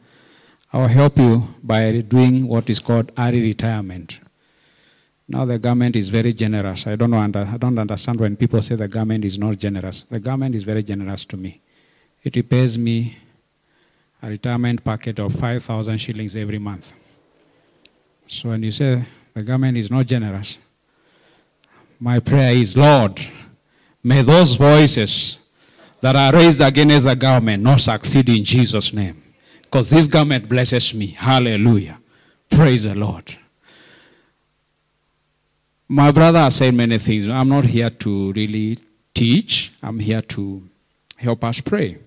I'll 0.73 0.87
help 0.87 1.19
you 1.19 1.47
by 1.61 2.01
doing 2.01 2.47
what 2.47 2.67
is 2.71 2.79
called 2.79 3.11
early 3.15 3.41
retirement. 3.43 4.19
Now 5.27 5.45
the 5.45 5.59
government 5.59 5.95
is 5.95 6.09
very 6.09 6.33
generous. 6.33 6.87
I 6.87 6.95
don't 6.95 7.11
know. 7.11 7.19
I 7.19 7.57
don't 7.57 7.77
understand 7.77 8.19
when 8.19 8.35
people 8.35 8.63
say 8.63 8.73
the 8.73 8.87
government 8.87 9.25
is 9.25 9.37
not 9.37 9.59
generous. 9.59 10.01
The 10.09 10.19
government 10.19 10.55
is 10.55 10.63
very 10.63 10.81
generous 10.81 11.23
to 11.25 11.37
me. 11.37 11.61
It 12.23 12.49
pays 12.49 12.79
me 12.79 13.15
a 14.21 14.29
retirement 14.29 14.83
packet 14.83 15.19
of 15.19 15.33
5,000 15.33 15.97
shillings 15.97 16.35
every 16.35 16.59
month. 16.59 16.93
So 18.27 18.49
when 18.49 18.63
you 18.63 18.71
say 18.71 19.03
the 19.33 19.43
government 19.43 19.77
is 19.77 19.89
not 19.89 20.05
generous, 20.05 20.57
my 21.99 22.19
prayer 22.19 22.53
is, 22.53 22.77
Lord, 22.77 23.19
may 24.03 24.21
those 24.21 24.55
voices 24.55 25.37
that 26.01 26.15
are 26.15 26.33
raised 26.33 26.61
against 26.61 27.05
the 27.05 27.15
government 27.15 27.63
not 27.63 27.81
succeed 27.81 28.29
in 28.29 28.43
Jesus' 28.43 28.93
name. 28.93 29.21
Because 29.61 29.89
this 29.89 30.07
government 30.07 30.47
blesses 30.49 30.93
me. 30.93 31.07
Hallelujah. 31.07 31.99
Praise 32.49 32.83
the 32.83 32.95
Lord. 32.95 33.35
My 35.87 36.11
brother 36.11 36.39
has 36.39 36.55
said 36.55 36.73
many 36.73 36.97
things. 36.97 37.27
I'm 37.27 37.49
not 37.49 37.65
here 37.65 37.89
to 37.89 38.31
really 38.33 38.79
teach, 39.13 39.73
I'm 39.81 39.99
here 39.99 40.21
to 40.21 40.63
help 41.17 41.43
us 41.43 41.59
pray. 41.61 41.97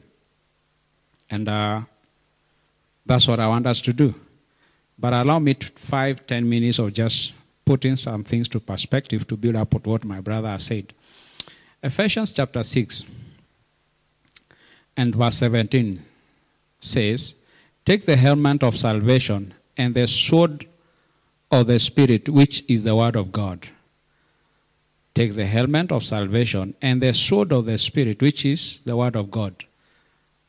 And 1.28 1.48
uh, 1.48 1.82
that's 3.04 3.26
what 3.28 3.40
I 3.40 3.46
want 3.46 3.66
us 3.66 3.80
to 3.82 3.92
do. 3.92 4.14
But 4.98 5.12
allow 5.12 5.38
me 5.38 5.54
five, 5.54 6.26
ten 6.26 6.48
minutes 6.48 6.78
of 6.78 6.92
just 6.92 7.32
putting 7.64 7.96
some 7.96 8.24
things 8.24 8.48
to 8.48 8.60
perspective 8.60 9.26
to 9.28 9.36
build 9.36 9.56
up 9.56 9.86
what 9.86 10.04
my 10.04 10.20
brother 10.20 10.48
has 10.48 10.64
said. 10.64 10.92
Ephesians 11.82 12.32
chapter 12.32 12.62
6 12.62 13.04
and 14.96 15.14
verse 15.14 15.36
17 15.36 16.02
says, 16.78 17.36
Take 17.84 18.06
the 18.06 18.16
helmet 18.16 18.62
of 18.62 18.76
salvation 18.76 19.54
and 19.76 19.94
the 19.94 20.06
sword 20.06 20.66
of 21.50 21.66
the 21.66 21.78
Spirit, 21.78 22.28
which 22.28 22.64
is 22.68 22.84
the 22.84 22.94
word 22.94 23.16
of 23.16 23.32
God. 23.32 23.68
Take 25.14 25.34
the 25.34 25.46
helmet 25.46 25.92
of 25.92 26.04
salvation 26.04 26.74
and 26.80 27.00
the 27.00 27.12
sword 27.12 27.52
of 27.52 27.66
the 27.66 27.76
Spirit, 27.76 28.22
which 28.22 28.46
is 28.46 28.80
the 28.84 28.96
word 28.96 29.16
of 29.16 29.30
God. 29.30 29.64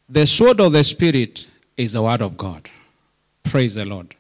The 0.07 0.27
sword 0.27 0.59
of 0.59 0.71
the 0.71 0.83
Spirit 0.83 1.47
is 1.77 1.93
the 1.93 2.01
word 2.01 2.21
of 2.21 2.37
God. 2.37 2.69
Praise 3.43 3.75
the 3.75 3.85
Lord. 3.85 4.15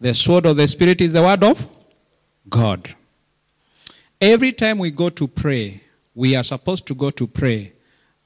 The 0.00 0.14
sword 0.14 0.46
of 0.46 0.56
the 0.56 0.68
Spirit 0.68 1.00
is 1.00 1.12
the 1.12 1.22
word 1.22 1.42
of 1.42 1.66
God. 2.48 2.94
Every 4.20 4.52
time 4.52 4.78
we 4.78 4.90
go 4.90 5.10
to 5.10 5.26
pray, 5.26 5.82
we 6.14 6.34
are 6.36 6.42
supposed 6.42 6.86
to 6.86 6.94
go 6.94 7.10
to 7.10 7.26
pray 7.26 7.72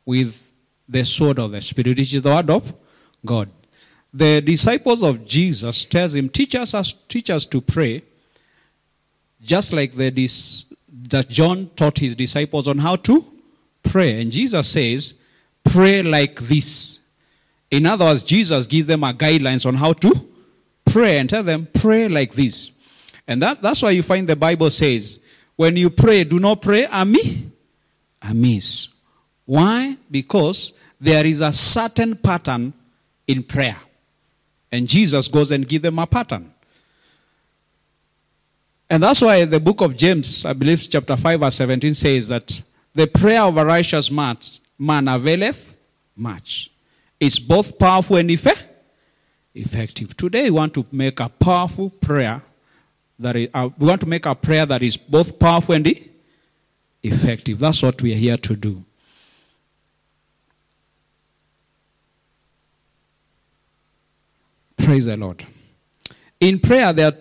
with 0.05 0.51
the 0.89 1.05
sword 1.05 1.39
of 1.39 1.53
the 1.53 1.61
Spirit, 1.61 1.99
which 1.99 2.15
is 2.15 2.23
the 2.23 2.31
word 2.31 2.51
of 2.51 2.75
God. 3.25 3.49
The 4.13 4.41
disciples 4.41 5.03
of 5.03 5.27
Jesus 5.27 5.85
tells 5.85 6.15
him, 6.15 6.29
teach 6.29 6.55
us, 6.55 6.95
teach 7.09 7.31
us 7.31 7.47
to 7.47 7.61
pray, 7.61 8.03
just 9.43 9.73
like 9.73 9.95
the 9.95 10.11
that 11.09 11.29
John 11.29 11.71
taught 11.77 11.99
his 11.99 12.15
disciples 12.15 12.69
on 12.69 12.79
how 12.79 12.97
to 12.97 13.25
pray. 13.83 14.21
And 14.21 14.31
Jesus 14.31 14.69
says, 14.69 15.21
pray 15.65 16.03
like 16.03 16.39
this. 16.41 17.00
In 17.71 17.87
other 17.87 18.05
words, 18.05 18.23
Jesus 18.23 18.67
gives 18.67 18.87
them 18.87 19.05
a 19.05 19.13
guidelines 19.13 19.65
on 19.65 19.75
how 19.75 19.93
to 19.95 20.13
pray 20.85 21.19
and 21.19 21.31
tell 21.31 21.43
them, 21.43 21.69
pray 21.73 22.09
like 22.09 22.33
this. 22.33 22.73
And 23.27 23.41
that, 23.43 23.63
that's 23.63 23.83
why 23.83 23.91
you 23.91 24.03
find 24.03 24.29
the 24.29 24.37
Bible 24.37 24.71
says, 24.71 25.25
when 25.57 25.77
you 25.77 25.91
pray, 25.91 26.25
do 26.25 26.41
not 26.41 26.63
pray 26.63 26.87
ami, 26.87 27.51
amiss. 28.23 28.89
Why? 29.45 29.97
Because 30.11 30.75
there 31.01 31.25
is 31.25 31.41
a 31.41 31.53
certain 31.53 32.17
pattern 32.17 32.73
in 33.27 33.43
prayer. 33.43 33.79
And 34.73 34.89
Jesus 34.89 35.29
goes 35.29 35.51
and 35.51 35.67
gives 35.69 35.83
them 35.83 35.99
a 35.99 36.07
pattern. 36.07 36.53
And 38.89 39.03
that's 39.03 39.23
why 39.23 39.45
the 39.45 39.61
book 39.61 39.81
of 39.81 39.97
James, 39.97 40.45
I 40.45 40.53
believe 40.53 40.89
chapter 40.91 41.17
5 41.17 41.41
verse 41.41 41.55
17 41.55 41.95
says 41.95 42.29
that 42.29 42.63
the 42.95 43.07
prayer 43.07 43.43
of 43.43 43.57
a 43.57 43.65
righteous 43.65 44.11
man, 44.11 44.37
man 44.79 45.07
availeth 45.07 45.77
much. 46.17 46.71
It's 47.21 47.39
both 47.39 47.79
powerful 47.79 48.17
and 48.17 48.31
effe- 48.31 48.65
effective. 49.55 50.17
Today 50.17 50.45
we 50.45 50.51
want 50.51 50.73
to 50.75 50.87
make 50.91 51.21
a 51.21 51.29
powerful 51.29 51.91
prayer 51.91 52.43
that 53.19 53.37
is, 53.37 53.49
uh, 53.53 53.69
we 53.79 53.87
want 53.87 54.01
to 54.01 54.09
make 54.09 54.25
a 54.25 54.35
prayer 54.35 54.65
that 54.65 54.83
is 54.83 54.97
both 54.97 55.39
powerful 55.39 55.75
and 55.75 55.87
effective. 57.03 57.59
That's 57.59 57.83
what 57.83 58.01
we 58.01 58.13
are 58.15 58.17
here 58.17 58.39
to 58.39 58.57
do. 58.57 58.85
Praise 64.79 65.05
the 65.05 65.17
Lord. 65.19 65.47
In 66.41 66.59
prayer, 66.59 66.95
there 66.95 67.13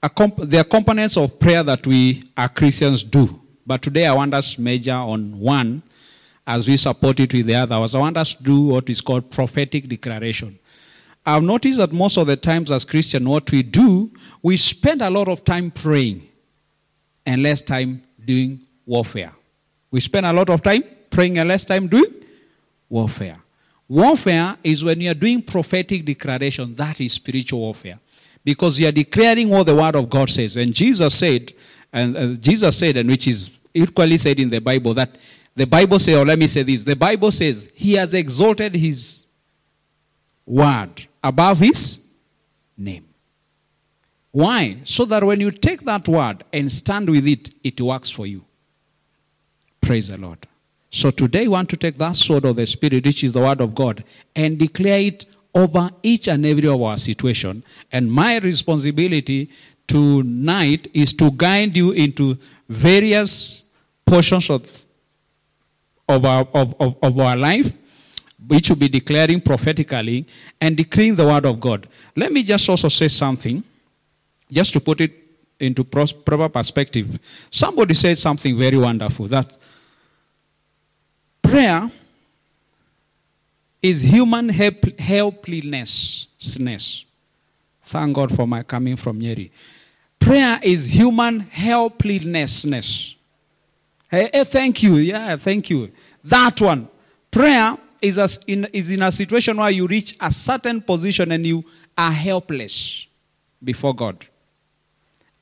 are, 0.00 0.08
comp- 0.08 0.36
there 0.36 0.60
are 0.60 0.64
components 0.64 1.16
of 1.16 1.40
prayer 1.40 1.64
that 1.64 1.84
we 1.84 2.22
as 2.36 2.50
Christians 2.54 3.02
do. 3.02 3.40
But 3.66 3.82
today 3.82 4.06
I 4.06 4.12
want 4.12 4.34
us 4.34 4.54
to 4.54 4.60
major 4.60 4.92
on 4.94 5.38
one 5.38 5.82
as 6.46 6.66
we 6.66 6.76
support 6.76 7.20
it 7.20 7.32
with 7.32 7.46
the 7.46 7.54
others. 7.54 7.94
I 7.94 8.00
want 8.00 8.16
us 8.16 8.34
to 8.34 8.42
do 8.42 8.62
what 8.68 8.90
is 8.90 9.00
called 9.00 9.30
prophetic 9.30 9.88
declaration. 9.88 10.58
I've 11.24 11.42
noticed 11.42 11.78
that 11.78 11.92
most 11.92 12.16
of 12.16 12.26
the 12.26 12.36
times 12.36 12.72
as 12.72 12.84
Christians, 12.84 13.26
what 13.26 13.50
we 13.52 13.62
do, 13.62 14.10
we 14.42 14.56
spend 14.56 15.02
a 15.02 15.10
lot 15.10 15.28
of 15.28 15.44
time 15.44 15.70
praying 15.70 16.28
and 17.24 17.42
less 17.42 17.62
time 17.62 18.02
doing 18.24 18.60
warfare. 18.84 19.32
We 19.90 20.00
spend 20.00 20.26
a 20.26 20.32
lot 20.32 20.50
of 20.50 20.62
time 20.62 20.82
praying 21.10 21.38
and 21.38 21.48
less 21.48 21.64
time 21.64 21.86
doing 21.86 22.12
warfare. 22.88 23.38
Warfare 23.88 24.56
is 24.64 24.82
when 24.82 25.00
you 25.00 25.10
are 25.10 25.14
doing 25.14 25.42
prophetic 25.42 26.04
declaration, 26.04 26.74
that 26.74 27.00
is 27.00 27.12
spiritual 27.12 27.60
warfare. 27.60 27.98
Because 28.44 28.80
you 28.80 28.88
are 28.88 28.92
declaring 28.92 29.48
what 29.48 29.66
the 29.66 29.76
word 29.76 29.94
of 29.94 30.10
God 30.10 30.28
says. 30.28 30.56
And 30.56 30.74
Jesus 30.74 31.14
said, 31.14 31.52
and 31.92 32.16
uh, 32.16 32.26
Jesus 32.34 32.76
said, 32.76 32.96
and 32.96 33.08
which 33.08 33.28
is 33.28 33.56
equally 33.72 34.16
said 34.16 34.40
in 34.40 34.50
the 34.50 34.60
Bible, 34.60 34.94
that 34.94 35.16
the 35.54 35.66
Bible 35.66 35.98
says, 35.98 36.16
or 36.16 36.24
let 36.24 36.38
me 36.38 36.46
say 36.46 36.62
this, 36.62 36.84
the 36.84 36.96
Bible 36.96 37.30
says, 37.30 37.70
He 37.74 37.94
has 37.94 38.14
exalted 38.14 38.74
His 38.74 39.26
word 40.46 41.06
above 41.22 41.58
His 41.58 42.08
name. 42.76 43.06
Why? 44.30 44.78
So 44.84 45.04
that 45.04 45.22
when 45.22 45.40
you 45.40 45.50
take 45.50 45.82
that 45.82 46.08
word 46.08 46.44
and 46.52 46.72
stand 46.72 47.10
with 47.10 47.26
it, 47.26 47.50
it 47.62 47.80
works 47.80 48.10
for 48.10 48.26
you. 48.26 48.44
Praise 49.82 50.08
the 50.08 50.16
Lord. 50.16 50.46
So 50.90 51.10
today, 51.10 51.42
we 51.42 51.48
want 51.48 51.68
to 51.70 51.76
take 51.76 51.98
that 51.98 52.16
sword 52.16 52.44
of 52.44 52.56
the 52.56 52.66
Spirit, 52.66 53.04
which 53.04 53.24
is 53.24 53.32
the 53.32 53.40
word 53.40 53.60
of 53.60 53.74
God, 53.74 54.04
and 54.36 54.58
declare 54.58 55.00
it 55.00 55.26
over 55.54 55.90
each 56.02 56.28
and 56.28 56.46
every 56.46 56.68
of 56.68 56.80
our 56.80 56.96
situation. 56.96 57.62
And 57.90 58.10
my 58.10 58.38
responsibility 58.38 59.50
tonight 59.86 60.88
is 60.94 61.12
to 61.14 61.30
guide 61.30 61.76
you 61.76 61.92
into 61.92 62.38
various 62.68 63.64
portions 64.06 64.48
of, 64.48 64.84
of, 66.12 66.24
our, 66.24 66.46
of, 66.54 66.74
of, 66.80 66.96
of 67.02 67.18
our 67.18 67.36
life, 67.36 67.72
which 68.46 68.70
will 68.70 68.76
be 68.76 68.88
declaring 68.88 69.40
prophetically 69.40 70.26
and 70.60 70.76
declaring 70.76 71.14
the 71.14 71.26
word 71.26 71.46
of 71.46 71.60
God. 71.60 71.88
Let 72.16 72.32
me 72.32 72.42
just 72.42 72.68
also 72.68 72.88
say 72.88 73.08
something, 73.08 73.62
just 74.50 74.72
to 74.74 74.80
put 74.80 75.00
it 75.00 75.12
into 75.58 75.84
proper 75.84 76.48
perspective. 76.48 77.18
Somebody 77.50 77.94
said 77.94 78.18
something 78.18 78.58
very 78.58 78.76
wonderful 78.76 79.28
that 79.28 79.56
prayer 81.40 81.90
is 83.80 84.02
human 84.02 84.48
help, 84.48 84.98
helplessness. 84.98 87.04
Thank 87.84 88.14
God 88.14 88.34
for 88.34 88.46
my 88.46 88.62
coming 88.62 88.96
from 88.96 89.20
Nyeri. 89.20 89.50
Prayer 90.18 90.58
is 90.62 90.86
human 90.86 91.40
helplessness. 91.40 93.16
Hey, 94.08 94.30
hey, 94.32 94.44
thank 94.44 94.82
you. 94.82 94.96
Yeah, 94.96 95.36
thank 95.36 95.70
you. 95.70 95.90
That 96.24 96.60
one. 96.60 96.88
Prayer 97.30 97.76
is, 98.00 98.18
a, 98.18 98.28
in, 98.46 98.66
is 98.72 98.90
in 98.90 99.02
a 99.02 99.12
situation 99.12 99.56
where 99.56 99.70
you 99.70 99.86
reach 99.86 100.16
a 100.20 100.30
certain 100.30 100.80
position 100.80 101.32
and 101.32 101.46
you 101.46 101.64
are 101.96 102.12
helpless 102.12 103.06
before 103.62 103.94
God. 103.94 104.26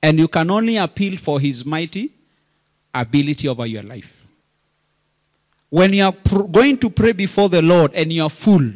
And 0.02 0.18
you 0.18 0.28
can 0.28 0.50
only 0.50 0.76
appeal 0.76 1.16
for 1.16 1.40
His 1.40 1.64
mighty 1.64 2.12
ability 2.94 3.48
over 3.48 3.66
your 3.66 3.82
life. 3.82 4.26
When 5.68 5.92
you 5.92 6.04
are 6.04 6.12
pr- 6.12 6.42
going 6.44 6.78
to 6.78 6.90
pray 6.90 7.12
before 7.12 7.48
the 7.48 7.62
Lord 7.62 7.94
and 7.94 8.12
you 8.12 8.24
are 8.24 8.30
full, 8.30 8.70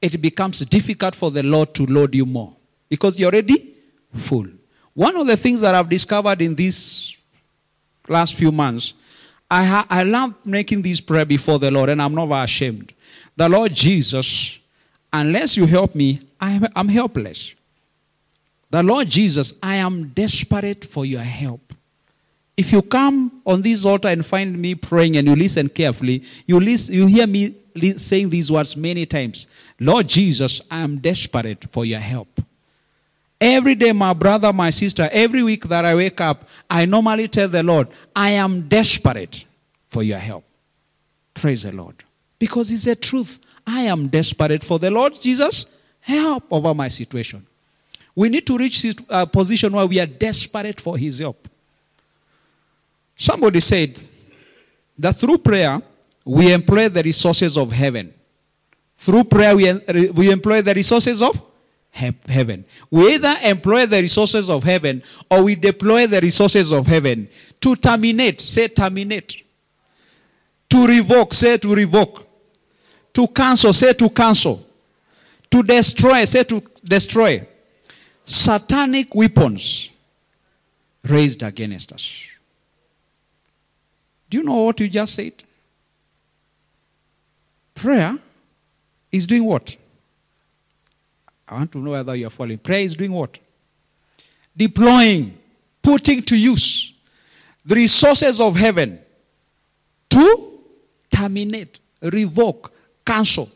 it 0.00 0.20
becomes 0.20 0.60
difficult 0.66 1.14
for 1.14 1.30
the 1.30 1.42
Lord 1.42 1.74
to 1.74 1.86
load 1.86 2.14
you 2.14 2.26
more 2.26 2.54
because 2.88 3.18
you're 3.18 3.30
already 3.30 3.74
full. 4.14 4.46
One 4.94 5.16
of 5.16 5.26
the 5.26 5.36
things 5.36 5.60
that 5.60 5.74
I've 5.74 5.88
discovered 5.88 6.42
in 6.42 6.54
these 6.54 7.16
last 8.08 8.34
few 8.34 8.50
months, 8.50 8.94
I, 9.50 9.64
ha- 9.64 9.86
I 9.88 10.02
love 10.02 10.34
making 10.44 10.82
this 10.82 11.00
prayer 11.00 11.24
before 11.24 11.58
the 11.58 11.70
Lord, 11.70 11.88
and 11.88 12.02
I'm 12.02 12.14
never 12.14 12.34
ashamed. 12.34 12.92
The 13.36 13.48
Lord 13.48 13.72
Jesus, 13.72 14.58
unless 15.12 15.56
you 15.56 15.66
help 15.66 15.94
me, 15.94 16.20
I'm, 16.40 16.66
I'm 16.74 16.88
helpless. 16.88 17.54
The 18.70 18.82
Lord 18.82 19.08
Jesus, 19.08 19.54
I 19.62 19.76
am 19.76 20.08
desperate 20.08 20.84
for 20.84 21.06
your 21.06 21.22
help. 21.22 21.72
If 22.56 22.72
you 22.72 22.82
come 22.82 23.42
on 23.44 23.62
this 23.62 23.84
altar 23.84 24.08
and 24.08 24.24
find 24.24 24.58
me 24.58 24.74
praying 24.74 25.16
and 25.16 25.28
you 25.28 25.36
listen 25.36 25.68
carefully, 25.68 26.24
you, 26.46 26.58
listen, 26.58 26.94
you 26.94 27.06
hear 27.06 27.26
me 27.26 27.54
saying 27.96 28.30
these 28.30 28.50
words 28.50 28.76
many 28.76 29.04
times 29.04 29.46
Lord 29.78 30.08
Jesus, 30.08 30.62
I 30.70 30.78
am 30.78 30.98
desperate 30.98 31.70
for 31.70 31.84
your 31.84 32.00
help. 32.00 32.40
Every 33.40 33.74
day, 33.74 33.92
my 33.92 34.14
brother, 34.14 34.52
my 34.52 34.70
sister, 34.70 35.08
every 35.12 35.42
week 35.42 35.64
that 35.64 35.84
I 35.84 35.94
wake 35.94 36.20
up, 36.20 36.48
I 36.70 36.86
normally 36.86 37.28
tell 37.28 37.48
the 37.48 37.62
Lord, 37.62 37.88
I 38.14 38.30
am 38.30 38.62
desperate 38.68 39.44
for 39.88 40.02
your 40.02 40.18
help. 40.18 40.44
Praise 41.34 41.64
the 41.64 41.72
Lord. 41.72 42.02
Because 42.38 42.70
it's 42.70 42.84
the 42.84 42.96
truth. 42.96 43.38
I 43.66 43.82
am 43.82 44.08
desperate 44.08 44.64
for 44.64 44.78
the 44.78 44.90
Lord 44.90 45.14
Jesus' 45.20 45.78
help 46.00 46.44
over 46.50 46.72
my 46.72 46.88
situation. 46.88 47.44
We 48.14 48.30
need 48.30 48.46
to 48.46 48.56
reach 48.56 48.84
a 48.84 48.94
uh, 49.10 49.24
position 49.26 49.72
where 49.74 49.86
we 49.86 50.00
are 50.00 50.06
desperate 50.06 50.80
for 50.80 50.96
his 50.96 51.18
help. 51.18 51.48
Somebody 53.16 53.60
said 53.60 54.00
that 54.98 55.16
through 55.16 55.38
prayer, 55.38 55.82
we 56.24 56.52
employ 56.52 56.88
the 56.88 57.02
resources 57.02 57.58
of 57.58 57.70
heaven. 57.72 58.12
Through 58.98 59.24
prayer, 59.24 59.54
we, 59.54 60.08
we 60.10 60.30
employ 60.30 60.62
the 60.62 60.74
resources 60.74 61.22
of 61.22 61.42
heaven. 61.96 62.64
We 62.90 63.14
either 63.14 63.34
employ 63.42 63.86
the 63.86 64.02
resources 64.02 64.50
of 64.50 64.64
heaven 64.64 65.02
or 65.30 65.44
we 65.44 65.54
deploy 65.54 66.06
the 66.06 66.20
resources 66.20 66.72
of 66.72 66.86
heaven 66.86 67.28
to 67.60 67.74
terminate, 67.76 68.40
say 68.40 68.68
terminate. 68.68 69.42
To 70.68 70.86
revoke, 70.86 71.32
say 71.32 71.56
to 71.58 71.74
revoke. 71.74 72.26
To 73.14 73.26
cancel, 73.28 73.72
say 73.72 73.92
to 73.94 74.10
cancel. 74.10 74.64
To 75.50 75.62
destroy, 75.62 76.24
say 76.24 76.44
to 76.44 76.62
destroy. 76.84 77.46
Satanic 78.24 79.14
weapons 79.14 79.90
raised 81.04 81.42
against 81.42 81.92
us. 81.92 82.30
Do 84.28 84.38
you 84.38 84.44
know 84.44 84.64
what 84.64 84.80
you 84.80 84.88
just 84.88 85.14
said? 85.14 85.32
Prayer 87.74 88.18
is 89.12 89.26
doing 89.26 89.44
what? 89.44 89.76
I 91.48 91.54
want 91.54 91.72
to 91.72 91.78
know 91.78 91.92
whether 91.92 92.14
you're 92.14 92.30
following. 92.30 92.58
Prayer 92.58 92.80
is 92.80 92.94
doing 92.94 93.12
what? 93.12 93.38
Deploying, 94.56 95.38
putting 95.82 96.22
to 96.22 96.36
use 96.36 96.94
the 97.64 97.74
resources 97.74 98.40
of 98.40 98.56
heaven 98.56 98.98
to 100.10 100.60
terminate, 101.10 101.78
revoke, 102.02 102.72
cancel, 103.04 103.48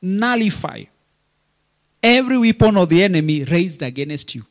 nullify 0.00 0.84
every 2.02 2.38
weapon 2.38 2.76
of 2.76 2.88
the 2.88 3.02
enemy 3.02 3.44
raised 3.44 3.82
against 3.82 4.34
you. 4.34 4.44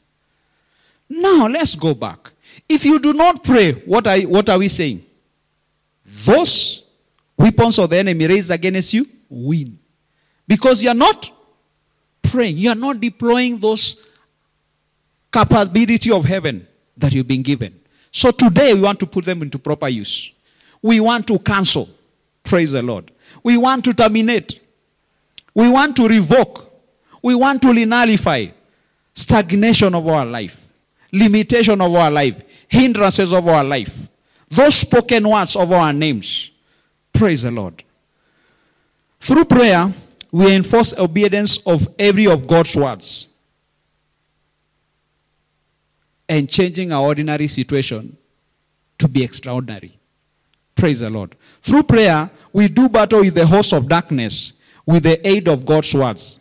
Now 1.08 1.48
let's 1.48 1.76
go 1.76 1.94
back. 1.94 2.32
If 2.68 2.84
you 2.86 3.00
do 3.00 3.14
not 3.14 3.44
pray, 3.44 3.74
what 3.74 4.08
are, 4.08 4.20
what 4.22 4.50
are 4.50 4.58
we 4.58 4.68
saying? 4.68 5.06
Those 6.06 6.88
weapons 7.38 7.78
of 7.78 7.90
the 7.90 7.98
enemy 7.98 8.28
raised 8.28 8.52
against 8.52 8.94
you 8.94 9.06
win. 9.30 9.78
Because 10.48 10.84
you 10.84 10.90
are 10.90 10.96
not 10.96 11.32
praying, 12.34 12.58
you 12.58 12.70
are 12.70 12.76
not 12.76 13.00
deploying 13.00 13.60
those 13.60 14.08
capability 15.32 16.12
of 16.12 16.26
heaven 16.26 16.68
that 16.98 17.14
you've 17.14 17.28
been 17.28 17.44
given. 17.44 17.80
So 18.12 18.32
today 18.32 18.74
we 18.74 18.82
want 18.82 19.00
to 19.02 19.06
put 19.06 19.24
them 19.24 19.44
into 19.44 19.60
proper 19.60 19.88
use. 19.88 20.34
We 20.82 21.00
want 21.00 21.28
to 21.28 21.38
cancel. 21.38 21.88
Praise 22.44 22.72
the 22.72 22.82
Lord. 22.82 23.12
We 23.44 23.58
want 23.58 23.86
to 23.86 23.94
terminate. 23.94 24.60
We 25.54 25.70
want 25.70 25.96
to 25.98 26.08
revoke. 26.08 26.72
We 27.22 27.36
want 27.36 27.62
to 27.62 27.74
nullify 27.86 28.48
stagnation 29.14 29.94
of 29.94 30.08
our 30.08 30.26
life, 30.26 30.74
limitation 31.12 31.80
of 31.80 31.94
our 31.94 32.10
life, 32.10 32.44
hindrances 32.68 33.32
of 33.32 33.48
our 33.48 33.64
life, 33.64 34.10
those 34.50 34.74
spoken 34.74 35.30
words 35.30 35.56
of 35.56 35.72
our 35.72 35.94
names. 35.94 36.50
Praise 37.14 37.44
the 37.44 37.52
Lord. 37.52 37.84
Through 39.20 39.46
prayer, 39.46 39.94
we 40.34 40.56
enforce 40.56 40.98
obedience 40.98 41.60
of 41.68 41.88
every 42.00 42.26
of 42.26 42.48
God's 42.48 42.76
words 42.76 43.28
and 46.28 46.50
changing 46.50 46.92
our 46.92 47.04
ordinary 47.04 47.46
situation 47.46 48.18
to 48.98 49.08
be 49.08 49.24
extraordinary. 49.24 49.96
Praise 50.76 51.02
the 51.02 51.10
Lord. 51.12 51.36
Through 51.62 51.84
prayer, 51.84 52.32
we 52.52 52.68
do 52.68 52.90
battle 52.90 53.20
with 53.20 53.36
the 53.36 53.46
host 53.46 53.74
of 53.74 53.88
darkness 53.88 54.54
with 54.88 55.04
the 55.04 55.26
aid 55.26 55.48
of 55.48 55.68
God's 55.68 55.94
words, 55.94 56.40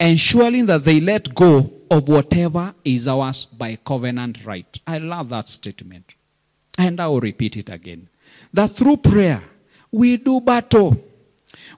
ensuring 0.00 0.66
that 0.66 0.82
they 0.82 0.98
let 0.98 1.32
go 1.32 1.72
of 1.92 2.08
whatever 2.08 2.74
is 2.84 3.06
ours 3.06 3.44
by 3.44 3.76
covenant 3.76 4.44
right. 4.44 4.80
I 4.84 4.98
love 4.98 5.28
that 5.28 5.46
statement. 5.46 6.14
And 6.76 6.98
I 7.00 7.06
will 7.06 7.20
repeat 7.20 7.56
it 7.56 7.70
again. 7.70 8.08
That 8.52 8.72
through 8.72 8.96
prayer, 8.96 9.44
we 9.92 10.16
do 10.16 10.40
battle 10.40 11.04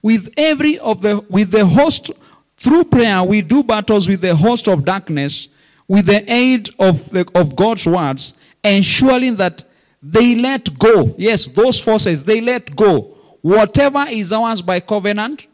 with 0.02 0.32
every 0.36 0.78
of 0.80 1.00
the 1.00 1.24
with 1.28 1.50
the 1.50 1.64
host 1.64 2.10
through 2.56 2.84
prayer 2.84 3.22
we 3.22 3.40
do 3.40 3.62
battles 3.62 4.08
with 4.08 4.20
the 4.20 4.34
host 4.34 4.68
of 4.68 4.84
darkness 4.84 5.48
with 5.88 6.06
the 6.06 6.32
aid 6.32 6.68
of 6.78 7.08
the, 7.10 7.28
of 7.34 7.56
God's 7.56 7.86
words 7.86 8.34
ensuring 8.64 9.36
that 9.36 9.64
they 10.02 10.34
let 10.34 10.78
go. 10.78 11.14
Yes 11.16 11.46
those 11.46 11.80
forces 11.80 12.24
they 12.24 12.40
let 12.40 12.74
go. 12.74 13.16
Whatever 13.40 14.04
is 14.08 14.32
ours 14.32 14.62
by 14.62 14.80
covenant 14.80 15.46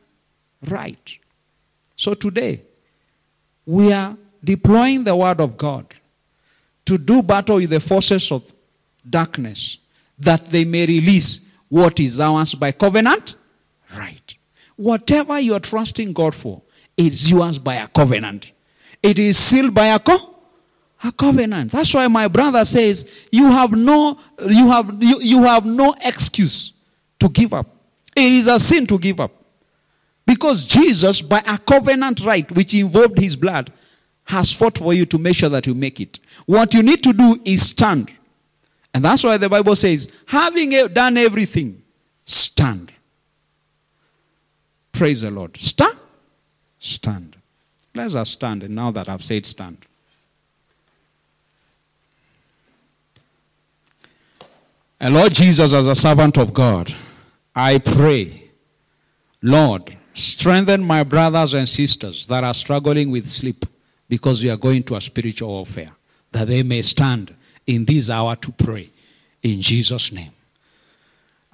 right. 0.67 1.19
So 1.97 2.15
today, 2.15 2.63
we 3.67 3.93
are 3.93 4.17
deploying 4.43 5.05
the 5.05 5.17
word 5.17 5.41
of 5.41 5.57
God 5.57 5.87
to 6.87 6.97
do 6.97 7.23
battle 7.23 7.57
with 7.57 7.71
the 7.71 7.81
forces 7.81 8.31
of 8.31 8.55
darkness 9.09 9.79
that 10.19 10.47
they 10.47 10.65
may 10.65 10.87
release 10.87 11.53
what 11.69 12.01
is 12.01 12.21
ours 12.21 12.55
by 12.55 12.73
covenant 12.73 13.35
right. 13.97 14.38
Whatever 14.79 15.41
you 15.41 15.55
are 15.55 15.61
trusting 15.61 16.13
God 16.13 16.37
for, 16.37 16.63
it's 16.97 17.29
yours 17.29 17.59
by 17.59 17.75
a 17.75 17.89
covenant. 17.89 18.53
It 19.03 19.19
is 19.19 19.37
sealed 19.37 19.75
by 19.75 19.89
a, 19.89 19.99
co- 19.99 20.37
a 21.03 21.11
covenant. 21.11 21.73
That's 21.73 21.93
why 21.93 22.07
my 22.07 22.29
brother 22.29 22.65
says 22.65 23.13
you 23.33 23.51
have 23.51 23.73
no 23.73 24.19
you 24.49 24.69
have 24.71 25.03
you, 25.03 25.21
you 25.21 25.43
have 25.43 25.67
no 25.67 25.97
excuse 26.05 26.75
to 27.19 27.29
give 27.29 27.53
up. 27.55 27.67
It 28.15 28.33
is 28.33 28.47
a 28.47 28.61
sin 28.61 28.87
to 28.87 28.99
give 28.99 29.19
up. 29.19 29.33
Because 30.25 30.65
Jesus, 30.65 31.23
by 31.23 31.43
a 31.45 31.59
covenant 31.59 32.25
right 32.25 32.49
which 32.53 32.73
involved 32.73 33.19
his 33.19 33.35
blood, 33.35 33.73
has 34.27 34.53
fought 34.53 34.79
for 34.79 34.95
you 34.95 35.07
to 35.07 35.19
make 35.19 35.35
sure 35.35 35.49
that 35.49 35.67
you 35.67 35.75
make 35.75 36.01
it. 36.01 36.21
What 36.47 36.73
you 36.73 36.85
need 36.85 37.03
to 37.03 37.13
do 37.13 37.41
is 37.45 37.71
stand. 37.71 38.13
And 38.95 39.05
that's 39.05 39.25
why 39.25 39.39
the 39.39 39.49
Bible 39.49 39.75
says, 39.75 40.13
having 40.27 40.71
done 40.93 41.17
everything, 41.17 41.83
stand. 42.25 42.93
Praise 44.99 45.21
the 45.21 45.31
Lord. 45.31 45.57
Stand. 45.57 45.97
Stand. 46.81 47.37
Let 47.95 48.17
us 48.17 48.31
stand. 48.31 48.65
And 48.65 48.75
now 48.75 48.91
that 48.91 49.09
I've 49.09 49.23
said 49.23 49.47
stand. 49.47 49.79
And 54.99 55.15
Lord 55.15 55.33
Jesus, 55.35 55.73
as 55.73 55.87
a 55.87 55.95
servant 55.95 56.37
of 56.37 56.53
God, 56.53 56.93
I 57.55 57.79
pray, 57.79 58.51
Lord, 59.41 59.97
strengthen 60.15 60.83
my 60.83 61.05
brothers 61.05 61.55
and 61.55 61.69
sisters 61.69 62.27
that 62.27 62.43
are 62.43 62.55
struggling 62.55 63.13
with 63.13 63.29
sleep 63.29 63.65
because 64.09 64.43
we 64.43 64.51
are 64.51 64.57
going 64.57 64.83
to 64.83 64.97
a 64.97 65.01
spiritual 65.01 65.51
warfare, 65.51 65.91
that 66.33 66.49
they 66.49 66.65
may 66.65 66.83
stand 66.83 67.33
in 67.69 67.85
this 67.85 68.11
hour 68.11 68.35
to 68.35 68.51
pray. 68.51 68.91
In 69.45 69.61
Jesus' 69.61 70.11
name. 70.11 70.33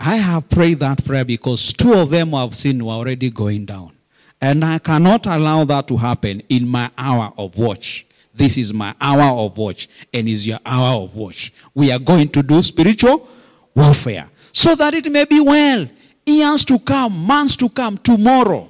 I 0.07 0.17
have 0.17 0.51
prayed 0.51 0.81
that 0.81 1.03
prayer 1.03 1.25
because 1.25 1.73
two 1.73 1.95
of 1.95 2.11
them 2.11 2.35
I've 2.35 2.55
seen 2.55 2.85
were 2.85 2.93
already 2.93 3.31
going 3.31 3.65
down. 3.65 3.93
And 4.39 4.63
I 4.63 4.79
cannot 4.79 5.25
allow 5.25 5.65
that 5.65 5.89
to 5.89 5.97
happen 5.97 6.43
in 6.51 6.69
my 6.69 6.91
hour 6.99 7.33
of 7.39 7.57
watch. 7.57 8.05
This 8.35 8.59
is 8.59 8.75
my 8.75 8.95
hour 9.01 9.35
of 9.47 9.57
watch 9.57 9.89
and 10.13 10.29
is 10.29 10.47
your 10.47 10.59
hour 10.67 11.05
of 11.05 11.17
watch. 11.17 11.55
We 11.73 11.91
are 11.91 11.99
going 11.99 12.29
to 12.31 12.43
do 12.43 12.61
spiritual 12.61 13.27
warfare 13.75 14.29
so 14.53 14.75
that 14.75 14.93
it 14.93 15.11
may 15.11 15.25
be 15.25 15.41
well. 15.41 15.89
Years 16.27 16.67
to 16.67 16.79
come, 16.81 17.25
months 17.25 17.57
to 17.57 17.71
come, 17.71 17.97
tomorrow. 17.97 18.69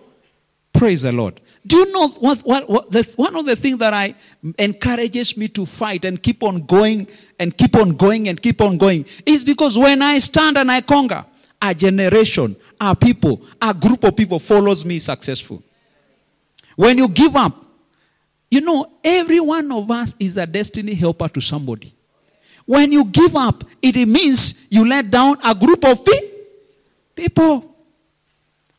Praise 0.72 1.02
the 1.02 1.10
Lord. 1.10 1.40
Do 1.66 1.78
you 1.78 1.92
know 1.92 2.08
what, 2.08 2.40
what, 2.40 2.68
what 2.68 2.90
the, 2.90 3.02
one 3.16 3.36
of 3.36 3.46
the 3.46 3.56
things 3.56 3.78
that 3.78 3.94
I 3.94 4.14
encourages 4.58 5.36
me 5.36 5.48
to 5.48 5.64
fight 5.64 6.04
and 6.04 6.22
keep 6.22 6.42
on 6.42 6.66
going 6.66 7.08
and 7.38 7.56
keep 7.56 7.74
on 7.74 7.96
going 7.96 8.28
and 8.28 8.40
keep 8.40 8.60
on 8.60 8.76
going 8.76 9.06
is 9.24 9.44
because 9.44 9.78
when 9.78 10.02
I 10.02 10.18
stand 10.18 10.58
and 10.58 10.70
I 10.70 10.82
conquer, 10.82 11.24
a 11.62 11.74
generation, 11.74 12.54
a 12.78 12.94
people, 12.94 13.40
a 13.62 13.72
group 13.72 14.04
of 14.04 14.14
people 14.14 14.38
follows 14.38 14.84
me 14.84 14.98
successful. 14.98 15.62
When 16.76 16.98
you 16.98 17.08
give 17.08 17.34
up, 17.34 17.64
you 18.50 18.60
know, 18.60 18.86
every 19.02 19.40
one 19.40 19.72
of 19.72 19.90
us 19.90 20.14
is 20.20 20.36
a 20.36 20.46
destiny 20.46 20.94
helper 20.94 21.28
to 21.28 21.40
somebody. 21.40 21.94
When 22.66 22.92
you 22.92 23.04
give 23.04 23.34
up, 23.36 23.64
it 23.80 23.96
means 24.06 24.66
you 24.70 24.86
let 24.86 25.10
down 25.10 25.36
a 25.44 25.54
group 25.54 25.84
of 25.84 26.04
pe- 26.04 26.30
people. 27.14 27.73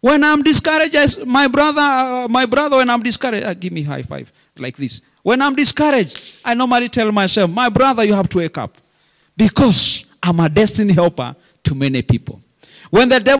When 0.06 0.24
I'm 0.24 0.44
discouraged, 0.44 1.26
my 1.26 1.48
brother, 1.48 1.82
uh, 1.82 2.28
my 2.30 2.46
brother, 2.46 2.78
when 2.78 2.88
I'm 2.92 3.02
discouraged, 3.02 3.44
uh, 3.44 3.56
give 3.56 3.74
me 3.74 3.82
high 3.82 4.04
five 4.04 4.32
like 4.56 4.78
this. 4.78 5.02
When 5.24 5.42
I'm 5.42 5.56
discouraged, 5.56 6.42
I 6.46 6.54
normally 6.54 6.90
tell 6.90 7.12
myself, 7.12 7.50
my 7.50 7.70
brother, 7.70 8.04
you 8.04 8.14
have 8.14 8.30
to 8.30 8.38
wake 8.38 8.56
up 8.60 8.78
because 9.36 10.06
I'm 10.22 10.40
a 10.42 10.48
destiny 10.48 10.94
helper 10.94 11.36
to 11.64 11.74
many 11.74 12.04
people. 12.04 12.40
When 12.92 13.10
the 13.10 13.20
devil 13.20 13.34